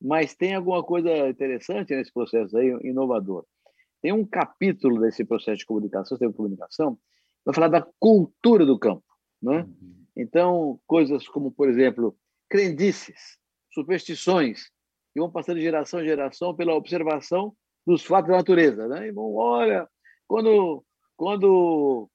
Mas 0.01 0.33
tem 0.33 0.55
alguma 0.55 0.81
coisa 0.81 1.27
interessante 1.27 1.93
nesse 1.93 2.13
processo 2.13 2.57
aí, 2.57 2.69
inovador. 2.83 3.45
Tem 4.01 4.13
um 4.13 4.25
capítulo 4.25 5.01
desse 5.01 5.25
processo 5.25 5.57
de 5.57 5.65
comunicação, 5.65 6.17
de 6.17 6.31
comunicação, 6.31 6.97
vai 7.45 7.53
falar 7.53 7.67
da 7.67 7.87
cultura 7.99 8.65
do 8.65 8.77
campo. 8.77 9.03
Né? 9.41 9.59
Uhum. 9.59 10.05
Então, 10.17 10.79
coisas 10.87 11.27
como, 11.27 11.51
por 11.51 11.69
exemplo, 11.69 12.17
crendices, 12.49 13.37
superstições, 13.71 14.69
que 15.13 15.19
vão 15.19 15.31
passando 15.31 15.57
de 15.57 15.63
geração 15.63 16.01
em 16.01 16.05
geração 16.05 16.55
pela 16.55 16.73
observação 16.73 17.53
dos 17.85 18.03
fatos 18.03 18.31
da 18.31 18.37
natureza. 18.37 18.87
Né? 18.87 19.07
E 19.07 19.11
vão, 19.11 19.35
olha, 19.35 19.87
quando, 20.27 20.83
quando 21.15 22.09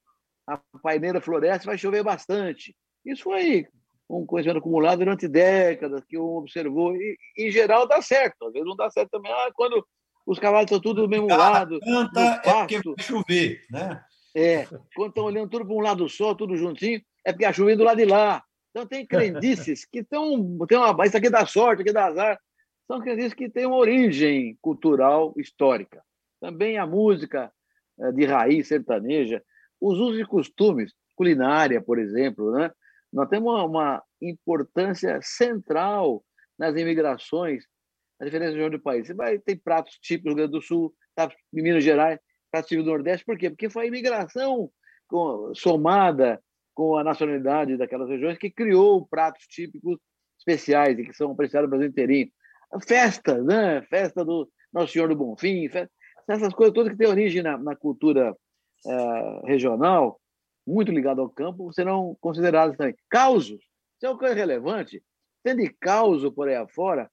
a 0.46 0.58
paineira 0.82 1.20
floresce, 1.20 1.66
vai 1.66 1.78
chover 1.78 2.02
bastante. 2.02 2.74
Isso 3.04 3.22
foi 3.22 3.66
um 4.08 4.26
conhecimento 4.26 4.58
acumulado 4.58 4.98
durante 4.98 5.28
décadas, 5.28 6.04
que 6.04 6.18
um 6.18 6.36
observou, 6.36 6.96
e 6.96 7.16
em 7.38 7.50
geral 7.50 7.86
dá 7.86 8.02
certo, 8.02 8.46
às 8.46 8.52
vezes 8.52 8.66
não 8.66 8.74
dá 8.74 8.90
certo 8.90 9.10
também. 9.10 9.30
Ah, 9.30 9.50
quando 9.54 9.86
os 10.26 10.38
cavalos 10.38 10.64
estão 10.64 10.80
tudo 10.80 11.02
do 11.02 11.08
mesmo 11.08 11.28
lado. 11.28 11.78
Canta 11.80 12.20
é 12.20 12.38
porque 12.40 12.80
vai 12.80 12.94
chover, 12.98 13.64
né? 13.70 14.04
É, 14.34 14.64
quando 14.94 15.10
estão 15.10 15.24
olhando 15.24 15.50
tudo 15.50 15.66
para 15.66 15.74
um 15.74 15.80
lado 15.80 16.08
só, 16.08 16.34
tudo 16.34 16.56
juntinho, 16.56 17.02
é 17.24 17.32
porque 17.32 17.44
a 17.44 17.52
chuva 17.52 17.74
do 17.76 17.84
lado 17.84 17.98
de 17.98 18.04
lá. 18.04 18.42
Então 18.70 18.86
tem 18.86 19.06
crendices 19.06 19.84
que 19.84 20.00
estão. 20.00 20.58
Tem 20.66 20.78
uma, 20.78 21.06
isso 21.06 21.16
aqui 21.16 21.28
dá 21.28 21.44
sorte, 21.44 21.82
aqui 21.82 21.92
dá 21.92 22.06
azar. 22.06 22.40
São 22.86 23.00
crendices 23.00 23.34
que 23.34 23.48
têm 23.48 23.66
uma 23.66 23.76
origem 23.76 24.56
cultural 24.60 25.34
histórica. 25.36 26.02
Também 26.40 26.78
a 26.78 26.86
música 26.86 27.52
eh, 28.00 28.12
de 28.12 28.24
raiz 28.24 28.68
sertaneja, 28.68 29.42
os 29.80 29.98
usos 29.98 30.20
e 30.20 30.24
costumes, 30.24 30.92
culinária, 31.16 31.80
por 31.82 31.98
exemplo, 31.98 32.52
né? 32.52 32.70
Nós 33.12 33.28
temos 33.28 33.52
uma, 33.52 33.64
uma 33.64 34.02
importância 34.22 35.18
central 35.22 36.24
nas 36.58 36.76
imigrações, 36.76 37.64
na 38.18 38.26
diferença 38.26 38.52
de 38.52 38.62
onde 38.62 38.76
o 38.76 38.82
país. 38.82 39.06
Você 39.06 39.14
vai 39.14 39.38
ter 39.38 39.56
pratos 39.56 39.98
típicos 40.00 40.34
do 40.34 40.36
Rio 40.36 40.48
Grande 40.48 40.52
do 40.52 40.62
Sul, 40.62 40.94
tá, 41.14 41.28
em 41.52 41.62
Minas 41.62 41.82
Gerais, 41.82 42.20
Cativo 42.52 42.82
do 42.82 42.90
Nordeste, 42.90 43.24
por 43.24 43.38
quê? 43.38 43.50
Porque 43.50 43.70
foi 43.70 43.84
a 43.84 43.88
imigração 43.88 44.70
com, 45.06 45.52
somada 45.54 46.42
com 46.74 46.96
a 46.96 47.04
nacionalidade 47.04 47.76
daquelas 47.76 48.08
regiões 48.08 48.38
que 48.38 48.50
criou 48.50 49.06
pratos 49.06 49.46
típicos 49.46 49.98
especiais 50.38 50.98
e 50.98 51.04
que 51.04 51.12
são 51.12 51.32
apreciados 51.32 51.68
no 51.68 51.70
Brasil 51.70 51.90
inteirinho. 51.90 52.30
Festa, 52.86 53.42
né? 53.42 53.82
Festa 53.82 54.24
do 54.24 54.48
Nosso 54.72 54.92
Senhor 54.92 55.08
do 55.08 55.16
Bonfim, 55.16 55.68
festa, 55.68 55.92
essas 56.28 56.54
coisas 56.54 56.74
todas 56.74 56.92
que 56.92 56.98
têm 56.98 57.08
origem 57.08 57.42
na, 57.42 57.58
na 57.58 57.74
cultura 57.74 58.36
é, 58.86 59.40
regional, 59.46 60.20
muito 60.66 60.92
ligado 60.92 61.20
ao 61.20 61.28
campo, 61.28 61.72
serão 61.72 62.16
consideradas 62.20 62.76
também. 62.76 62.94
Causos, 63.08 63.58
isso 63.60 64.06
é 64.06 64.08
uma 64.08 64.18
coisa 64.18 64.34
relevante. 64.34 65.02
Tendo 65.42 65.62
causo 65.80 66.30
por 66.30 66.48
aí 66.48 66.54
afora, 66.54 67.10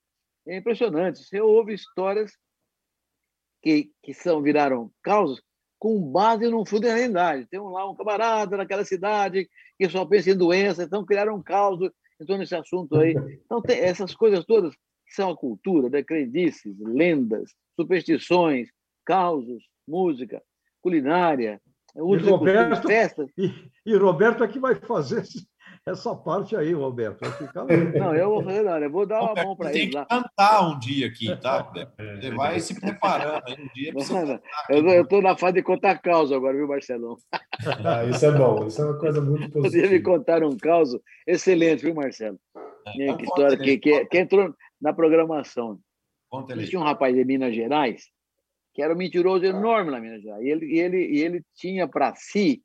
é 0.48 0.58
impressionante. 0.58 1.24
Você 1.24 1.42
ouve 1.42 1.74
histórias 1.74 2.32
que, 3.62 3.92
que 4.04 4.14
são, 4.14 4.42
viraram 4.42 4.92
causas 5.04 5.42
com 5.80 6.00
base 6.12 6.50
num 6.50 6.66
fundo 6.66 6.84
de 6.84 6.94
realidade. 6.94 7.46
Tem 7.48 7.60
lá 7.60 7.90
um 7.90 7.96
camarada 7.96 8.58
naquela 8.58 8.84
cidade 8.84 9.48
que 9.78 9.90
só 9.90 10.06
pensa 10.06 10.32
em 10.32 10.38
doença, 10.38 10.84
então 10.84 11.06
criaram 11.06 11.36
um 11.36 11.44
caos 11.44 11.80
em 12.20 12.26
torno 12.26 12.44
desse 12.44 12.56
assunto 12.56 12.98
aí. 12.98 13.14
Então, 13.46 13.62
tem 13.62 13.80
essas 13.80 14.14
coisas 14.14 14.44
todas 14.46 14.74
que 14.74 15.14
são 15.14 15.30
a 15.30 15.38
cultura, 15.38 15.90
né? 15.90 16.04
crendices, 16.04 16.76
lendas, 16.80 17.54
superstições, 17.80 18.70
causos, 19.06 19.64
música, 19.88 20.42
culinária, 20.82 21.62
uso 21.96 22.28
e 22.28 22.30
Roberto, 22.30 22.82
de 22.82 22.88
festas. 22.88 23.30
E, 23.38 23.54
e 23.86 23.96
Roberto 23.96 24.44
é 24.44 24.48
que 24.48 24.60
vai 24.60 24.76
fazer 24.76 25.24
essa 25.88 26.16
parte 26.16 26.56
aí, 26.56 26.74
Roberto. 26.74 27.22
Vai 27.22 27.32
ficar... 27.32 27.66
Não, 27.98 28.16
eu 28.16 28.30
vou 28.30 28.44
fazer 28.44 28.64
nada, 28.64 28.86
eu 28.86 28.92
vou 28.92 29.06
dar 29.06 29.22
uma 29.22 29.44
mão 29.44 29.56
para 29.56 29.70
ele. 29.70 29.92
Tem 29.92 30.04
que 30.04 30.06
cantar 30.10 30.70
um 30.70 30.80
dia 30.80 31.08
aqui, 31.08 31.36
tá? 31.38 31.72
Você 32.20 32.32
vai 32.32 32.60
se 32.60 32.80
preparando 32.80 33.44
aí 33.48 33.56
um 33.60 33.68
dia. 33.74 33.94
eu 34.70 35.02
estou 35.02 35.22
na 35.22 35.38
fase 35.38 35.54
de 35.54 35.64
contar 35.64 35.98
causa 36.00 36.36
agora, 36.36 36.56
viu, 36.56 36.68
Marcelão? 36.68 37.18
Ah, 37.84 38.06
isso 38.06 38.24
é 38.24 38.32
bom, 38.32 38.68
isso 38.68 38.82
é 38.82 38.86
uma 38.86 39.00
coisa 39.00 39.20
muito 39.20 39.50
positiva. 39.50 39.84
Podia 39.84 39.90
me 39.90 40.00
contar 40.04 40.44
um 40.44 40.56
caos 40.56 40.96
excelente, 41.26 41.84
viu, 41.84 41.96
Marcelo? 41.96 42.40
É, 43.00 43.14
que 43.16 43.24
história 43.24 43.58
que, 43.58 43.78
que, 43.80 44.06
que, 44.06 44.18
entrou 44.20 44.54
na 44.80 44.94
programação. 44.94 45.80
Tinha 46.70 46.80
um 46.80 46.84
rapaz 46.84 47.16
de 47.16 47.26
Minas 47.26 47.56
Gerais 47.56 48.04
que 48.78 48.84
era 48.84 48.94
um 48.94 48.98
mentiroso 48.98 49.44
enorme 49.44 49.90
na 49.90 50.00
Minas 50.00 50.22
Gerais. 50.22 50.46
E 50.46 50.50
ele, 50.50 50.66
e 50.68 50.80
ele, 50.80 50.98
e 50.98 51.24
ele 51.24 51.46
tinha 51.56 51.88
para 51.88 52.14
si 52.14 52.62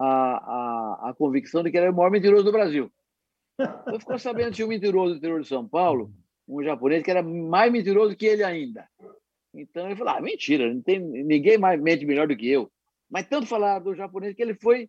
a, 0.00 0.06
a, 0.06 1.10
a 1.10 1.14
convicção 1.14 1.62
de 1.62 1.70
que 1.70 1.76
era 1.76 1.90
o 1.90 1.94
maior 1.94 2.10
mentiroso 2.10 2.44
do 2.44 2.52
Brasil. 2.52 2.90
Eu 3.86 4.00
ficou 4.00 4.18
sabendo 4.18 4.48
que 4.48 4.56
tinha 4.56 4.66
um 4.66 4.70
mentiroso 4.70 5.14
do 5.14 5.18
interior 5.18 5.42
de 5.42 5.48
São 5.48 5.68
Paulo, 5.68 6.10
um 6.48 6.62
japonês, 6.62 7.02
que 7.02 7.10
era 7.10 7.22
mais 7.22 7.70
mentiroso 7.70 8.16
que 8.16 8.24
ele 8.24 8.42
ainda. 8.42 8.88
Então 9.54 9.86
ele 9.86 9.96
falou: 9.96 10.14
ah, 10.14 10.20
mentira, 10.20 10.72
não 10.72 10.80
tem 10.80 10.98
ninguém 10.98 11.58
mais 11.58 11.78
mente 11.80 12.06
melhor 12.06 12.26
do 12.26 12.36
que 12.36 12.48
eu. 12.48 12.70
Mas 13.10 13.26
tanto 13.26 13.46
falar 13.46 13.80
do 13.80 13.94
japonês 13.94 14.34
que 14.34 14.40
ele 14.40 14.54
foi, 14.54 14.88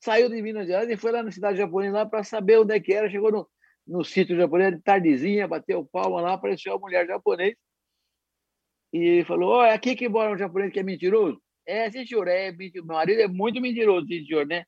saiu 0.00 0.28
de 0.28 0.42
Minas 0.42 0.66
Gerais 0.66 0.90
e 0.90 0.96
foi 0.96 1.12
lá 1.12 1.22
na 1.22 1.30
cidade 1.30 1.58
japonesa 1.58 2.04
para 2.06 2.24
saber 2.24 2.58
onde 2.58 2.74
é 2.74 2.80
que 2.80 2.92
era. 2.92 3.08
Chegou 3.08 3.30
no, 3.30 3.48
no 3.86 4.04
sítio 4.04 4.36
japonês 4.36 4.74
de 4.74 4.82
tardezinha, 4.82 5.46
bateu 5.46 5.84
palma 5.84 6.20
lá, 6.20 6.32
apareceu 6.32 6.74
a 6.74 6.78
mulher 6.78 7.06
japonês 7.06 7.54
e 8.92 9.22
falou: 9.24 9.58
oh, 9.58 9.62
é 9.62 9.72
aqui 9.72 9.94
que 9.94 10.08
mora 10.08 10.32
um 10.32 10.38
japonês 10.38 10.72
que 10.72 10.80
é 10.80 10.82
mentiroso. 10.82 11.40
É, 11.68 11.90
senhor, 11.90 12.26
é, 12.28 12.50
meu 12.50 12.84
marido 12.86 13.20
é 13.20 13.28
muito 13.28 13.60
mentiroso, 13.60 14.06
senhor, 14.08 14.46
né? 14.46 14.64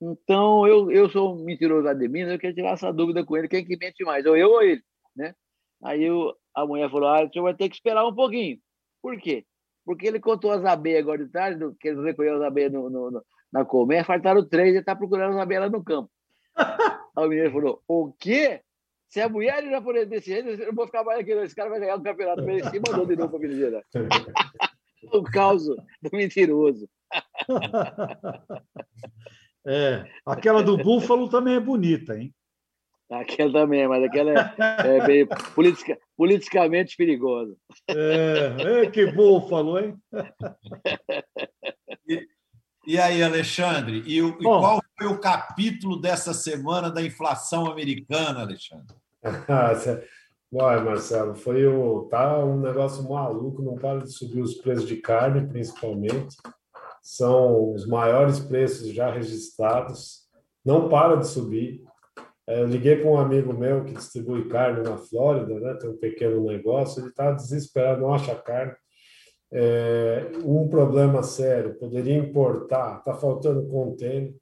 Então, 0.00 0.64
eu, 0.68 0.88
eu 0.88 1.10
sou 1.10 1.34
um 1.34 1.44
mentiroso 1.44 1.88
Minas, 2.08 2.30
eu 2.30 2.38
quero 2.38 2.54
tirar 2.54 2.74
essa 2.74 2.92
dúvida 2.92 3.24
com 3.24 3.36
ele, 3.36 3.48
quem 3.48 3.64
que 3.64 3.76
mente 3.76 4.04
mais, 4.04 4.24
ou 4.24 4.36
eu 4.36 4.50
ou 4.50 4.62
ele, 4.62 4.80
né? 5.16 5.34
Aí 5.82 6.04
eu, 6.04 6.32
a 6.54 6.64
mulher 6.64 6.88
falou, 6.88 7.08
ah, 7.08 7.24
o 7.24 7.32
senhor 7.32 7.42
vai 7.42 7.54
ter 7.54 7.68
que 7.68 7.74
esperar 7.74 8.06
um 8.06 8.14
pouquinho. 8.14 8.56
Por 9.02 9.18
quê? 9.18 9.44
Porque 9.84 10.06
ele 10.06 10.20
contou 10.20 10.52
as 10.52 10.64
abelhas 10.64 11.00
agora 11.00 11.24
de 11.24 11.32
tarde, 11.32 11.74
que 11.80 11.88
ele 11.88 12.04
recolheu 12.04 12.36
as 12.36 12.42
abelhas 12.42 12.72
no, 12.72 12.88
no, 12.88 13.10
no, 13.10 13.24
na 13.52 13.64
colmeia, 13.64 14.04
faltaram 14.04 14.48
três, 14.48 14.68
ele 14.68 14.78
está 14.78 14.94
procurando 14.94 15.34
as 15.34 15.42
abelhas 15.42 15.64
lá 15.64 15.76
no 15.76 15.82
campo. 15.82 16.08
Aí 17.16 17.26
o 17.26 17.28
menino 17.28 17.50
falou, 17.50 17.82
o 17.88 18.12
quê? 18.12 18.60
Se 19.08 19.20
a 19.20 19.28
mulher 19.28 19.64
já 19.64 19.82
for 19.82 20.06
desse 20.06 20.30
jeito, 20.30 20.50
eu 20.50 20.68
não 20.68 20.74
vou 20.74 20.86
ficar 20.86 21.02
mais 21.02 21.18
aqui, 21.18 21.32
esse 21.32 21.56
cara 21.56 21.68
vai 21.68 21.80
ganhar 21.80 21.96
um 21.96 22.02
campeonato, 22.02 22.48
ele 22.48 22.62
se 22.62 22.78
mandou 22.78 23.04
de 23.04 23.16
novo 23.16 23.30
para 23.30 23.40
Minas 23.40 23.82
O 25.12 25.22
caos 25.22 25.66
do 25.66 25.78
mentiroso. 26.12 26.88
É, 29.70 30.06
aquela 30.24 30.62
do 30.62 30.78
Búfalo 30.78 31.28
também 31.28 31.56
é 31.56 31.60
bonita, 31.60 32.16
hein? 32.16 32.34
Aquela 33.10 33.52
também, 33.52 33.86
mas 33.86 34.02
aquela 34.02 34.32
é, 34.32 34.96
é 34.96 35.06
bem 35.06 35.26
politica, 35.54 35.98
politicamente 36.16 36.96
perigosa. 36.96 37.54
É, 37.88 38.84
é, 38.84 38.90
que 38.90 39.12
búfalo, 39.12 39.78
hein? 39.78 39.94
E, 42.08 42.26
e 42.86 42.98
aí, 42.98 43.22
Alexandre, 43.22 44.02
e, 44.06 44.22
o, 44.22 44.38
e 44.40 44.42
qual 44.42 44.80
foi 44.98 45.06
o 45.06 45.20
capítulo 45.20 46.00
dessa 46.00 46.32
semana 46.32 46.90
da 46.90 47.02
inflação 47.02 47.66
americana, 47.66 48.40
Alexandre? 48.40 48.96
Olha, 50.50 50.80
Marcelo, 50.80 51.34
foi 51.34 51.66
o, 51.66 52.04
tá 52.04 52.42
um 52.42 52.58
negócio 52.58 53.06
maluco, 53.06 53.62
não 53.62 53.74
para 53.74 53.98
de 53.98 54.10
subir 54.10 54.40
os 54.40 54.54
preços 54.54 54.88
de 54.88 54.96
carne, 54.96 55.46
principalmente. 55.46 56.36
São 57.02 57.74
os 57.74 57.86
maiores 57.86 58.40
preços 58.40 58.88
já 58.94 59.10
registrados, 59.10 60.26
não 60.64 60.88
para 60.88 61.16
de 61.16 61.26
subir. 61.26 61.82
É, 62.46 62.62
eu 62.62 62.66
liguei 62.66 62.96
para 62.96 63.10
um 63.10 63.18
amigo 63.18 63.52
meu 63.52 63.84
que 63.84 63.92
distribui 63.92 64.48
carne 64.48 64.82
na 64.82 64.96
Flórida, 64.96 65.60
né? 65.60 65.74
tem 65.74 65.90
um 65.90 65.98
pequeno 65.98 66.42
negócio, 66.42 67.00
ele 67.00 67.10
está 67.10 67.30
desesperado, 67.30 68.00
não 68.00 68.14
acha 68.14 68.34
carne. 68.34 68.72
É, 69.52 70.30
um 70.44 70.66
problema 70.66 71.22
sério, 71.22 71.78
poderia 71.78 72.16
importar, 72.16 72.98
está 72.98 73.12
faltando 73.14 73.68
container 73.68 74.34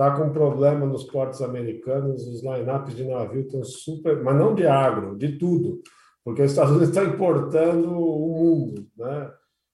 está 0.00 0.16
com 0.16 0.32
problema 0.32 0.86
nos 0.86 1.04
portos 1.04 1.42
americanos, 1.42 2.26
os 2.26 2.42
lineups 2.42 2.96
de 2.96 3.04
navio 3.04 3.42
estão 3.42 3.62
super, 3.62 4.22
mas 4.22 4.34
não 4.34 4.54
de 4.54 4.66
agro, 4.66 5.14
de 5.14 5.36
tudo, 5.36 5.82
porque 6.24 6.40
os 6.40 6.52
Estados 6.52 6.72
Unidos 6.72 6.88
estão 6.88 7.04
importando 7.04 7.90
o 7.90 8.28
mundo, 8.28 8.86
né? 8.96 9.30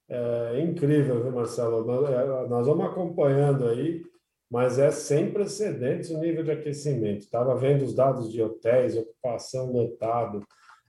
É 0.08 0.60
incrível, 0.60 1.22
viu, 1.22 1.32
Marcelo? 1.32 2.06
É, 2.06 2.48
nós 2.48 2.66
vamos 2.66 2.86
acompanhando 2.86 3.68
aí, 3.68 4.02
mas 4.50 4.80
é 4.80 4.90
sem 4.90 5.32
precedentes 5.32 6.10
o 6.10 6.18
nível 6.18 6.42
de 6.42 6.50
aquecimento. 6.52 7.20
Estava 7.20 7.56
vendo 7.56 7.84
os 7.84 7.94
dados 7.94 8.30
de 8.30 8.42
hotéis, 8.42 8.96
ocupação 8.96 9.72
lotado, 9.72 10.42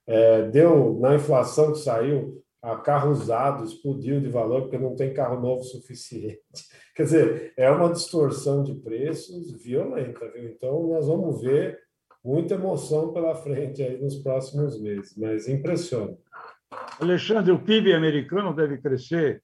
é, 0.08 0.44
deu 0.50 0.98
na 1.00 1.16
inflação 1.16 1.74
que 1.74 1.80
saiu, 1.80 2.44
a 2.62 2.76
carro 2.78 3.12
usado 3.12 3.64
explodiu 3.64 4.20
de 4.20 4.30
valor 4.30 4.64
porque 4.64 4.78
não 4.78 4.96
tem 4.96 5.14
carro 5.14 5.40
novo 5.40 5.64
suficiente. 5.64 6.42
Quer 6.96 7.04
dizer, 7.04 7.54
é 7.56 7.70
uma 7.70 7.92
distorção 7.92 8.64
de 8.64 8.74
preços 8.76 9.52
violenta, 9.64 10.30
viu? 10.32 10.50
Então, 10.50 10.88
nós 10.88 11.08
vamos 11.08 11.42
ver 11.42 11.80
muita 12.24 12.56
emoção 12.56 13.14
pela 13.14 13.36
frente 13.36 13.82
aí 13.82 14.02
nos 14.02 14.16
próximos 14.18 14.82
meses, 14.82 15.16
mas 15.18 15.48
impressiona. 15.48 16.18
Alexandre, 17.00 17.52
o 17.52 17.64
PIB 17.64 17.94
americano 17.94 18.54
deve 18.54 18.80
crescer 18.80 19.42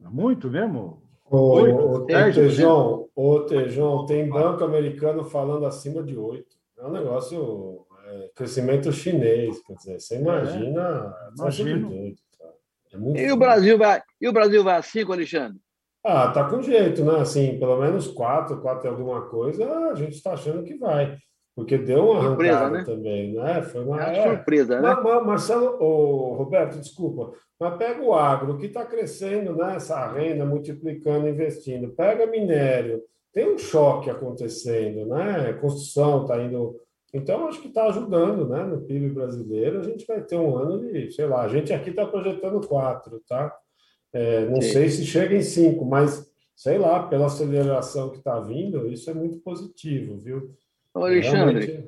muito 0.00 0.50
mesmo? 0.50 1.02
O, 1.30 1.36
8, 1.52 1.76
o, 1.76 3.46
Tejão, 3.46 3.94
o 3.96 4.06
tem 4.06 4.28
banco 4.28 4.64
americano 4.64 5.24
falando 5.24 5.64
acima 5.66 6.02
de 6.02 6.16
8. 6.16 6.44
É 6.78 6.86
um 6.86 6.92
negócio, 6.92 7.86
é, 8.06 8.30
crescimento 8.34 8.92
chinês, 8.92 9.60
quer 9.62 9.74
dizer, 9.74 10.00
você 10.00 10.18
imagina. 10.18 11.14
É, 11.16 11.40
imagina. 11.40 11.88
É 13.16 13.26
e, 13.26 13.32
o 13.32 13.36
Brasil 13.36 13.76
vai, 13.76 14.02
e 14.20 14.28
o 14.28 14.32
Brasil 14.32 14.62
vai 14.62 14.76
a 14.76 14.82
5, 14.82 15.12
Alexandre? 15.12 15.58
Ah, 16.04 16.28
tá 16.28 16.48
com 16.48 16.60
jeito, 16.60 17.04
né? 17.04 17.20
Assim, 17.20 17.58
pelo 17.58 17.80
menos 17.80 18.08
quatro, 18.08 18.60
quatro 18.60 18.86
e 18.86 18.90
alguma 18.90 19.22
coisa, 19.22 19.66
a 19.90 19.94
gente 19.94 20.12
está 20.12 20.34
achando 20.34 20.62
que 20.62 20.76
vai. 20.76 21.16
Porque 21.56 21.78
deu 21.78 22.10
uma 22.10 22.20
surpresa, 22.20 22.58
arrancada 22.58 22.78
né? 22.78 22.84
também, 22.84 23.34
né? 23.34 23.62
Foi 23.62 23.84
uma 23.84 24.02
é, 24.02 24.22
surpresa, 24.22 24.80
né? 24.80 24.94
Mas, 25.02 25.26
Marcelo, 25.26 25.76
oh, 25.80 26.34
Roberto, 26.34 26.78
desculpa, 26.78 27.32
mas 27.60 27.76
pega 27.76 28.02
o 28.02 28.12
agro, 28.12 28.58
que 28.58 28.66
está 28.66 28.84
crescendo, 28.84 29.54
né? 29.54 29.76
Essa 29.76 30.06
renda, 30.12 30.44
multiplicando, 30.44 31.28
investindo. 31.28 31.94
Pega 31.94 32.26
minério, 32.26 33.00
tem 33.32 33.54
um 33.54 33.58
choque 33.58 34.10
acontecendo, 34.10 35.06
né? 35.06 35.52
Construção 35.54 36.22
está 36.22 36.42
indo. 36.42 36.76
Então, 37.14 37.46
acho 37.46 37.62
que 37.62 37.68
está 37.68 37.86
ajudando, 37.86 38.48
né? 38.48 38.64
No 38.64 38.80
PIB 38.80 39.10
brasileiro, 39.10 39.78
a 39.78 39.82
gente 39.84 40.04
vai 40.04 40.20
ter 40.20 40.36
um 40.36 40.56
ano 40.56 40.80
de, 40.80 41.12
sei 41.12 41.26
lá, 41.26 41.42
a 41.42 41.48
gente 41.48 41.72
aqui 41.72 41.90
está 41.90 42.04
projetando 42.04 42.66
quatro, 42.66 43.22
tá? 43.28 43.56
É, 44.12 44.46
não 44.46 44.60
Sim. 44.60 44.72
sei 44.72 44.88
se 44.88 45.06
chega 45.06 45.36
em 45.36 45.42
cinco, 45.42 45.84
mas 45.84 46.28
sei 46.56 46.76
lá, 46.76 47.06
pela 47.06 47.26
aceleração 47.26 48.10
que 48.10 48.18
está 48.18 48.40
vindo, 48.40 48.90
isso 48.90 49.08
é 49.10 49.14
muito 49.14 49.38
positivo, 49.38 50.18
viu? 50.18 50.56
Ô, 50.92 51.04
Alexandre, 51.04 51.86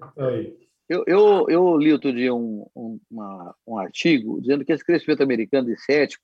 eu, 0.89 1.05
eu, 1.07 1.47
eu, 1.49 1.77
li 1.77 1.93
outro 1.93 2.13
dia 2.13 2.33
um, 2.33 2.65
um, 2.75 3.01
uma, 3.11 3.55
um 3.67 3.79
artigo 3.79 4.41
dizendo 4.41 4.65
que 4.65 4.73
esse 4.73 4.85
crescimento 4.85 5.23
americano 5.23 5.67
de 5.67 5.75
7%, 5.75 6.17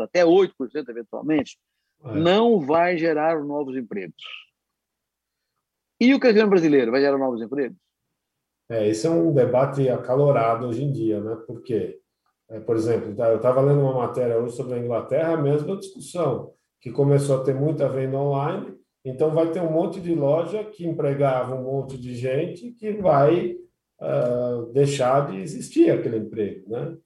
até 0.00 0.24
8% 0.24 0.50
eventualmente, 0.88 1.58
é. 2.04 2.14
não 2.14 2.60
vai 2.60 2.96
gerar 2.96 3.42
novos 3.44 3.76
empregos. 3.76 4.22
E 6.00 6.14
o 6.14 6.20
crescimento 6.20 6.50
brasileiro 6.50 6.90
vai 6.90 7.00
gerar 7.00 7.18
novos 7.18 7.42
empregos? 7.42 7.85
É, 8.68 8.88
esse 8.88 9.06
é 9.06 9.10
um 9.10 9.32
debate 9.32 9.88
acalorado 9.88 10.66
hoje 10.66 10.82
em 10.82 10.92
dia, 10.92 11.20
né? 11.20 11.36
Por 11.46 11.62
quê? 11.62 11.98
É, 12.48 12.60
por 12.60 12.76
exemplo, 12.76 13.14
tá, 13.14 13.28
eu 13.30 13.36
estava 13.36 13.60
lendo 13.60 13.80
uma 13.80 13.94
matéria 13.94 14.38
hoje 14.38 14.56
sobre 14.56 14.74
a 14.74 14.78
Inglaterra, 14.78 15.34
a 15.34 15.42
mesma 15.42 15.76
discussão, 15.76 16.52
que 16.80 16.90
começou 16.90 17.40
a 17.40 17.44
ter 17.44 17.54
muita 17.54 17.88
venda 17.88 18.18
online, 18.18 18.76
então 19.04 19.34
vai 19.34 19.50
ter 19.50 19.60
um 19.60 19.70
monte 19.70 20.00
de 20.00 20.14
loja 20.14 20.64
que 20.64 20.86
empregava 20.86 21.54
um 21.54 21.64
monte 21.64 21.96
de 21.98 22.14
gente 22.14 22.72
que 22.72 22.92
vai 22.94 23.56
uh, 24.00 24.72
deixar 24.72 25.30
de 25.30 25.38
existir 25.40 25.90
aquele 25.90 26.18
emprego, 26.18 26.68
né? 26.70 26.96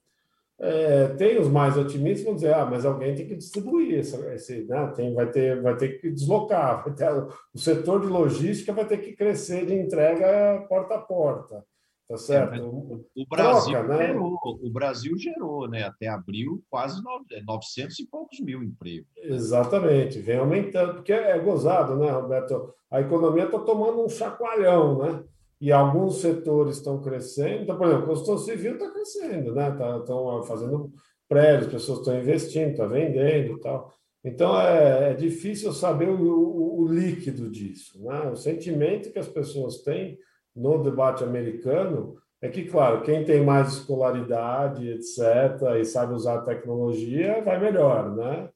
É, 0.63 1.07
tem 1.15 1.39
os 1.39 1.47
mais 1.47 1.75
otimistas 1.75 2.19
que 2.19 2.25
vão 2.25 2.35
dizer, 2.35 2.53
ah, 2.53 2.65
mas 2.65 2.85
alguém 2.85 3.15
tem 3.15 3.27
que 3.27 3.35
distribuir 3.35 3.97
esse, 3.97 4.15
esse 4.27 4.63
né? 4.65 4.93
tem, 4.95 5.11
vai, 5.11 5.31
ter, 5.31 5.59
vai 5.59 5.75
ter 5.75 5.99
que 5.99 6.11
deslocar, 6.11 6.83
ter, 6.93 7.09
o 7.11 7.57
setor 7.57 8.01
de 8.01 8.05
logística 8.05 8.71
vai 8.71 8.85
ter 8.85 8.97
que 8.97 9.13
crescer 9.13 9.65
de 9.65 9.73
entrega 9.73 10.63
porta 10.69 10.95
a 10.95 10.99
porta. 10.99 11.65
Tá 12.07 12.17
certo? 12.17 12.55
É, 12.55 12.61
o, 12.61 13.05
o, 13.15 13.25
Brasil 13.27 13.71
Troca, 13.71 13.87
né? 13.87 14.07
gerou, 14.07 14.37
o 14.43 14.69
Brasil 14.69 15.17
gerou, 15.17 15.67
né? 15.69 15.83
Até 15.83 16.09
abril, 16.09 16.61
quase 16.69 17.01
900 17.47 17.97
e 17.99 18.05
poucos 18.05 18.37
mil 18.41 18.61
empregos. 18.61 19.07
Exatamente, 19.15 20.19
vem 20.19 20.37
aumentando, 20.37 20.95
porque 20.95 21.13
é 21.13 21.39
gozado, 21.39 21.95
né, 21.95 22.11
Roberto? 22.11 22.73
A 22.91 22.99
economia 22.99 23.45
está 23.45 23.57
tomando 23.59 24.03
um 24.03 24.09
chacoalhão, 24.09 24.99
né? 24.99 25.23
E 25.61 25.71
alguns 25.71 26.21
setores 26.21 26.77
estão 26.77 26.99
crescendo. 26.99 27.61
Então, 27.61 27.77
por 27.77 27.85
exemplo, 27.85 28.03
a 28.03 28.07
construção 28.07 28.37
civil 28.39 28.73
está 28.73 28.89
crescendo, 28.89 29.53
né? 29.53 29.69
Estão 29.69 30.41
tá, 30.41 30.47
fazendo 30.47 30.91
prédios, 31.29 31.71
pessoas 31.71 31.99
estão 31.99 32.19
investindo, 32.19 32.71
estão 32.71 32.87
tá 32.87 32.93
vendendo 32.93 33.53
e 33.53 33.59
tal. 33.59 33.93
Então, 34.23 34.59
é, 34.59 35.11
é 35.11 35.13
difícil 35.13 35.71
saber 35.71 36.09
o, 36.09 36.19
o, 36.19 36.81
o, 36.81 36.87
líquido 36.87 37.49
disso. 37.49 38.03
Né? 38.03 38.29
O 38.29 38.35
sentimento 38.35 39.11
que 39.11 39.19
as 39.19 39.27
pessoas 39.27 39.77
têm 39.77 40.17
no 40.55 40.83
debate 40.83 41.23
americano 41.23 42.15
é 42.41 42.49
que, 42.49 42.65
claro, 42.65 43.03
quem 43.03 43.23
tem 43.23 43.43
mais 43.43 43.73
escolaridade, 43.73 44.89
etc., 44.89 45.79
e 45.79 45.85
sabe 45.85 46.13
usar 46.13 46.39
a 46.39 46.41
tecnologia, 46.41 47.41
vai 47.43 47.59
melhor. 47.59 48.15
Né? 48.15 48.49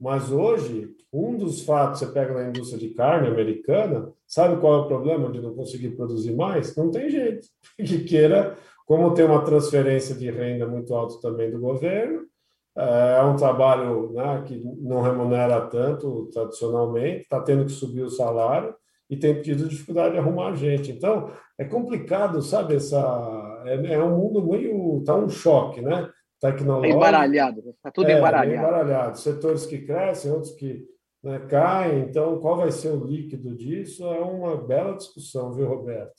Mas 0.00 0.30
hoje, 0.30 0.90
um 1.12 1.36
dos 1.36 1.62
fatos, 1.64 2.00
você 2.00 2.06
pega 2.06 2.34
na 2.34 2.48
indústria 2.48 2.78
de 2.78 2.94
carne 2.94 3.28
americana, 3.28 4.12
sabe 4.26 4.60
qual 4.60 4.74
é 4.74 4.78
o 4.78 4.88
problema 4.88 5.30
de 5.30 5.40
não 5.40 5.54
conseguir 5.54 5.90
produzir 5.90 6.34
mais? 6.34 6.76
Não 6.76 6.90
tem 6.90 7.08
jeito 7.08 7.46
que 7.76 8.04
queira, 8.04 8.56
como 8.86 9.12
tem 9.12 9.24
uma 9.24 9.44
transferência 9.44 10.14
de 10.14 10.30
renda 10.30 10.66
muito 10.66 10.94
alta 10.94 11.20
também 11.20 11.50
do 11.50 11.58
governo, 11.58 12.28
é 12.76 13.22
um 13.24 13.34
trabalho 13.34 14.12
né, 14.12 14.44
que 14.46 14.56
não 14.80 15.02
remunera 15.02 15.60
tanto 15.62 16.26
tradicionalmente, 16.32 17.22
está 17.22 17.40
tendo 17.40 17.64
que 17.64 17.72
subir 17.72 18.02
o 18.02 18.10
salário 18.10 18.72
e 19.10 19.16
tem 19.16 19.40
tido 19.42 19.68
dificuldade 19.68 20.12
de 20.12 20.18
arrumar 20.18 20.54
gente. 20.54 20.92
Então, 20.92 21.30
é 21.58 21.64
complicado, 21.64 22.40
sabe? 22.40 22.76
Essa, 22.76 23.62
é, 23.64 23.94
é 23.94 24.04
um 24.04 24.16
mundo 24.16 24.46
meio. 24.46 24.98
Está 24.98 25.16
um 25.16 25.28
choque, 25.28 25.80
né? 25.80 26.08
Tecnológico. 26.40 26.96
embaralhado, 26.96 27.60
está 27.70 27.90
tudo 27.90 28.08
é, 28.08 28.18
embaralhado. 28.18 28.66
embaralhado. 28.68 29.18
Setores 29.18 29.66
que 29.66 29.78
crescem, 29.78 30.30
outros 30.30 30.52
que 30.52 30.86
né, 31.22 31.40
caem. 31.40 32.00
Então, 32.02 32.38
qual 32.38 32.56
vai 32.56 32.70
ser 32.70 32.90
o 32.90 33.04
líquido 33.04 33.56
disso? 33.56 34.04
É 34.06 34.20
uma 34.20 34.56
bela 34.56 34.96
discussão, 34.96 35.52
viu, 35.52 35.66
Roberto? 35.66 36.14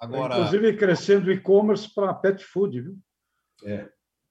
Agora... 0.00 0.34
Inclusive, 0.38 0.76
crescendo 0.76 1.30
e-commerce 1.30 1.92
para 1.94 2.14
pet 2.14 2.42
food, 2.44 2.80
viu? 2.80 2.96
É. 3.64 3.86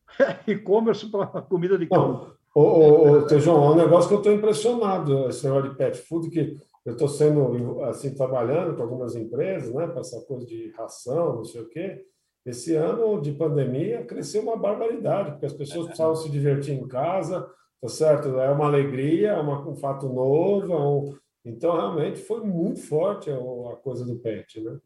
e-commerce 0.47 1.09
para 1.11 1.27
comida 1.43 1.77
de 1.77 1.88
cão. 1.88 2.36
Ô, 2.55 2.61
ô, 2.61 3.09
ô, 3.11 3.21
Tejão, 3.27 3.63
é 3.63 3.69
um 3.69 3.75
negócio 3.75 4.09
que 4.09 4.15
eu 4.15 4.19
estou 4.19 4.34
impressionado, 4.34 5.30
esse 5.30 5.45
negócio 5.45 5.69
de 5.69 5.77
pet 5.77 5.97
food, 5.99 6.30
que 6.32 6.57
eu 6.84 6.93
estou 6.93 7.07
sendo, 7.07 7.84
assim, 7.84 8.15
trabalhando 8.15 8.75
com 8.75 8.82
algumas 8.82 9.15
empresas, 9.15 9.71
né, 9.73 9.86
para 9.86 9.99
essa 9.99 10.19
coisa 10.25 10.45
de 10.45 10.71
ração, 10.71 11.36
não 11.36 11.43
sei 11.43 11.61
o 11.61 11.69
quê. 11.69 12.03
Esse 12.45 12.75
ano 12.75 13.21
de 13.21 13.31
pandemia 13.31 14.05
cresceu 14.05 14.41
uma 14.41 14.57
barbaridade, 14.57 15.31
porque 15.31 15.45
as 15.45 15.53
pessoas 15.53 15.85
é. 15.85 15.87
precisavam 15.87 16.15
se 16.15 16.29
divertir 16.29 16.73
em 16.73 16.87
casa, 16.87 17.49
tá 17.81 17.87
certo? 17.87 18.39
É 18.39 18.49
uma 18.51 18.65
alegria, 18.65 19.31
é 19.31 19.39
uma, 19.39 19.67
um 19.67 19.75
fato 19.75 20.07
novo, 20.07 20.73
é 20.73 20.79
um... 20.79 21.17
então 21.45 21.75
realmente 21.75 22.19
foi 22.19 22.41
muito 22.41 22.81
forte 22.81 23.29
a, 23.29 23.35
a 23.35 23.75
coisa 23.77 24.05
do 24.05 24.17
pet, 24.17 24.61
né? 24.61 24.79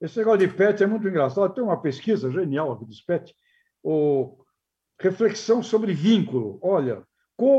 Esse 0.00 0.18
negócio 0.18 0.46
de 0.46 0.54
pet 0.54 0.82
é 0.82 0.86
muito 0.86 1.08
engraçado. 1.08 1.52
Tem 1.52 1.64
uma 1.64 1.80
pesquisa 1.80 2.30
genial 2.30 2.72
aqui 2.72 2.84
dos 2.84 3.00
pet. 3.00 3.34
O, 3.82 4.38
reflexão 5.00 5.62
sobre 5.62 5.92
vínculo. 5.92 6.58
Olha, 6.62 7.04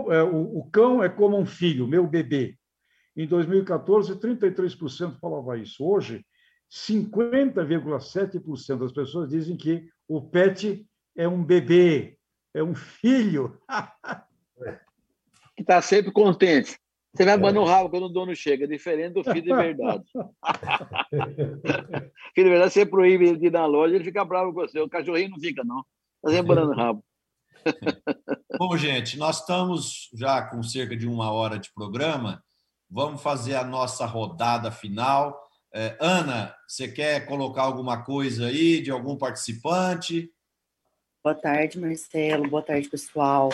é, 0.10 0.24
o, 0.24 0.68
cão 0.72 1.02
é 1.02 1.10
como 1.10 1.38
um 1.38 1.46
filho, 1.46 1.88
meu 1.88 2.06
bebê. 2.06 2.56
Em 3.16 3.26
2014, 3.26 4.16
33% 4.16 5.18
falava 5.20 5.58
isso. 5.58 5.84
Hoje, 5.84 6.26
50,7% 6.72 8.80
das 8.80 8.92
pessoas 8.92 9.30
dizem 9.30 9.58
que 9.58 9.90
o 10.08 10.22
pet 10.22 10.88
é 11.16 11.28
um 11.28 11.44
bebê, 11.44 12.20
é 12.54 12.64
um 12.64 12.76
filho. 12.76 13.60
que 15.60 15.64
está 15.64 15.82
sempre 15.82 16.12
contente. 16.12 16.80
Você 17.14 17.26
vai 17.26 17.34
abanar 17.34 17.62
o 17.62 17.66
rabo 17.66 17.90
quando 17.90 18.06
o 18.06 18.10
dono 18.10 18.36
chega, 18.36 18.68
diferente 18.68 19.14
do 19.14 19.24
filho 19.24 19.42
de 19.42 19.54
verdade. 19.54 20.06
filho 22.34 22.36
de 22.36 22.50
verdade, 22.50 22.72
você 22.72 22.86
proíbe 22.86 23.28
ele 23.28 23.38
de 23.38 23.48
ir 23.48 23.52
na 23.52 23.66
loja, 23.66 23.96
ele 23.96 24.04
fica 24.04 24.24
bravo 24.24 24.54
com 24.54 24.62
você. 24.62 24.80
O 24.80 24.88
cachorrinho 24.88 25.32
não 25.32 25.40
fica, 25.40 25.64
não. 25.64 25.84
Está 26.18 26.38
sempre 26.38 26.52
abanando 26.52 26.72
o 26.72 26.76
rabo. 26.76 27.04
Bom, 28.58 28.78
gente, 28.78 29.18
nós 29.18 29.42
estamos 29.42 30.10
já 30.14 30.44
com 30.44 30.64
cerca 30.64 30.96
de 30.96 31.08
uma 31.08 31.32
hora 31.32 31.58
de 31.58 31.74
programa. 31.74 32.44
Vamos 32.90 33.22
fazer 33.22 33.56
a 33.56 33.64
nossa 33.64 34.06
rodada 34.06 34.72
final. 34.72 35.38
É, 35.72 35.96
Ana, 36.00 36.56
você 36.68 36.88
quer 36.88 37.26
colocar 37.26 37.64
alguma 37.64 38.04
coisa 38.04 38.48
aí 38.48 38.82
de 38.82 38.90
algum 38.90 39.16
participante? 39.16 40.32
Boa 41.24 41.36
tarde, 41.36 41.78
Marcelo. 41.78 42.50
Boa 42.50 42.64
tarde, 42.64 42.90
pessoal. 42.90 43.50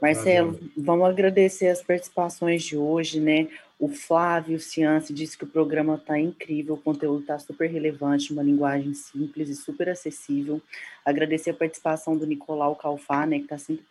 Marcelo, 0.00 0.58
vamos 0.76 1.08
agradecer 1.08 1.68
as 1.68 1.82
participações 1.82 2.62
de 2.62 2.76
hoje, 2.76 3.18
né? 3.18 3.48
O 3.78 3.88
Flávio 3.88 4.58
Ciance 4.58 5.12
disse 5.12 5.38
que 5.38 5.44
o 5.44 5.48
programa 5.48 5.94
está 5.94 6.18
incrível, 6.18 6.74
o 6.74 6.80
conteúdo 6.80 7.20
está 7.20 7.38
super 7.38 7.70
relevante, 7.70 8.32
uma 8.32 8.42
linguagem 8.42 8.92
simples 8.92 9.48
e 9.48 9.54
super 9.54 9.88
acessível. 9.88 10.60
Agradecer 11.04 11.50
a 11.50 11.54
participação 11.54 12.16
do 12.16 12.26
Nicolau 12.26 12.74
Calfá, 12.76 13.24
né, 13.24 13.38
que 13.38 13.44
está 13.44 13.56
sempre 13.56 13.84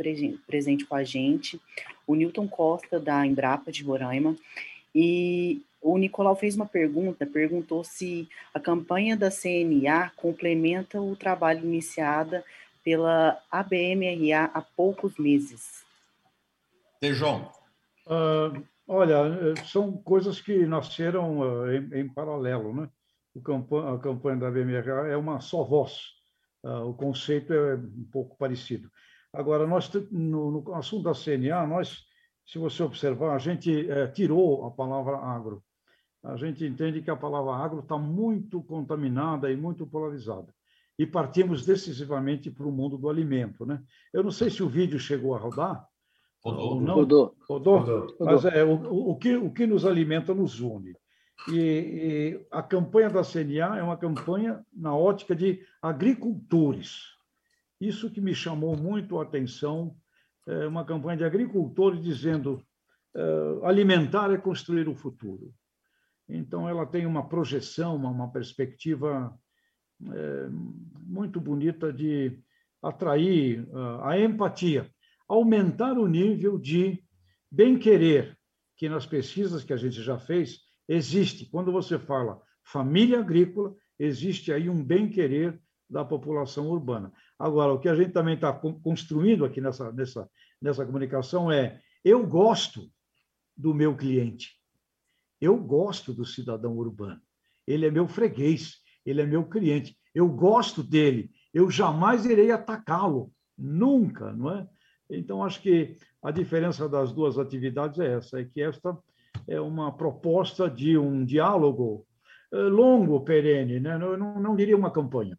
presente 0.46 0.86
com 0.86 0.94
a 0.94 1.04
gente. 1.04 1.60
O 2.06 2.16
Newton 2.16 2.48
Costa, 2.48 3.00
da 3.00 3.26
Embrapa 3.26 3.72
de 3.72 3.82
Roraima. 3.82 4.36
E 4.94 5.62
o 5.94 5.98
Nicolau 5.98 6.36
fez 6.36 6.56
uma 6.56 6.66
pergunta, 6.66 7.26
perguntou 7.26 7.84
se 7.84 8.28
a 8.54 8.60
campanha 8.60 9.16
da 9.16 9.30
CNA 9.32 10.12
complementa 10.16 11.02
o 11.02 11.16
trabalho 11.16 11.64
iniciado 11.64 12.44
pela 12.84 13.42
ABMRA 13.52 14.52
há 14.54 14.62
poucos 14.62 15.18
meses. 15.18 15.86
Tejão. 17.00 17.52
Uh, 18.06 18.64
olha, 18.88 19.56
são 19.66 19.92
coisas 19.92 20.42
que 20.42 20.66
nasceram 20.66 21.40
uh, 21.40 21.72
em, 21.72 22.02
em, 22.02 22.08
paralelo, 22.08 22.74
né? 22.74 22.90
Campanha, 23.44 23.94
a 23.94 24.00
campanha 24.00 24.38
da 24.38 24.48
ABMRA 24.48 25.10
é 25.10 25.18
uma 25.18 25.40
só 25.40 25.64
voz. 25.64 26.14
Uh, 26.64 26.90
o 26.90 26.94
conceito 26.94 27.54
é 27.54 27.76
um 27.76 28.08
pouco 28.12 28.38
parecido. 28.38 28.90
Agora, 29.34 29.68
nós 29.68 29.92
no, 30.12 30.52
no, 30.52 30.74
assunto 30.74 31.04
da 31.04 31.14
CNA, 31.14 31.68
nós, 31.68 32.06
se 32.46 32.58
você 32.58 32.82
observar, 32.82 33.36
a 33.36 33.38
gente 33.38 33.90
é, 33.92 34.08
tirou 34.08 34.66
a 34.66 34.72
palavra 34.72 35.18
agro. 35.18 35.64
A 36.28 36.36
gente 36.36 36.66
entende 36.66 37.02
que 37.02 37.10
a 37.10 37.16
palavra 37.16 37.54
agro 37.54 37.80
está 37.80 37.98
muito 37.98 38.62
contaminada 38.64 39.52
e 39.52 39.56
muito 39.56 39.86
polarizada 39.86 40.54
e 41.00 41.06
partimos 41.06 41.66
decisivamente 41.66 42.50
para 42.50 42.66
o 42.66 42.72
mundo 42.72 42.98
do 42.98 43.10
alimento. 43.10 43.66
Né? 43.66 43.82
Eu 44.12 44.24
não 44.24 44.32
sei 44.32 44.50
se 44.50 44.64
o 44.64 44.70
vídeo 44.70 45.00
chegou 45.00 45.36
a 45.36 45.38
rodar. 45.38 45.88
Rodou. 46.44 46.74
Ou 46.74 46.82
não. 46.82 46.96
Rodou. 46.96 47.36
Rodou? 47.48 47.80
Rodou. 47.80 48.16
Mas 48.20 48.46
é, 48.46 48.64
o, 48.64 49.12
o, 49.12 49.16
que, 49.16 49.36
o 49.36 49.52
que 49.52 49.68
nos 49.68 49.86
alimenta 49.86 50.34
nos 50.34 50.60
une. 50.60 50.96
E, 51.50 51.60
e, 51.60 52.48
a 52.52 52.64
campanha 52.64 53.10
da 53.10 53.24
CNA 53.24 53.78
é 53.78 53.84
uma 53.84 53.98
campanha 53.98 54.66
na 54.74 54.96
ótica 54.96 55.36
de 55.36 55.62
agricultores. 55.82 57.16
Isso 57.80 58.10
que 58.10 58.20
me 58.20 58.34
chamou 58.34 58.76
muito 58.76 59.20
a 59.20 59.24
atenção, 59.24 59.96
é 60.48 60.66
uma 60.66 60.84
campanha 60.84 61.18
de 61.18 61.24
agricultores 61.24 62.02
dizendo 62.02 62.64
é, 63.16 63.60
alimentar 63.64 64.32
é 64.32 64.38
construir 64.38 64.90
o 64.90 64.96
futuro. 64.96 65.54
Então, 66.30 66.68
ela 66.68 66.86
tem 66.86 67.06
uma 67.06 67.28
projeção, 67.28 67.96
uma, 67.96 68.10
uma 68.10 68.32
perspectiva 68.32 69.34
é, 70.14 70.48
muito 71.06 71.40
bonita 71.40 71.92
de 71.92 72.40
atrair 72.82 73.68
ah, 73.74 74.12
a 74.12 74.20
empatia, 74.20 74.90
aumentar 75.28 75.98
o 75.98 76.08
nível 76.08 76.58
de 76.58 77.04
bem-querer, 77.52 78.38
que 78.76 78.88
nas 78.88 79.06
pesquisas 79.06 79.64
que 79.64 79.74
a 79.74 79.78
gente 79.78 80.02
já 80.02 80.20
fez, 80.20 80.60
existe. 80.88 81.50
Quando 81.50 81.72
você 81.72 81.98
fala 81.98 82.42
família 82.64 83.20
agrícola, 83.20 83.76
existe 83.98 84.52
aí 84.52 84.70
um 84.70 84.84
bem-querer 84.84 85.60
da 85.90 86.04
população 86.04 86.68
urbana. 86.70 87.12
Agora, 87.40 87.74
o 87.74 87.80
que 87.80 87.90
a 87.90 87.96
gente 87.96 88.12
também 88.12 88.36
está 88.36 88.54
construindo 88.54 89.46
aqui 89.46 89.62
nessa, 89.62 89.92
nessa, 89.92 90.30
nessa 90.62 90.86
comunicação 90.86 91.52
é: 91.52 91.82
eu 92.04 92.26
gosto 92.28 92.92
do 93.56 93.74
meu 93.74 93.96
cliente, 93.96 94.56
eu 95.40 95.58
gosto 95.58 96.14
do 96.14 96.26
cidadão 96.26 96.76
urbano, 96.78 97.22
ele 97.66 97.86
é 97.86 97.92
meu 97.92 98.08
freguês, 98.08 98.78
ele 99.06 99.22
é 99.22 99.26
meu 99.26 99.46
cliente, 99.46 99.98
eu 100.14 100.28
gosto 100.28 100.84
dele, 100.84 101.30
eu 101.54 101.70
jamais 101.70 102.26
irei 102.26 102.52
atacá-lo, 102.52 103.32
nunca, 103.58 104.32
não 104.34 104.52
é? 104.52 104.68
Então, 105.10 105.44
acho 105.44 105.62
que 105.62 105.96
a 106.22 106.32
diferença 106.32 106.90
das 106.90 107.14
duas 107.14 107.38
atividades 107.38 108.00
é 108.00 108.14
essa, 108.14 108.40
é 108.40 108.46
que 108.46 108.62
esta 108.62 108.98
é 109.48 109.60
uma 109.60 109.96
proposta 109.96 110.70
de 110.70 110.98
um 110.98 111.24
diálogo 111.24 112.06
eh, 112.52 112.58
longo, 112.58 113.22
perene, 113.22 113.80
né? 113.80 113.96
eu 113.96 114.18
não, 114.18 114.40
não 114.40 114.56
diria 114.56 114.76
uma 114.76 114.92
campanha. 114.92 115.38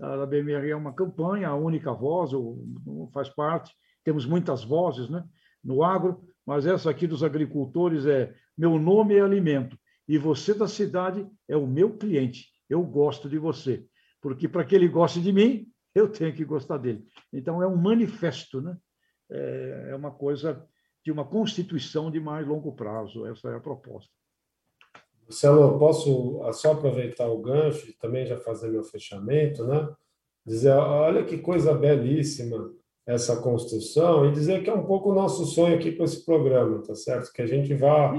A 0.00 0.26
BMR 0.26 0.70
é 0.70 0.76
uma 0.76 0.92
campanha, 0.92 1.48
a 1.48 1.54
única 1.54 1.92
voz, 1.92 2.32
faz 3.12 3.28
parte, 3.28 3.72
temos 4.02 4.26
muitas 4.26 4.64
vozes 4.64 5.08
né? 5.08 5.24
no 5.62 5.84
agro, 5.84 6.24
mas 6.44 6.66
essa 6.66 6.90
aqui 6.90 7.06
dos 7.06 7.22
agricultores 7.22 8.04
é 8.04 8.34
meu 8.56 8.78
nome 8.78 9.14
é 9.14 9.20
alimento, 9.20 9.78
e 10.06 10.18
você 10.18 10.54
da 10.54 10.68
cidade 10.68 11.26
é 11.48 11.56
o 11.56 11.66
meu 11.66 11.96
cliente 11.96 12.54
eu 12.68 12.82
gosto 12.82 13.28
de 13.28 13.38
você. 13.38 13.84
porque 14.20 14.48
para 14.48 14.64
que 14.64 14.74
ele 14.74 14.88
goste 14.88 15.20
de 15.20 15.32
mim, 15.32 15.66
eu 15.94 16.08
tenho 16.08 16.34
que 16.34 16.44
gostar 16.44 16.78
dele. 16.78 17.04
Então, 17.32 17.62
é 17.62 17.66
um 17.66 17.76
manifesto, 17.76 18.60
né? 18.60 18.76
é, 19.30 19.88
é 19.90 19.96
uma 19.96 20.10
coisa 20.10 20.66
de 21.04 21.12
uma 21.12 21.24
constituição 21.24 22.10
de 22.10 22.18
mais 22.18 22.46
longo 22.46 22.72
prazo. 22.72 23.26
Essa 23.26 23.50
é 23.50 23.56
a 23.56 23.60
proposta. 23.60 24.10
Marcelo, 25.22 25.78
posso 25.78 26.40
só 26.52 26.72
aproveitar 26.72 27.28
o 27.28 27.40
gancho 27.40 27.88
e 27.88 27.92
também 27.92 28.26
já 28.26 28.38
fazer 28.38 28.68
meu 28.70 28.82
fechamento, 28.82 29.66
né? 29.66 29.88
Dizer, 30.44 30.72
olha 30.72 31.24
que 31.24 31.38
coisa 31.38 31.72
belíssima 31.72 32.72
essa 33.06 33.40
construção 33.40 34.26
e 34.26 34.32
dizer 34.32 34.62
que 34.62 34.68
é 34.68 34.74
um 34.74 34.84
pouco 34.84 35.10
o 35.10 35.14
nosso 35.14 35.46
sonho 35.46 35.76
aqui 35.76 35.92
com 35.92 36.04
esse 36.04 36.24
programa, 36.24 36.82
tá 36.82 36.94
certo? 36.94 37.32
Que 37.32 37.42
a 37.42 37.46
gente 37.46 37.74
vá 37.74 38.12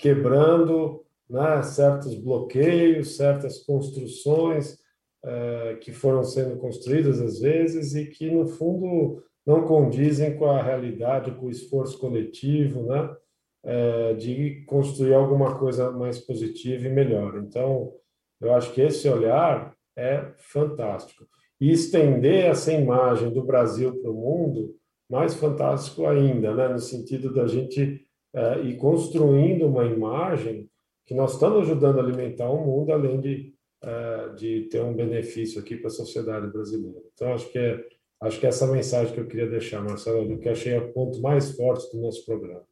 quebrando 0.00 1.04
né, 1.28 1.62
certos 1.62 2.14
bloqueios, 2.14 3.16
certas 3.16 3.58
construções 3.58 4.78
é, 5.22 5.76
que 5.80 5.92
foram 5.92 6.24
sendo 6.24 6.56
construídas 6.56 7.20
às 7.20 7.38
vezes 7.38 7.94
e 7.94 8.06
que, 8.06 8.30
no 8.30 8.46
fundo, 8.46 9.22
não 9.46 9.66
condizem 9.66 10.36
com 10.36 10.46
a 10.46 10.62
realidade, 10.62 11.32
com 11.32 11.46
o 11.46 11.50
esforço 11.50 11.98
coletivo, 11.98 12.82
né? 12.84 13.14
É, 13.62 14.14
de 14.14 14.64
construir 14.64 15.12
alguma 15.12 15.58
coisa 15.58 15.90
mais 15.90 16.18
positiva 16.18 16.86
e 16.86 16.90
melhor. 16.90 17.36
Então, 17.36 17.92
eu 18.40 18.54
acho 18.54 18.72
que 18.72 18.80
esse 18.80 19.06
olhar 19.06 19.76
é 19.94 20.32
fantástico. 20.38 21.26
E 21.60 21.70
estender 21.70 22.46
essa 22.46 22.72
imagem 22.72 23.30
do 23.30 23.44
Brasil 23.44 24.00
para 24.00 24.10
o 24.10 24.14
mundo, 24.14 24.74
mais 25.10 25.34
fantástico 25.34 26.06
ainda, 26.06 26.54
né? 26.54 26.68
no 26.68 26.78
sentido 26.78 27.34
da 27.34 27.46
gente 27.46 28.02
é, 28.34 28.60
ir 28.60 28.76
construindo 28.76 29.66
uma 29.66 29.84
imagem 29.84 30.68
que 31.06 31.14
nós 31.14 31.34
estamos 31.34 31.60
ajudando 31.60 31.98
a 31.98 32.02
alimentar 32.02 32.48
o 32.48 32.64
mundo, 32.64 32.92
além 32.92 33.20
de, 33.20 33.54
é, 33.82 34.28
de 34.34 34.68
ter 34.70 34.82
um 34.82 34.94
benefício 34.94 35.60
aqui 35.60 35.76
para 35.76 35.88
a 35.88 35.90
sociedade 35.90 36.46
brasileira. 36.48 37.00
Então, 37.12 37.32
acho 37.32 37.50
que 37.50 37.58
é 37.58 37.84
Acho 38.22 38.38
que 38.38 38.46
essa 38.46 38.66
é 38.66 38.70
mensagem 38.70 39.14
que 39.14 39.20
eu 39.20 39.26
queria 39.26 39.48
deixar, 39.48 39.82
Marcelo, 39.82 40.38
que 40.38 40.48
achei 40.48 40.76
o 40.76 40.92
ponto 40.92 41.22
mais 41.22 41.56
forte 41.56 41.90
do 41.90 42.02
nosso 42.02 42.24
programa. 42.26 42.66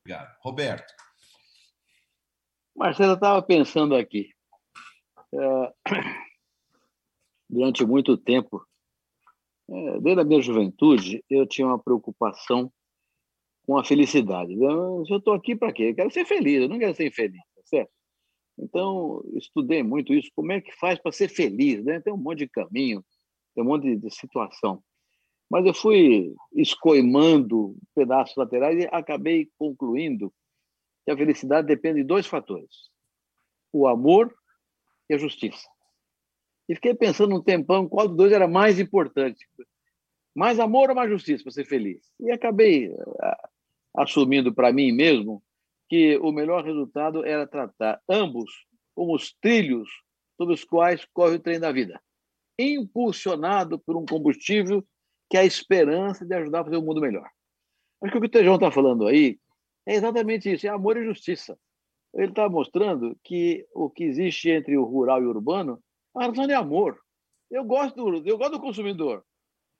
Obrigado. 0.00 0.36
Roberto. 0.40 0.92
Marcelo, 2.76 3.12
eu 3.12 3.14
estava 3.14 3.40
pensando 3.40 3.94
aqui. 3.94 4.28
É, 5.32 5.74
durante 7.48 7.82
muito 7.86 8.18
tempo, 8.18 8.62
é, 9.70 10.00
desde 10.00 10.20
a 10.20 10.24
minha 10.24 10.42
juventude, 10.42 11.24
eu 11.30 11.46
tinha 11.46 11.66
uma 11.66 11.78
preocupação 11.78 12.70
com 13.66 13.78
a 13.78 13.84
felicidade. 13.84 14.54
Eu 14.54 15.02
estou 15.02 15.34
aqui 15.34 15.56
para 15.56 15.72
quê? 15.72 15.84
Eu 15.84 15.94
quero 15.94 16.10
ser 16.10 16.24
feliz, 16.24 16.62
eu 16.62 16.68
não 16.68 16.78
quero 16.78 16.94
ser 16.94 17.06
infeliz, 17.06 17.40
tá 17.54 17.62
certo? 17.64 17.90
Então, 18.58 19.22
estudei 19.34 19.82
muito 19.82 20.12
isso, 20.12 20.30
como 20.34 20.52
é 20.52 20.60
que 20.60 20.72
faz 20.72 20.98
para 20.98 21.10
ser 21.10 21.28
feliz, 21.28 21.84
né? 21.84 22.00
Tem 22.00 22.12
um 22.12 22.16
monte 22.16 22.40
de 22.40 22.48
caminho, 22.48 23.04
tem 23.54 23.64
um 23.64 23.66
monte 23.66 23.84
de, 23.84 23.96
de 23.96 24.10
situação. 24.14 24.82
Mas 25.50 25.66
eu 25.66 25.74
fui 25.74 26.34
escoimando 26.54 27.76
pedaços 27.94 28.36
laterais 28.36 28.82
e 28.82 28.88
acabei 28.92 29.48
concluindo 29.58 30.32
que 31.04 31.10
a 31.10 31.16
felicidade 31.16 31.66
depende 31.66 32.00
de 32.00 32.06
dois 32.06 32.26
fatores: 32.26 32.90
o 33.72 33.86
amor 33.86 34.34
e 35.08 35.14
a 35.14 35.18
justiça. 35.18 35.68
E 36.68 36.74
fiquei 36.74 36.94
pensando 36.94 37.34
um 37.34 37.42
tempão 37.42 37.88
qual 37.88 38.08
dos 38.08 38.16
dois 38.16 38.32
era 38.32 38.48
mais 38.48 38.78
importante. 38.80 39.46
Mais 40.34 40.58
amor 40.58 40.90
ou 40.90 40.96
mais 40.96 41.10
justiça 41.10 41.44
para 41.44 41.52
ser 41.52 41.66
feliz? 41.66 42.00
E 42.18 42.32
acabei 42.32 42.90
assumindo 43.94 44.54
para 44.54 44.72
mim 44.72 44.92
mesmo 44.92 45.42
que 45.88 46.16
o 46.18 46.32
melhor 46.32 46.64
resultado 46.64 47.24
era 47.24 47.46
tratar 47.46 48.00
ambos 48.08 48.50
como 48.94 49.14
os 49.14 49.34
trilhos 49.40 49.88
sobre 50.36 50.54
os 50.54 50.64
quais 50.64 51.06
corre 51.12 51.36
o 51.36 51.40
trem 51.40 51.60
da 51.60 51.70
vida 51.70 52.00
impulsionado 52.58 53.78
por 53.78 53.96
um 53.96 54.06
combustível 54.06 54.84
que 55.28 55.36
é 55.36 55.40
a 55.40 55.44
esperança 55.44 56.24
de 56.24 56.34
ajudar 56.34 56.60
a 56.60 56.64
fazer 56.64 56.76
o 56.76 56.80
um 56.80 56.84
mundo 56.84 57.00
melhor. 57.00 57.28
Acho 58.02 58.12
que 58.12 58.18
o 58.18 58.20
que 58.20 58.26
o 58.26 58.30
Tejão 58.30 58.54
está 58.54 58.70
falando 58.70 59.06
aí 59.06 59.38
é 59.86 59.94
exatamente 59.94 60.52
isso, 60.52 60.66
é 60.66 60.70
amor 60.70 60.96
e 60.96 61.04
justiça. 61.04 61.58
Ele 62.14 62.30
está 62.30 62.48
mostrando 62.48 63.18
que 63.24 63.66
o 63.74 63.90
que 63.90 64.04
existe 64.04 64.50
entre 64.50 64.76
o 64.76 64.84
rural 64.84 65.22
e 65.22 65.26
o 65.26 65.30
urbano 65.30 65.82
é 66.14 66.18
uma 66.18 66.22
relação 66.22 66.46
de 66.46 66.52
amor. 66.52 66.98
Eu 67.50 67.64
gosto 67.64 67.96
do, 67.96 68.28
eu 68.28 68.38
gosto 68.38 68.52
do 68.52 68.60
consumidor. 68.60 69.24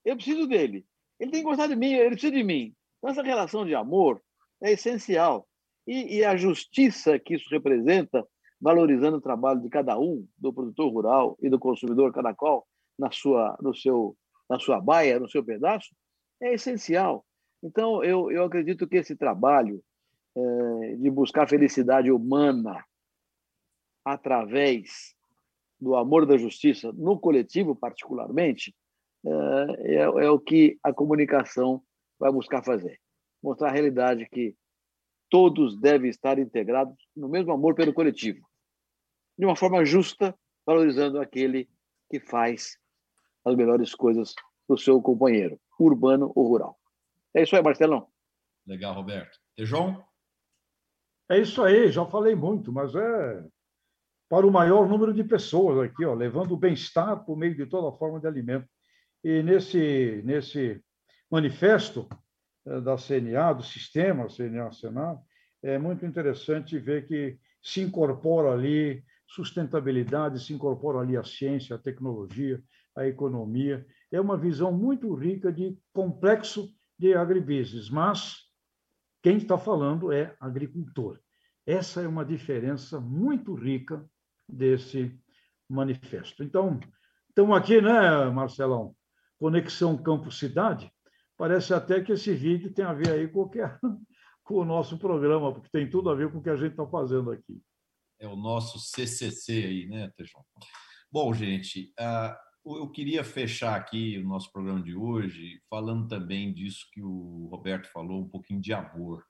Eu 0.04 0.16
preciso 0.16 0.46
dele. 0.46 0.84
Ele 1.20 1.30
tem 1.30 1.40
que 1.42 1.48
gostar 1.48 1.68
de 1.68 1.76
mim, 1.76 1.92
ele 1.92 2.10
precisa 2.10 2.32
de 2.32 2.42
mim. 2.42 2.74
Então, 3.04 3.12
essa 3.12 3.22
relação 3.22 3.66
de 3.66 3.74
amor 3.74 4.22
é 4.62 4.72
essencial. 4.72 5.46
E, 5.86 6.16
e 6.16 6.24
a 6.24 6.38
justiça 6.38 7.18
que 7.18 7.34
isso 7.34 7.50
representa 7.50 8.26
valorizando 8.58 9.18
o 9.18 9.20
trabalho 9.20 9.60
de 9.60 9.68
cada 9.68 9.98
um, 9.98 10.26
do 10.38 10.50
produtor 10.50 10.90
rural 10.90 11.36
e 11.42 11.50
do 11.50 11.58
consumidor, 11.58 12.14
cada 12.14 12.32
qual 12.32 12.66
na 12.98 13.10
sua, 13.10 13.58
no 13.60 13.74
seu, 13.74 14.16
na 14.48 14.58
sua 14.58 14.80
baia, 14.80 15.20
no 15.20 15.28
seu 15.28 15.44
pedaço, 15.44 15.94
é 16.40 16.54
essencial. 16.54 17.26
Então, 17.62 18.02
eu, 18.02 18.30
eu 18.30 18.42
acredito 18.42 18.88
que 18.88 18.96
esse 18.96 19.14
trabalho 19.14 19.84
é, 20.34 20.96
de 20.96 21.10
buscar 21.10 21.46
felicidade 21.46 22.10
humana 22.10 22.82
através 24.02 25.14
do 25.78 25.94
amor 25.94 26.24
da 26.24 26.38
justiça, 26.38 26.90
no 26.94 27.20
coletivo 27.20 27.76
particularmente, 27.76 28.74
é, 29.26 29.96
é, 29.96 29.96
é 29.96 30.30
o 30.30 30.40
que 30.40 30.78
a 30.82 30.90
comunicação 30.90 31.82
vai 32.24 32.32
buscar 32.32 32.64
fazer. 32.64 32.98
Mostrar 33.42 33.68
a 33.68 33.72
realidade 33.72 34.26
que 34.30 34.56
todos 35.28 35.78
devem 35.78 36.08
estar 36.08 36.38
integrados 36.38 36.96
no 37.14 37.28
mesmo 37.28 37.52
amor 37.52 37.74
pelo 37.74 37.92
coletivo 37.92 38.48
de 39.38 39.44
uma 39.44 39.54
forma 39.54 39.84
justa, 39.84 40.34
valorizando 40.64 41.20
aquele 41.20 41.68
que 42.08 42.18
faz 42.20 42.78
as 43.44 43.54
melhores 43.54 43.94
coisas 43.94 44.32
para 44.66 44.74
o 44.74 44.78
seu 44.78 45.02
companheiro, 45.02 45.60
urbano 45.78 46.32
ou 46.34 46.48
rural. 46.48 46.78
É 47.34 47.42
isso 47.42 47.54
aí, 47.56 47.62
Marcelão. 47.62 48.08
Legal, 48.66 48.94
Roberto. 48.94 49.38
E 49.58 49.66
João? 49.66 50.02
É 51.30 51.38
isso 51.38 51.62
aí, 51.62 51.90
já 51.90 52.06
falei 52.06 52.34
muito, 52.34 52.72
mas 52.72 52.94
é 52.94 53.44
para 54.30 54.46
o 54.46 54.52
maior 54.52 54.88
número 54.88 55.12
de 55.12 55.24
pessoas 55.24 55.90
aqui, 55.90 56.04
ó, 56.06 56.14
levando 56.14 56.52
o 56.52 56.56
bem-estar 56.56 57.22
por 57.24 57.36
meio 57.36 57.54
de 57.54 57.66
toda 57.66 57.96
forma 57.98 58.18
de 58.18 58.26
alimento. 58.26 58.68
E 59.22 59.42
nesse, 59.42 60.22
nesse 60.24 60.82
manifesto 61.30 62.08
eh, 62.66 62.80
da 62.80 62.96
CNA, 62.96 63.52
do 63.54 63.62
sistema 63.62 64.28
CNA-Senado, 64.28 65.20
é 65.62 65.78
muito 65.78 66.04
interessante 66.04 66.78
ver 66.78 67.06
que 67.06 67.38
se 67.62 67.80
incorpora 67.80 68.52
ali 68.52 69.02
sustentabilidade, 69.26 70.44
se 70.44 70.52
incorpora 70.52 71.00
ali 71.00 71.16
a 71.16 71.24
ciência, 71.24 71.74
a 71.74 71.78
tecnologia, 71.78 72.62
a 72.94 73.06
economia. 73.06 73.86
É 74.12 74.20
uma 74.20 74.36
visão 74.36 74.72
muito 74.72 75.12
rica 75.14 75.52
de 75.52 75.76
complexo 75.92 76.72
de 76.98 77.14
agribusiness, 77.14 77.90
mas 77.90 78.44
quem 79.22 79.38
está 79.38 79.56
falando 79.56 80.12
é 80.12 80.36
agricultor. 80.38 81.18
Essa 81.66 82.02
é 82.02 82.06
uma 82.06 82.24
diferença 82.24 83.00
muito 83.00 83.54
rica 83.54 84.04
desse 84.46 85.18
manifesto. 85.68 86.44
Então, 86.44 86.78
estamos 87.28 87.56
aqui, 87.56 87.80
né, 87.80 88.26
Marcelão? 88.30 88.94
Conexão 89.38 89.96
Campo-Cidade. 89.96 90.92
Parece 91.36 91.74
até 91.74 92.00
que 92.00 92.12
esse 92.12 92.32
vídeo 92.34 92.72
tem 92.72 92.84
a 92.84 92.92
ver 92.92 93.10
aí 93.10 93.28
com 93.28 93.42
o, 93.42 93.48
que 93.48 93.60
é, 93.60 93.78
com 94.44 94.54
o 94.54 94.64
nosso 94.64 94.98
programa, 94.98 95.52
porque 95.52 95.68
tem 95.70 95.88
tudo 95.88 96.10
a 96.10 96.14
ver 96.14 96.30
com 96.30 96.38
o 96.38 96.42
que 96.42 96.50
a 96.50 96.56
gente 96.56 96.72
está 96.72 96.86
fazendo 96.86 97.30
aqui 97.30 97.60
é 98.24 98.28
o 98.28 98.36
nosso 98.36 98.78
CCC 98.78 99.52
aí, 99.52 99.86
né, 99.86 100.10
Tejão? 100.16 100.44
Bom, 101.10 101.32
gente, 101.32 101.92
uh, 102.00 102.76
eu 102.76 102.90
queria 102.90 103.22
fechar 103.22 103.76
aqui 103.76 104.18
o 104.18 104.26
nosso 104.26 104.50
programa 104.50 104.82
de 104.82 104.94
hoje 104.94 105.60
falando 105.68 106.08
também 106.08 106.52
disso 106.52 106.88
que 106.92 107.02
o 107.02 107.48
Roberto 107.50 107.90
falou, 107.92 108.22
um 108.22 108.28
pouquinho 108.28 108.60
de 108.60 108.72
amor. 108.72 109.24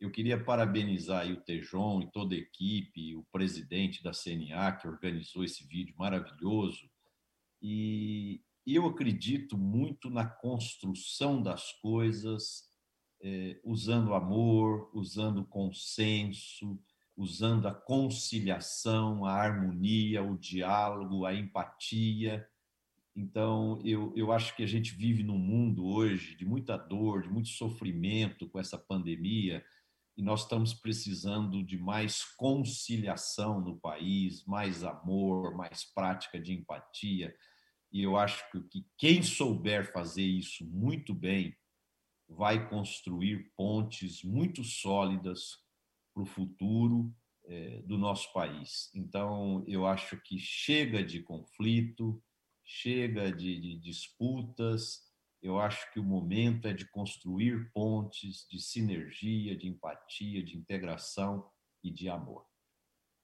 Eu 0.00 0.10
queria 0.10 0.42
parabenizar 0.42 1.30
o 1.30 1.40
Tejon 1.40 2.02
e 2.02 2.10
toda 2.10 2.34
a 2.34 2.38
equipe, 2.38 3.14
o 3.14 3.24
presidente 3.30 4.02
da 4.02 4.10
CNA 4.10 4.72
que 4.72 4.88
organizou 4.88 5.44
esse 5.44 5.64
vídeo 5.64 5.94
maravilhoso. 5.96 6.90
E 7.62 8.42
eu 8.66 8.86
acredito 8.86 9.58
muito 9.58 10.08
na 10.08 10.24
construção 10.24 11.42
das 11.42 11.72
coisas, 11.80 12.64
eh, 13.20 13.60
usando 13.64 14.14
amor, 14.14 14.90
usando 14.94 15.44
consenso, 15.44 16.78
usando 17.16 17.66
a 17.68 17.74
conciliação, 17.74 19.24
a 19.24 19.32
harmonia, 19.32 20.22
o 20.22 20.38
diálogo, 20.38 21.24
a 21.24 21.34
empatia. 21.34 22.46
Então, 23.14 23.80
eu, 23.84 24.12
eu 24.16 24.32
acho 24.32 24.56
que 24.56 24.62
a 24.62 24.66
gente 24.66 24.94
vive 24.94 25.22
num 25.22 25.38
mundo 25.38 25.84
hoje 25.86 26.34
de 26.34 26.44
muita 26.44 26.76
dor, 26.76 27.22
de 27.22 27.28
muito 27.28 27.48
sofrimento 27.48 28.48
com 28.48 28.58
essa 28.58 28.78
pandemia, 28.78 29.64
e 30.16 30.22
nós 30.22 30.42
estamos 30.42 30.74
precisando 30.74 31.62
de 31.62 31.78
mais 31.78 32.22
conciliação 32.36 33.60
no 33.60 33.78
país, 33.78 34.44
mais 34.44 34.84
amor, 34.84 35.54
mais 35.56 35.84
prática 35.84 36.38
de 36.38 36.52
empatia. 36.52 37.34
E 37.92 38.02
eu 38.02 38.16
acho 38.16 38.50
que 38.50 38.86
quem 38.96 39.22
souber 39.22 39.92
fazer 39.92 40.24
isso 40.24 40.64
muito 40.66 41.12
bem 41.14 41.54
vai 42.28 42.68
construir 42.68 43.52
pontes 43.54 44.22
muito 44.22 44.64
sólidas 44.64 45.58
para 46.14 46.22
o 46.22 46.26
futuro 46.26 47.14
é, 47.44 47.82
do 47.82 47.98
nosso 47.98 48.32
país. 48.32 48.90
Então, 48.94 49.62
eu 49.66 49.86
acho 49.86 50.16
que 50.22 50.38
chega 50.38 51.04
de 51.04 51.22
conflito, 51.22 52.22
chega 52.64 53.30
de, 53.30 53.60
de 53.60 53.78
disputas. 53.78 55.02
Eu 55.42 55.58
acho 55.58 55.92
que 55.92 56.00
o 56.00 56.04
momento 56.04 56.68
é 56.68 56.72
de 56.72 56.88
construir 56.88 57.70
pontes 57.72 58.46
de 58.48 58.60
sinergia, 58.60 59.56
de 59.56 59.66
empatia, 59.68 60.42
de 60.42 60.56
integração 60.56 61.50
e 61.82 61.90
de 61.90 62.08
amor. 62.08 62.46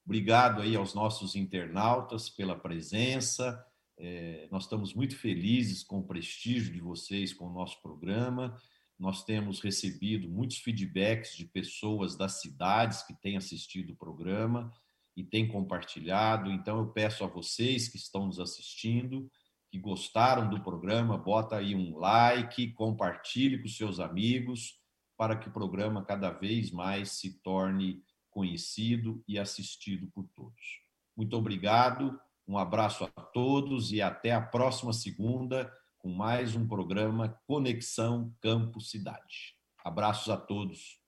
Obrigado 0.05 0.63
aí 0.63 0.75
aos 0.75 0.95
nossos 0.95 1.37
internautas 1.37 2.29
pela 2.29 2.59
presença. 2.59 3.65
É, 3.99 4.49
nós 4.53 4.65
estamos 4.65 4.95
muito 4.95 5.17
felizes 5.17 5.83
com 5.83 5.99
o 5.99 6.07
prestígio 6.07 6.73
de 6.73 6.81
vocês 6.81 7.33
com 7.33 7.47
o 7.47 7.53
nosso 7.53 7.83
programa. 7.83 8.57
Nós 8.97 9.25
temos 9.25 9.61
recebido 9.61 10.29
muitos 10.29 10.59
feedbacks 10.59 11.37
de 11.37 11.45
pessoas 11.45 12.17
das 12.17 12.41
cidades 12.41 13.03
que 13.03 13.15
têm 13.15 13.37
assistido 13.37 13.93
o 13.93 13.97
programa 13.97 14.73
e 15.17 15.25
têm 15.25 15.49
compartilhado. 15.49 16.51
Então, 16.51 16.79
eu 16.79 16.87
peço 16.89 17.25
a 17.25 17.27
vocês 17.27 17.89
que 17.89 17.97
estão 17.97 18.27
nos 18.27 18.39
assistindo, 18.39 19.29
que 19.69 19.79
gostaram 19.79 20.49
do 20.49 20.63
programa, 20.63 21.19
bota 21.19 21.57
aí 21.57 21.75
um 21.75 21.99
like, 21.99 22.73
compartilhe 22.73 23.61
com 23.61 23.69
seus 23.69 23.99
amigos, 23.99 24.79
para 25.17 25.37
que 25.37 25.49
o 25.49 25.53
programa 25.53 26.05
cada 26.05 26.31
vez 26.31 26.71
mais 26.71 27.13
se 27.13 27.43
torne 27.43 28.01
conhecido 28.31 29.23
e 29.27 29.39
assistido 29.39 30.07
por 30.15 30.29
todos. 30.29 30.81
Muito 31.17 31.37
obrigado, 31.37 32.19
um 32.49 32.57
abraço 32.57 33.05
a 33.05 33.23
todos 33.23 33.93
e 33.93 34.01
até 34.01 34.33
a 34.33 34.41
próxima 34.41 34.93
segunda 34.93 35.71
com 35.99 36.09
mais 36.09 36.57
um 36.57 36.67
programa 36.67 37.39
Conexão 37.47 38.33
Campo 38.41 38.81
Cidade. 38.81 39.55
Abraços 39.85 40.31
a 40.31 40.37
todos. 40.37 40.99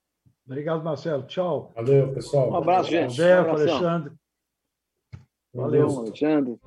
Obrigado, 0.45 0.85
Marcelo. 0.85 1.23
Tchau. 1.23 1.73
Valeu, 1.75 2.13
pessoal. 2.13 2.51
Um 2.51 2.57
abraço, 2.57 2.91
gente. 2.91 3.21
Alberto, 3.21 3.51
Alexandre. 3.51 4.13
Valeu, 5.55 5.99
Alexandre. 5.99 6.61